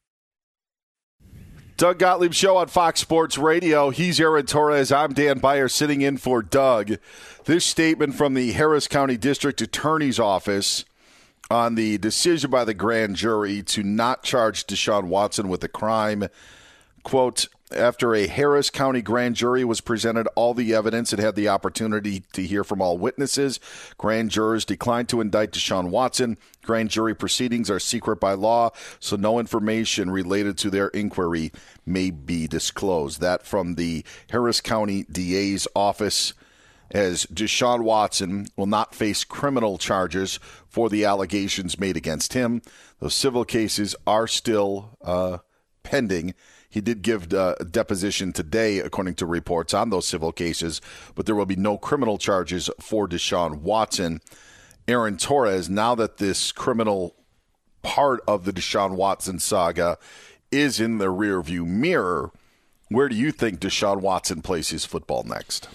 Doug 1.78 2.00
Gottlieb 2.00 2.32
Show 2.32 2.56
on 2.56 2.68
Fox 2.68 3.02
Sports 3.02 3.38
Radio. 3.38 3.90
He's 3.90 4.18
Aaron 4.18 4.46
Torres. 4.46 4.94
I'm 4.94 5.12
Dan 5.12 5.40
Beyer 5.40 5.68
sitting 5.68 6.02
in 6.02 6.16
for 6.16 6.42
Doug. 6.42 6.94
This 7.44 7.66
statement 7.66 8.16
from 8.16 8.34
the 8.34 8.54
Harris 8.54 8.88
County 8.88 9.18
District 9.18 9.60
Attorney's 9.60 10.18
Office 10.18 10.86
on 11.52 11.76
the 11.76 11.98
decision 11.98 12.50
by 12.50 12.64
the 12.64 12.74
grand 12.74 13.18
jury 13.18 13.62
to 13.64 13.84
not 13.84 14.24
charge 14.24 14.66
Deshaun 14.66 15.08
Watson 15.08 15.50
with 15.50 15.66
a 15.66 15.68
crime. 15.68 16.30
Quote, 17.04 17.48
after 17.76 18.16
a 18.16 18.28
Harris 18.28 18.70
County 18.70 19.02
grand 19.02 19.36
jury 19.36 19.64
was 19.64 19.82
presented 19.82 20.28
all 20.36 20.54
the 20.54 20.74
evidence, 20.74 21.14
it 21.14 21.20
had 21.20 21.36
the 21.36 21.50
opportunity 21.50 22.24
to 22.34 22.44
hear 22.44 22.64
from 22.64 22.82
all 22.82 22.98
witnesses. 22.98 23.60
Grand 23.98 24.32
jurors 24.32 24.66
declined 24.66 25.10
to 25.10 25.22
indict 25.22 25.52
Deshaun 25.52 25.90
Watson. 25.90 26.38
Grand 26.64 26.90
jury 26.90 27.16
proceedings 27.16 27.70
are 27.70 27.80
secret 27.80 28.20
by 28.20 28.34
law, 28.34 28.72
so 29.00 29.16
no 29.16 29.40
information 29.40 30.10
related 30.10 30.58
to 30.60 30.70
their 30.70 30.88
inquiry 30.90 31.52
may 31.86 32.10
be 32.10 32.48
disclosed. 32.48 33.22
That 33.22 33.46
from 33.46 33.76
the 33.76 34.04
Harris 34.30 34.62
County 34.62 35.04
DA's 35.12 35.68
office 35.76 36.34
as 36.92 37.26
Deshaun 37.28 37.84
Watson 37.84 38.48
will 38.56 38.68
not 38.68 38.96
face 38.96 39.24
criminal 39.24 39.78
charges 39.78 40.40
for 40.68 40.90
the 40.90 41.06
allegations 41.06 41.80
made 41.80 41.98
against 41.98 42.34
him. 42.34 42.62
Those 43.00 43.16
civil 43.16 43.46
cases 43.46 43.96
are 44.06 44.28
still 44.28 44.98
uh, 45.02 45.40
pending. 45.84 46.34
He 46.76 46.82
did 46.82 47.04
give 47.04 47.34
uh, 47.34 47.56
a 47.58 47.64
deposition 47.64 48.34
today, 48.34 48.80
according 48.80 49.16
to 49.16 49.26
reports 49.26 49.74
on 49.74 49.92
those 49.92 50.06
civil 50.06 50.34
cases, 50.34 50.82
but 51.16 51.26
there 51.26 51.34
will 51.34 51.46
be 51.46 51.56
no 51.56 51.78
criminal 51.78 52.18
charges 52.18 52.70
for 52.82 53.08
Deshaun 53.08 53.62
Watson. 53.62 54.20
Aaron 54.86 55.16
Torres, 55.16 55.70
now 55.70 55.96
that 55.96 56.18
this 56.18 56.52
criminal 56.52 57.16
part 57.82 58.20
of 58.28 58.44
the 58.44 58.52
Deshaun 58.52 58.98
Watson 58.98 59.40
saga 59.40 59.98
is 60.52 60.82
in 60.82 60.98
the 60.98 61.06
rearview 61.06 61.66
mirror, 61.66 62.34
where 62.90 63.08
do 63.08 63.16
you 63.16 63.32
think 63.32 63.62
Deshaun 63.62 64.02
Watson 64.02 64.42
plays 64.42 64.72
his 64.72 64.84
football 64.84 65.24
next? 65.24 65.70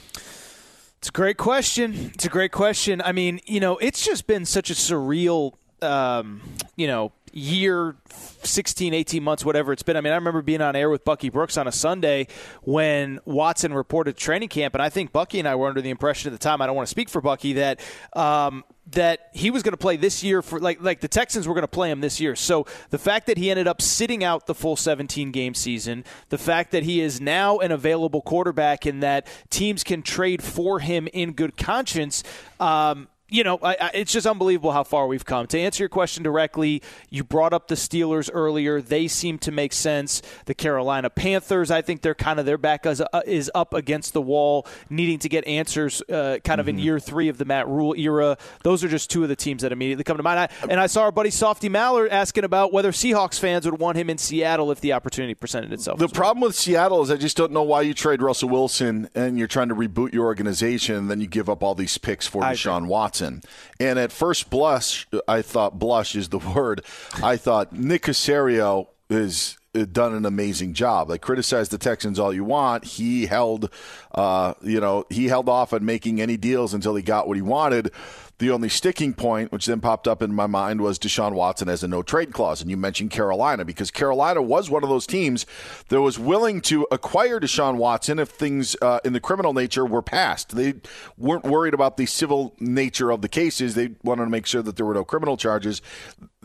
It's 0.99 1.09
a 1.09 1.13
great 1.13 1.39
question. 1.39 2.11
It's 2.13 2.27
a 2.27 2.29
great 2.29 2.53
question. 2.53 3.01
I 3.01 3.13
mean, 3.13 3.41
you 3.47 3.59
know, 3.59 3.79
it's 3.79 4.05
just 4.05 4.27
been 4.27 4.45
such 4.45 4.69
a 4.69 4.75
surreal, 4.75 5.55
um, 5.81 6.43
you 6.77 6.87
know, 6.87 7.13
year 7.33 7.97
16 8.43 8.95
18 8.95 9.23
months 9.23 9.45
whatever 9.45 9.73
it's 9.73 9.83
been 9.83 9.97
i 9.97 10.01
mean 10.01 10.13
i 10.13 10.17
remember 10.17 10.43
being 10.43 10.61
on 10.61 10.75
air 10.75 10.91
with 10.91 11.05
bucky 11.05 11.29
brooks 11.29 11.57
on 11.57 11.69
a 11.69 11.73
sunday 11.73 12.27
when 12.63 13.21
watson 13.25 13.73
reported 13.73 14.17
training 14.17 14.49
camp 14.49 14.75
and 14.75 14.83
i 14.83 14.89
think 14.89 15.13
bucky 15.13 15.39
and 15.39 15.47
i 15.47 15.55
were 15.55 15.69
under 15.69 15.81
the 15.81 15.91
impression 15.91 16.33
at 16.33 16.39
the 16.39 16.43
time 16.43 16.61
i 16.61 16.67
don't 16.67 16.77
want 16.77 16.87
to 16.87 16.91
speak 16.91 17.09
for 17.09 17.21
bucky 17.21 17.53
that 17.53 17.81
um, 18.15 18.65
that 18.93 19.29
he 19.33 19.51
was 19.51 19.63
going 19.63 19.73
to 19.73 19.79
play 19.79 19.97
this 19.97 20.23
year 20.23 20.43
for 20.43 20.59
like 20.59 20.81
like 20.81 21.01
the 21.01 21.09
Texans 21.09 21.47
were 21.47 21.55
going 21.55 21.63
to 21.63 21.69
play 21.69 21.91
him 21.91 22.01
this 22.01 22.21
year. 22.21 22.35
So 22.35 22.67
the 22.91 22.99
fact 22.99 23.27
that 23.27 23.37
he 23.37 23.51
ended 23.51 23.69
up 23.69 23.81
sitting 23.81 24.25
out 24.25 24.47
the 24.47 24.55
full 24.55 24.77
17 24.77 25.31
game 25.31 25.55
season, 25.55 26.05
the 26.29 26.39
fact 26.39 26.73
that 26.73 26.83
he 26.83 27.01
is 27.01 27.21
now 27.21 27.59
an 27.59 27.73
available 27.73 28.23
quarterback 28.23 28.87
and 28.87 29.03
that 29.03 29.27
teams 29.51 29.85
can 29.85 30.03
trade 30.03 30.43
for 30.43 30.81
him 30.81 31.09
in 31.13 31.33
good 31.33 31.57
conscience, 31.57 32.23
um, 32.59 33.09
you 33.31 33.45
know, 33.45 33.59
I, 33.63 33.77
I, 33.81 33.91
it's 33.95 34.13
just 34.13 34.27
unbelievable 34.27 34.73
how 34.73 34.85
far 34.85 35.07
we've 35.07 35.25
come. 35.25 35.47
To 35.49 35.59
answer 35.59 35.83
your 35.83 35.89
question 35.89 36.23
directly, 36.23 36.83
you 37.09 37.25
brought 37.25 37.53
up 37.53 37.69
the 37.69 37.75
Steelers 37.75 38.29
earlier. 38.33 38.81
They 38.81 39.09
seem 39.09 39.39
to 39.39 39.53
make 39.53 39.73
sense. 39.73 40.21
The 40.47 40.55
Carolina 40.55 41.11
Panthers, 41.11 41.71
I 41.71 41.83
think 41.83 42.03
they're 42.03 42.15
kind 42.15 42.41
of 42.41 42.47
their 42.47 42.59
back 42.59 42.85
is, 42.87 43.01
uh, 43.01 43.23
is 43.25 43.51
up 43.55 43.73
against 43.73 44.13
the 44.13 44.21
wall, 44.21 44.67
needing 44.89 45.19
to 45.21 45.29
get 45.29 45.47
answers 45.47 46.03
uh, 46.03 46.39
kind 46.45 46.61
of 46.61 46.67
mm-hmm. 46.67 46.79
in 46.79 46.85
year 46.85 47.01
three 47.01 47.29
of 47.29 47.39
the 47.39 47.45
Matt 47.45 47.69
Rhule 47.69 47.95
era. 47.97 48.37
Those 48.65 48.83
are 48.85 48.89
just 48.89 49.11
two 49.11 49.23
of 49.23 49.29
the 49.29 49.37
teams 49.37 49.63
that 49.63 49.73
immediately 49.73 50.05
come 50.05 50.17
to 50.17 50.23
mind. 50.23 50.41
I, 50.41 50.49
and 50.69 50.81
I 50.81 50.87
saw 50.87 51.03
our 51.03 51.13
buddy 51.13 51.31
Softy 51.31 51.69
Mahler 51.69 52.09
asking 52.11 52.45
about 52.45 52.73
whether 52.73 52.91
Seahawks 52.93 53.39
fans 53.39 53.65
would 53.65 53.79
want 53.79 53.97
him 53.97 54.11
in 54.11 54.19
Seattle 54.19 54.71
if 54.71 54.81
the 54.81 54.93
opportunity 54.93 55.35
presented 55.35 55.73
itself. 55.73 55.99
The 55.99 56.09
problem 56.09 56.43
with 56.43 56.57
Seattle 56.57 57.03
is 57.03 57.11
I 57.11 57.17
just 57.17 57.37
don't 57.37 57.53
know 57.53 57.63
why 57.63 57.83
you 57.83 57.95
trade 57.95 58.23
Russell 58.23 58.49
Wilson 58.49 59.09
and 59.15 59.39
you're 59.39 59.49
trying 59.49 59.69
to 59.69 59.75
reboot 59.75 60.13
your 60.13 60.27
organization, 60.27 60.97
and 60.97 61.11
then 61.11 61.21
you 61.21 61.27
give 61.27 61.49
up 61.49 61.63
all 61.63 61.75
these 61.75 61.97
picks 61.99 62.27
for 62.27 62.43
Deshaun 62.43 62.87
Watson. 62.87 63.20
Watson. 63.21 63.43
And 63.79 63.99
at 63.99 64.13
first 64.13 64.51
blush, 64.51 65.07
I 65.29 65.43
thought 65.43 65.79
blush 65.79 66.15
is 66.15 66.29
the 66.29 66.39
word. 66.55 66.85
I 67.23 67.37
thought 67.37 67.73
Nick 67.73 68.03
Caserio 68.03 68.89
is 69.09 69.59
uh, 69.75 69.85
done 69.91 70.15
an 70.15 70.25
amazing 70.25 70.75
job. 70.75 71.09
Like 71.09 71.21
criticize 71.21 71.69
the 71.69 71.79
Texans 71.79 72.19
all 72.19 72.33
you 72.33 72.45
want, 72.45 72.85
he 72.85 73.27
held, 73.27 73.71
uh, 74.15 74.55
you 74.63 74.81
know, 74.81 75.05
he 75.11 75.29
held 75.29 75.49
off 75.49 75.73
on 75.73 75.85
making 75.85 76.21
any 76.21 76.37
deals 76.37 76.75
until 76.75 76.95
he 76.95 77.03
got 77.03 77.29
what 77.29 77.37
he 77.37 77.43
wanted. 77.43 77.93
The 78.41 78.51
only 78.51 78.71
sticking 78.71 79.13
point, 79.13 79.53
which 79.53 79.67
then 79.67 79.83
popped 79.83 80.09
up 80.09 80.23
in 80.23 80.35
my 80.35 80.47
mind, 80.47 80.81
was 80.81 80.99
Deshaun 80.99 81.35
Watson 81.35 81.69
as 81.69 81.85
a 81.85 81.89
no 81.89 82.03
trade 82.03 82.33
clause. 82.33 82.63
And 82.63 82.71
you 82.71 82.77
mentioned 82.79 83.11
Carolina 83.11 83.67
because 83.67 83.91
Carolina 83.91 84.41
was 84.41 84.71
one 84.71 84.83
of 84.83 84.89
those 84.89 85.07
teams 85.07 85.45
that 85.91 86.01
was 86.01 86.19
willing 86.19 86.63
to 86.63 86.87
acquire 86.91 87.39
Deshaun 87.39 87.77
Watson 87.77 88.19
if 88.19 88.31
things 88.31 88.77
uh, 88.81 88.99
in 89.05 89.13
the 89.13 89.21
criminal 89.21 89.53
nature 89.53 89.85
were 89.85 90.01
passed. 90.01 90.57
They 90.57 90.77
weren't 91.19 91.45
worried 91.45 91.75
about 91.75 91.99
the 91.99 92.07
civil 92.07 92.55
nature 92.59 93.11
of 93.11 93.21
the 93.21 93.29
cases. 93.29 93.75
They 93.75 93.91
wanted 94.03 94.25
to 94.25 94.31
make 94.31 94.47
sure 94.47 94.63
that 94.63 94.77
there 94.77 94.87
were 94.87 94.95
no 94.95 95.05
criminal 95.05 95.37
charges. 95.37 95.83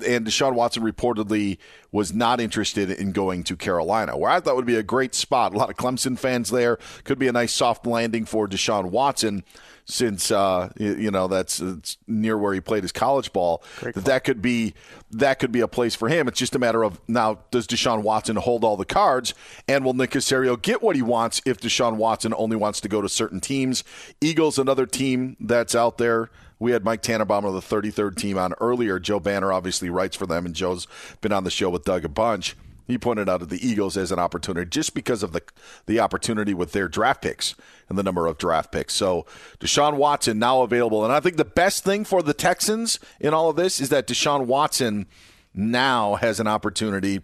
And 0.06 0.28
Deshaun 0.28 0.54
Watson 0.54 0.84
reportedly 0.84 1.60
was 1.94 2.14
not 2.14 2.42
interested 2.42 2.92
in 2.92 3.14
going 3.14 3.46
to 3.46 3.56
Carolina, 3.56 4.18
where 4.18 4.32
I 4.32 4.42
thought 4.42 4.58
would 4.58 4.66
be 4.66 4.76
a 4.76 4.84
great 4.84 5.16
spot. 5.16 5.54
A 5.54 5.58
lot 5.58 5.70
of 5.70 5.78
Clemson 5.78 6.20
fans 6.20 6.52
there. 6.52 6.78
Could 7.06 7.20
be 7.20 7.30
a 7.30 7.32
nice 7.32 7.54
soft 7.54 7.88
landing 7.88 8.26
for 8.26 8.50
Deshaun 8.50 8.92
Watson 8.92 9.46
since 9.86 10.32
uh, 10.32 10.72
you 10.78 11.12
know 11.12 11.28
that's 11.28 11.62
near 12.08 12.38
where 12.38 12.54
he 12.54 12.60
played 12.60 12.84
his 12.84 12.92
college 12.92 13.32
ball. 13.32 13.64
That 13.82 14.06
that 14.06 14.24
could 14.24 14.42
be 14.42 14.74
that 15.12 15.40
could 15.40 15.52
be 15.52 15.62
a 15.62 15.68
place 15.68 15.96
for 15.96 16.10
him. 16.10 16.28
It's 16.28 16.40
just 16.40 16.56
a 16.56 16.60
matter 16.60 16.84
of 16.84 17.00
now 17.08 17.40
does 17.52 17.68
Deshaun 17.68 18.02
Watson 18.02 18.36
hold 18.36 18.64
all 18.64 18.78
the 18.78 18.86
cards, 18.86 19.34
and 19.68 19.86
will 19.86 19.94
Nick 19.94 20.12
Caserio 20.12 20.62
get 20.62 20.82
what 20.82 20.96
he 20.96 21.02
wants 21.02 21.42
if 21.46 21.60
Deshaun 21.60 21.96
Watson 21.96 22.34
only 22.36 22.56
wants 22.56 22.82
to 22.82 22.90
go 22.90 23.02
to 23.02 23.10
certain 23.10 23.40
teams? 23.40 23.84
Eagles, 24.20 24.58
another 24.58 24.86
team 24.86 25.38
that's 25.40 25.76
out 25.76 25.98
there. 25.98 26.30
We 26.58 26.72
had 26.72 26.86
Mike 26.86 27.02
Tannenbaum 27.02 27.44
of 27.44 27.54
the 27.54 27.60
33rd 27.60 28.16
team 28.16 28.38
on 28.38 28.54
earlier. 28.62 28.98
Joe 28.98 29.20
Banner 29.20 29.52
obviously 29.52 29.90
writes 29.90 30.16
for 30.16 30.26
them, 30.26 30.46
and 30.46 30.56
Joe's 30.56 30.88
been 31.20 31.34
on 31.34 31.44
the 31.44 31.52
show 31.52 31.70
with 31.70 31.84
Doug 31.84 32.06
a 32.06 32.10
bunch. 32.10 32.56
He 32.88 32.98
pointed 32.98 33.28
out 33.28 33.42
of 33.42 33.50
the 33.50 33.68
Eagles 33.68 33.98
as 33.98 34.12
an 34.12 34.20
opportunity 34.20 34.70
just 34.70 34.94
because 34.94 35.24
of 35.24 35.32
the 35.32 35.42
the 35.86 36.00
opportunity 36.00 36.54
with 36.54 36.72
their 36.72 36.88
draft 36.88 37.22
picks 37.22 37.56
and 37.90 37.98
the 37.98 38.04
number 38.04 38.28
of 38.28 38.38
draft 38.38 38.72
picks. 38.72 38.94
So 38.94 39.26
Deshaun 39.60 39.96
Watson 39.96 40.40
now 40.40 40.62
available, 40.62 41.04
and 41.04 41.14
I 41.14 41.20
think 41.20 41.38
the 41.38 41.46
best 41.46 41.84
thing 41.84 42.06
for 42.06 42.22
the 42.22 42.34
Texans 42.34 43.00
in 43.20 43.34
all 43.34 43.50
of 43.50 43.56
this 43.56 43.80
is 43.80 43.90
that 43.90 44.08
Deshaun 44.08 44.46
Watson 44.46 45.08
now 45.54 46.16
has 46.16 46.40
an 46.40 46.48
opportunity. 46.48 47.22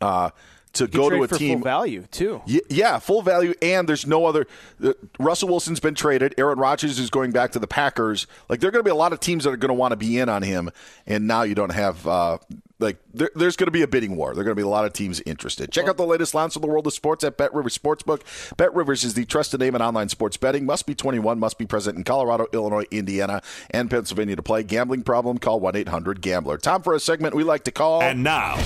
Uh, 0.00 0.30
to 0.74 0.86
go 0.86 1.10
to 1.10 1.22
a 1.22 1.28
team 1.28 1.58
full 1.58 1.64
value 1.64 2.06
too. 2.10 2.40
Yeah, 2.46 2.98
full 2.98 3.22
value, 3.22 3.54
and 3.60 3.88
there's 3.88 4.06
no 4.06 4.24
other. 4.24 4.46
Uh, 4.82 4.92
Russell 5.18 5.48
Wilson's 5.48 5.80
been 5.80 5.94
traded. 5.94 6.34
Aaron 6.38 6.58
Rodgers 6.58 6.98
is 6.98 7.10
going 7.10 7.30
back 7.30 7.52
to 7.52 7.58
the 7.58 7.66
Packers. 7.66 8.26
Like 8.48 8.60
there 8.60 8.68
are 8.68 8.72
going 8.72 8.80
to 8.82 8.88
be 8.88 8.90
a 8.90 8.94
lot 8.94 9.12
of 9.12 9.20
teams 9.20 9.44
that 9.44 9.50
are 9.50 9.56
going 9.56 9.68
to 9.68 9.74
want 9.74 9.92
to 9.92 9.96
be 9.96 10.18
in 10.18 10.28
on 10.28 10.42
him, 10.42 10.70
and 11.06 11.26
now 11.26 11.42
you 11.42 11.54
don't 11.54 11.72
have 11.72 12.06
uh, 12.06 12.38
like 12.82 12.98
there, 13.14 13.30
there's 13.34 13.56
going 13.56 13.66
to 13.66 13.72
be 13.72 13.82
a 13.82 13.88
bidding 13.88 14.16
war. 14.16 14.34
There 14.34 14.42
are 14.42 14.44
going 14.44 14.56
to 14.56 14.60
be 14.60 14.66
a 14.66 14.68
lot 14.68 14.84
of 14.84 14.92
teams 14.92 15.20
interested. 15.24 15.70
Check 15.72 15.88
out 15.88 15.96
the 15.96 16.06
latest 16.06 16.34
lines 16.34 16.52
from 16.52 16.62
the 16.62 16.68
world 16.68 16.86
of 16.86 16.92
sports 16.92 17.24
at 17.24 17.36
Bet 17.36 17.54
Rivers 17.54 17.76
Sportsbook. 17.76 18.22
Bet 18.56 18.74
Rivers 18.74 19.04
is 19.04 19.14
the 19.14 19.24
trusted 19.24 19.60
name 19.60 19.74
in 19.74 19.82
online 19.82 20.08
sports 20.08 20.36
betting. 20.36 20.66
Must 20.66 20.86
be 20.86 20.94
21. 20.94 21.38
Must 21.38 21.58
be 21.58 21.66
present 21.66 21.96
in 21.96 22.04
Colorado, 22.04 22.46
Illinois, 22.52 22.84
Indiana, 22.90 23.40
and 23.70 23.90
Pennsylvania 23.90 24.36
to 24.36 24.42
play. 24.42 24.62
Gambling 24.62 25.02
problem? 25.02 25.38
Call 25.38 25.60
1 25.60 25.76
800 25.76 26.20
Gambler. 26.20 26.58
Time 26.58 26.82
for 26.82 26.94
a 26.94 27.00
segment 27.00 27.34
we 27.34 27.44
like 27.44 27.64
to 27.64 27.72
call. 27.72 28.02
And 28.02 28.22
now. 28.22 28.56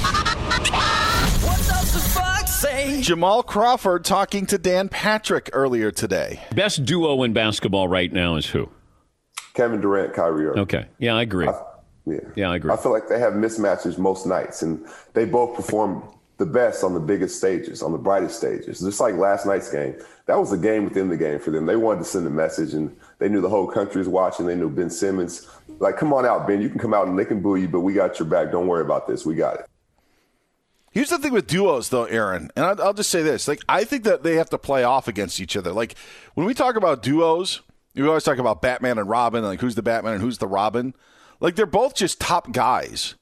What 1.43 1.59
does 1.59 1.93
the 1.93 2.01
Fox 2.01 2.55
say 2.55 3.01
Jamal 3.03 3.43
Crawford 3.43 4.05
talking 4.05 4.47
to 4.47 4.59
Dan 4.59 4.89
Patrick 4.89 5.51
earlier 5.53 5.91
today. 5.91 6.41
Best 6.55 6.85
duo 6.85 7.23
in 7.23 7.33
basketball 7.33 7.89
right 7.89 8.13
now 8.13 8.37
is 8.37 8.47
who? 8.47 8.71
Kevin 9.55 9.81
Durant, 9.81 10.13
Kyrie 10.13 10.47
Irving. 10.47 10.63
Okay. 10.63 10.87
Yeah, 10.99 11.15
I 11.15 11.23
agree. 11.23 11.49
I, 11.49 11.63
yeah. 12.07 12.21
Yeah, 12.35 12.51
I 12.51 12.57
agree. 12.57 12.73
I 12.73 12.77
feel 12.77 12.93
like 12.93 13.09
they 13.09 13.19
have 13.19 13.35
mismatches 13.35 13.99
most 13.99 14.27
nights, 14.27 14.63
and 14.63 14.87
they 15.13 15.25
both 15.25 15.57
perform 15.57 16.03
the 16.39 16.47
best 16.47 16.85
on 16.85 16.95
the 16.95 17.01
biggest 17.01 17.39
stages, 17.39 17.83
on 17.83 17.93
the 17.93 17.99
brightest 17.99 18.37
stages. 18.37 18.81
Just 18.81 19.01
like 19.01 19.15
last 19.15 19.47
night's 19.47 19.71
game, 19.71 19.97
that 20.27 20.39
was 20.39 20.53
a 20.53 20.59
game 20.59 20.85
within 20.85 21.09
the 21.09 21.17
game 21.17 21.39
for 21.39 21.51
them. 21.51 21.67
They 21.67 21.77
wanted 21.77 22.01
to 22.01 22.05
send 22.05 22.27
a 22.27 22.31
message, 22.31 22.75
and 22.75 22.97
they 23.19 23.29
knew 23.29 23.41
the 23.41 23.49
whole 23.49 23.67
country 23.67 23.99
was 23.99 24.09
watching. 24.09 24.47
They 24.47 24.55
knew 24.55 24.71
Ben 24.71 24.91
Simmons. 24.91 25.49
Like, 25.79 25.97
come 25.97 26.13
on 26.13 26.25
out, 26.25 26.47
Ben. 26.47 26.63
You 26.63 26.69
can 26.69 26.79
come 26.79 26.95
out 26.95 27.09
and 27.09 27.19
they 27.19 27.25
can 27.25 27.41
boo 27.41 27.57
you, 27.57 27.69
but 27.69 27.81
we 27.81 27.93
got 27.93 28.19
your 28.19 28.29
back. 28.29 28.53
Don't 28.53 28.67
worry 28.67 28.83
about 28.83 29.07
this. 29.07 29.27
We 29.27 29.35
got 29.35 29.61
it. 29.61 29.67
Here's 30.93 31.11
the 31.11 31.19
thing 31.19 31.33
with 31.33 31.47
duos, 31.47 31.91
though, 31.91 32.05
Aaron, 32.05 32.51
and 32.57 32.65
I'll, 32.65 32.83
I'll 32.83 32.95
just 32.95 33.11
say 33.11 33.23
this: 33.23 33.49
like, 33.49 33.63
I 33.69 33.85
think 33.85 34.05
that 34.05 34.23
they 34.23 34.37
have 34.37 34.49
to 34.51 34.59
play 34.59 34.85
off 34.85 35.09
against 35.09 35.41
each 35.41 35.57
other. 35.57 35.73
Like, 35.73 35.95
when 36.35 36.47
we 36.47 36.55
talk 36.55 36.77
about 36.77 37.03
duos, 37.03 37.61
we 37.95 38.07
always 38.07 38.25
talk 38.25 38.39
about 38.39 38.63
Batman 38.63 38.99
and 38.99 39.09
Robin, 39.09 39.43
like 39.43 39.61
who's 39.61 39.75
the 39.75 39.83
Batman 39.83 40.15
and 40.15 40.23
who's 40.23 40.39
the 40.39 40.47
Robin. 40.47 40.95
Like, 41.41 41.57
they're 41.57 41.67
both 41.67 41.95
just 41.95 42.21
top 42.21 42.53
guys. 42.53 43.15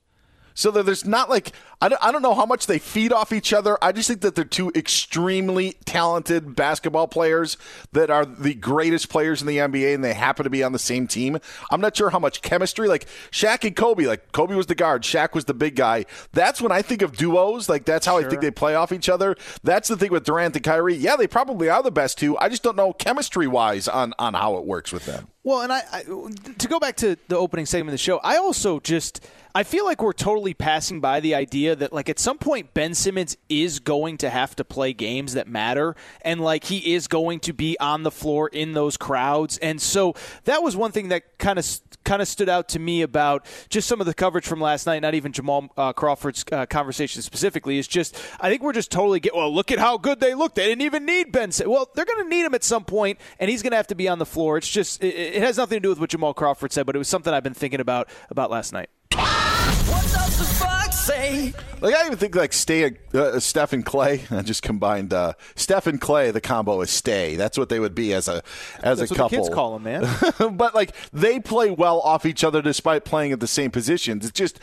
So 0.55 0.71
there's 0.71 1.05
not 1.05 1.29
like 1.29 1.53
I 1.81 1.89
don't, 1.89 2.03
I 2.03 2.13
don't 2.13 2.23
know 2.23 2.35
how 2.35 2.47
much 2.47 2.67
they 2.67 2.79
feed 2.79 3.13
off 3.13 3.33
each 3.33 3.53
other. 3.53 3.77
I 3.83 3.91
just 3.93 4.09
think 4.09 4.21
that 4.21 4.37
they're 4.37 4.45
two 4.45 4.71
extremely 4.75 5.73
talented 5.85 6.55
basketball 6.55 7.09
players 7.09 7.59
that 7.93 8.09
are 8.09 8.25
the 8.25 8.55
greatest 8.55 9.09
players 9.09 9.43
in 9.43 9.49
the 9.49 9.59
NBA, 9.59 9.95
and 9.95 10.03
they 10.03 10.15
happen 10.15 10.45
to 10.45 10.51
be 10.51 10.63
on 10.63 10.73
the 10.73 10.79
same 10.79 11.09
team. 11.09 11.39
I'm 11.71 11.81
not 11.81 11.97
sure 11.97 12.11
how 12.11 12.21
much 12.21 12.41
chemistry. 12.41 12.89
Like 12.89 13.07
Shaq 13.33 13.67
and 13.67 13.75
Kobe, 13.75 14.05
like 14.05 14.31
Kobe 14.33 14.55
was 14.55 14.67
the 14.67 14.77
guard, 14.77 15.03
Shaq 15.03 15.35
was 15.35 15.45
the 15.45 15.55
big 15.55 15.75
guy. 15.75 16.07
That's 16.33 16.63
when 16.63 16.73
I 16.73 16.83
think 16.83 17.03
of 17.03 17.17
duos. 17.17 17.69
Like 17.69 17.85
that's 17.85 18.07
how 18.07 18.19
sure. 18.19 18.27
I 18.27 18.31
think 18.31 18.41
they 18.41 18.53
play 18.53 18.77
off 18.77 18.93
each 18.93 19.09
other. 19.09 19.37
That's 19.65 19.89
the 19.89 19.97
thing 19.97 20.13
with 20.13 20.25
Durant 20.25 20.55
and 20.55 20.65
Kyrie. 20.65 20.95
Yeah, 20.95 21.17
they 21.17 21.27
probably 21.27 21.69
are 21.69 21.83
the 21.83 21.91
best 21.91 22.17
two. 22.17 22.39
I 22.39 22.49
just 22.49 22.63
don't 22.63 22.77
know 22.77 22.93
chemistry 22.93 23.49
wise 23.49 23.89
on 23.89 24.15
on 24.21 24.35
how 24.35 24.57
it 24.57 24.65
works 24.65 24.93
with 24.93 25.05
them. 25.05 25.29
Well, 25.45 25.61
and 25.61 25.71
I, 25.71 25.83
I 25.93 26.03
to 26.03 26.69
go 26.69 26.81
back 26.81 26.97
to 26.97 27.19
the 27.29 27.37
opening 27.37 27.67
segment 27.67 27.91
of 27.91 27.93
the 27.93 27.99
show, 27.99 28.19
I 28.25 28.39
also 28.39 28.81
just 28.81 29.21
I 29.57 29.63
feel 29.63 29.85
like 29.85 30.03
we're 30.03 30.13
totally 30.13 30.53
passing 30.53 31.01
by 31.01 31.21
the 31.21 31.37
idea 31.37 31.77
that 31.77 31.93
like 31.93 32.09
at 32.09 32.19
some 32.19 32.39
point 32.39 32.75
Ben 32.75 32.93
Simmons 32.93 33.37
is 33.49 33.79
going 33.79 34.19
to 34.19 34.31
have 34.31 34.57
to 34.57 34.65
play 34.65 34.93
games 34.93 35.35
that 35.35 35.47
matter 35.47 35.95
and 36.23 36.41
like 36.41 36.65
he 36.65 36.95
is 36.95 37.07
going 37.07 37.39
to 37.41 37.53
be 37.53 37.79
on 37.79 38.03
the 38.03 38.11
floor 38.11 38.49
in 38.49 38.73
those 38.73 38.97
crowds. 38.97 39.59
And 39.59 39.81
so 39.81 40.15
that 40.43 40.65
was 40.65 40.77
one 40.77 40.91
thing 40.91 41.11
that 41.11 41.39
kind 41.39 41.61
of 41.61 41.67
kind 42.03 42.21
of 42.21 42.27
stood 42.27 42.49
out 42.49 42.69
to 42.71 42.81
me 42.81 43.03
about 43.03 43.47
just 43.69 43.87
some 43.87 44.01
of 44.01 44.07
the 44.07 44.15
coverage 44.15 44.45
from 44.45 44.61
last 44.61 44.87
night, 44.87 45.03
not 45.03 45.15
even 45.15 45.31
Jamal 45.31 45.71
uh, 45.77 45.93
Crawford's 45.93 46.45
uh, 46.51 46.67
conversation 46.67 47.23
specifically, 47.23 47.79
is 47.79 47.87
just 47.87 48.21
I 48.41 48.51
think 48.51 48.61
we're 48.61 48.73
just 48.73 48.91
totally 48.91 49.21
get 49.21 49.37
well, 49.37 49.55
look 49.55 49.71
at 49.71 49.79
how 49.79 49.99
good 49.99 50.19
they 50.19 50.35
look. 50.35 50.57
They 50.57 50.67
didn't 50.67 50.83
even 50.83 51.07
need 51.07 51.31
Ben 51.31 51.53
Simmons. 51.53 51.73
Well, 51.73 51.89
they're 51.95 52.05
going 52.05 52.25
to 52.25 52.29
need 52.29 52.45
him 52.45 52.55
at 52.55 52.65
some 52.65 52.85
point 52.85 53.21
and 53.39 53.49
he's 53.49 53.63
going 53.63 53.71
to 53.71 53.77
have 53.77 53.87
to 53.87 53.95
be 53.95 54.09
on 54.09 54.19
the 54.19 54.27
floor. 54.27 54.59
It's 54.59 54.69
just 54.69 55.05
it, 55.05 55.34
it 55.35 55.43
has 55.43 55.57
nothing 55.59 55.77
to 55.77 55.81
do 55.81 55.89
with 55.89 55.99
what 55.99 56.11
Jamal 56.11 56.35
Crawford 56.35 56.73
said, 56.73 56.87
but 56.87 56.95
it 56.95 56.99
was 56.99 57.09
something 57.09 57.33
I've 57.33 57.43
been 57.43 57.55
thinking 57.55 57.81
about 57.81 58.09
about 58.31 58.51
last 58.51 58.73
night. 58.73 58.89
What's 59.13 60.15
up 60.15 60.31
the 60.31 60.45
Fox, 60.59 60.99
say? 60.99 61.53
Like 61.81 61.95
I 61.95 62.07
even 62.07 62.17
think 62.17 62.35
like 62.35 62.53
stay 62.53 62.97
uh, 63.13 63.39
Steph 63.41 63.73
and 63.73 63.85
Clay. 63.85 64.23
I 64.31 64.43
just 64.43 64.63
combined 64.63 65.13
uh, 65.13 65.35
Steph 65.57 65.87
and 65.87 66.01
Clay. 66.01 66.31
The 66.31 66.41
combo 66.41 66.81
is 66.81 66.91
stay. 66.91 67.37
That's 67.37 67.59
what 67.59 67.69
they 67.69 67.81
would 67.81 67.95
be 67.95 68.15
as 68.15 68.29
a 68.29 68.43
as 68.83 68.99
That's 68.99 69.11
a 69.11 69.15
couple. 69.15 69.37
kids 69.37 69.49
call 69.53 69.79
them, 69.79 69.83
man. 69.83 70.09
but 70.57 70.75
like 70.75 70.93
they 71.13 71.41
play 71.41 71.71
well 71.71 72.01
off 72.01 72.25
each 72.25 72.45
other 72.45 72.63
despite 72.63 73.05
playing 73.05 73.33
at 73.33 73.41
the 73.41 73.47
same 73.47 73.71
positions. 73.71 74.25
It's 74.25 74.39
just 74.39 74.61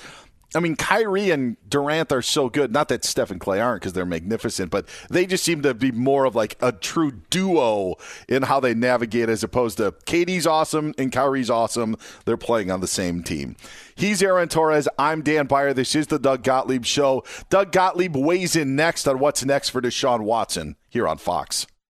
I 0.54 0.60
mean, 0.60 0.76
Kyrie 0.76 1.32
and 1.32 1.56
Durant 1.70 2.12
are 2.12 2.22
so 2.22 2.50
good. 2.50 2.74
Not 2.74 2.90
that 2.90 3.06
Steph 3.06 3.32
and 3.32 3.40
Clay 3.40 3.62
aren't 3.62 3.82
because 3.82 3.94
they're 3.94 4.06
magnificent, 4.06 4.70
but 4.70 4.86
they 5.10 5.26
just 5.26 5.44
seem 5.44 5.62
to 5.62 5.74
be 5.74 5.92
more 5.92 6.26
of 6.26 6.36
like 6.36 6.58
a 6.62 6.74
true 6.74 7.12
duo 7.30 7.96
in 8.28 8.44
how 8.44 8.60
they 8.60 8.74
navigate 8.74 9.30
as 9.30 9.44
opposed 9.44 9.78
to 9.78 9.94
KD's 10.06 10.46
awesome 10.46 10.94
and 10.98 11.12
Kyrie's 11.12 11.50
awesome. 11.50 11.96
They're 12.26 12.36
playing 12.36 12.70
on 12.70 12.82
the 12.82 12.88
same 12.88 13.24
team. 13.24 13.56
He's 13.96 14.22
Aaron 14.22 14.50
Torres. 14.50 14.90
I'm 15.00 15.22
Dan 15.22 15.48
Beyer. 15.48 15.74
This 15.74 15.96
is 15.96 16.08
the 16.08 16.20
Doug 16.20 16.44
Gottlieb 16.44 16.84
Show. 16.84 17.24
Doug 17.50 17.72
Gottlieb 17.72 18.16
weighs 18.16 18.56
in 18.56 18.76
next 18.76 19.08
on 19.08 19.20
what's 19.20 19.46
next 19.46 19.70
for 19.70 19.82
Deshaun 19.82 20.22
Watson 20.22 20.76
here 20.90 21.08
on 21.08 21.18
Fox. 21.18 21.66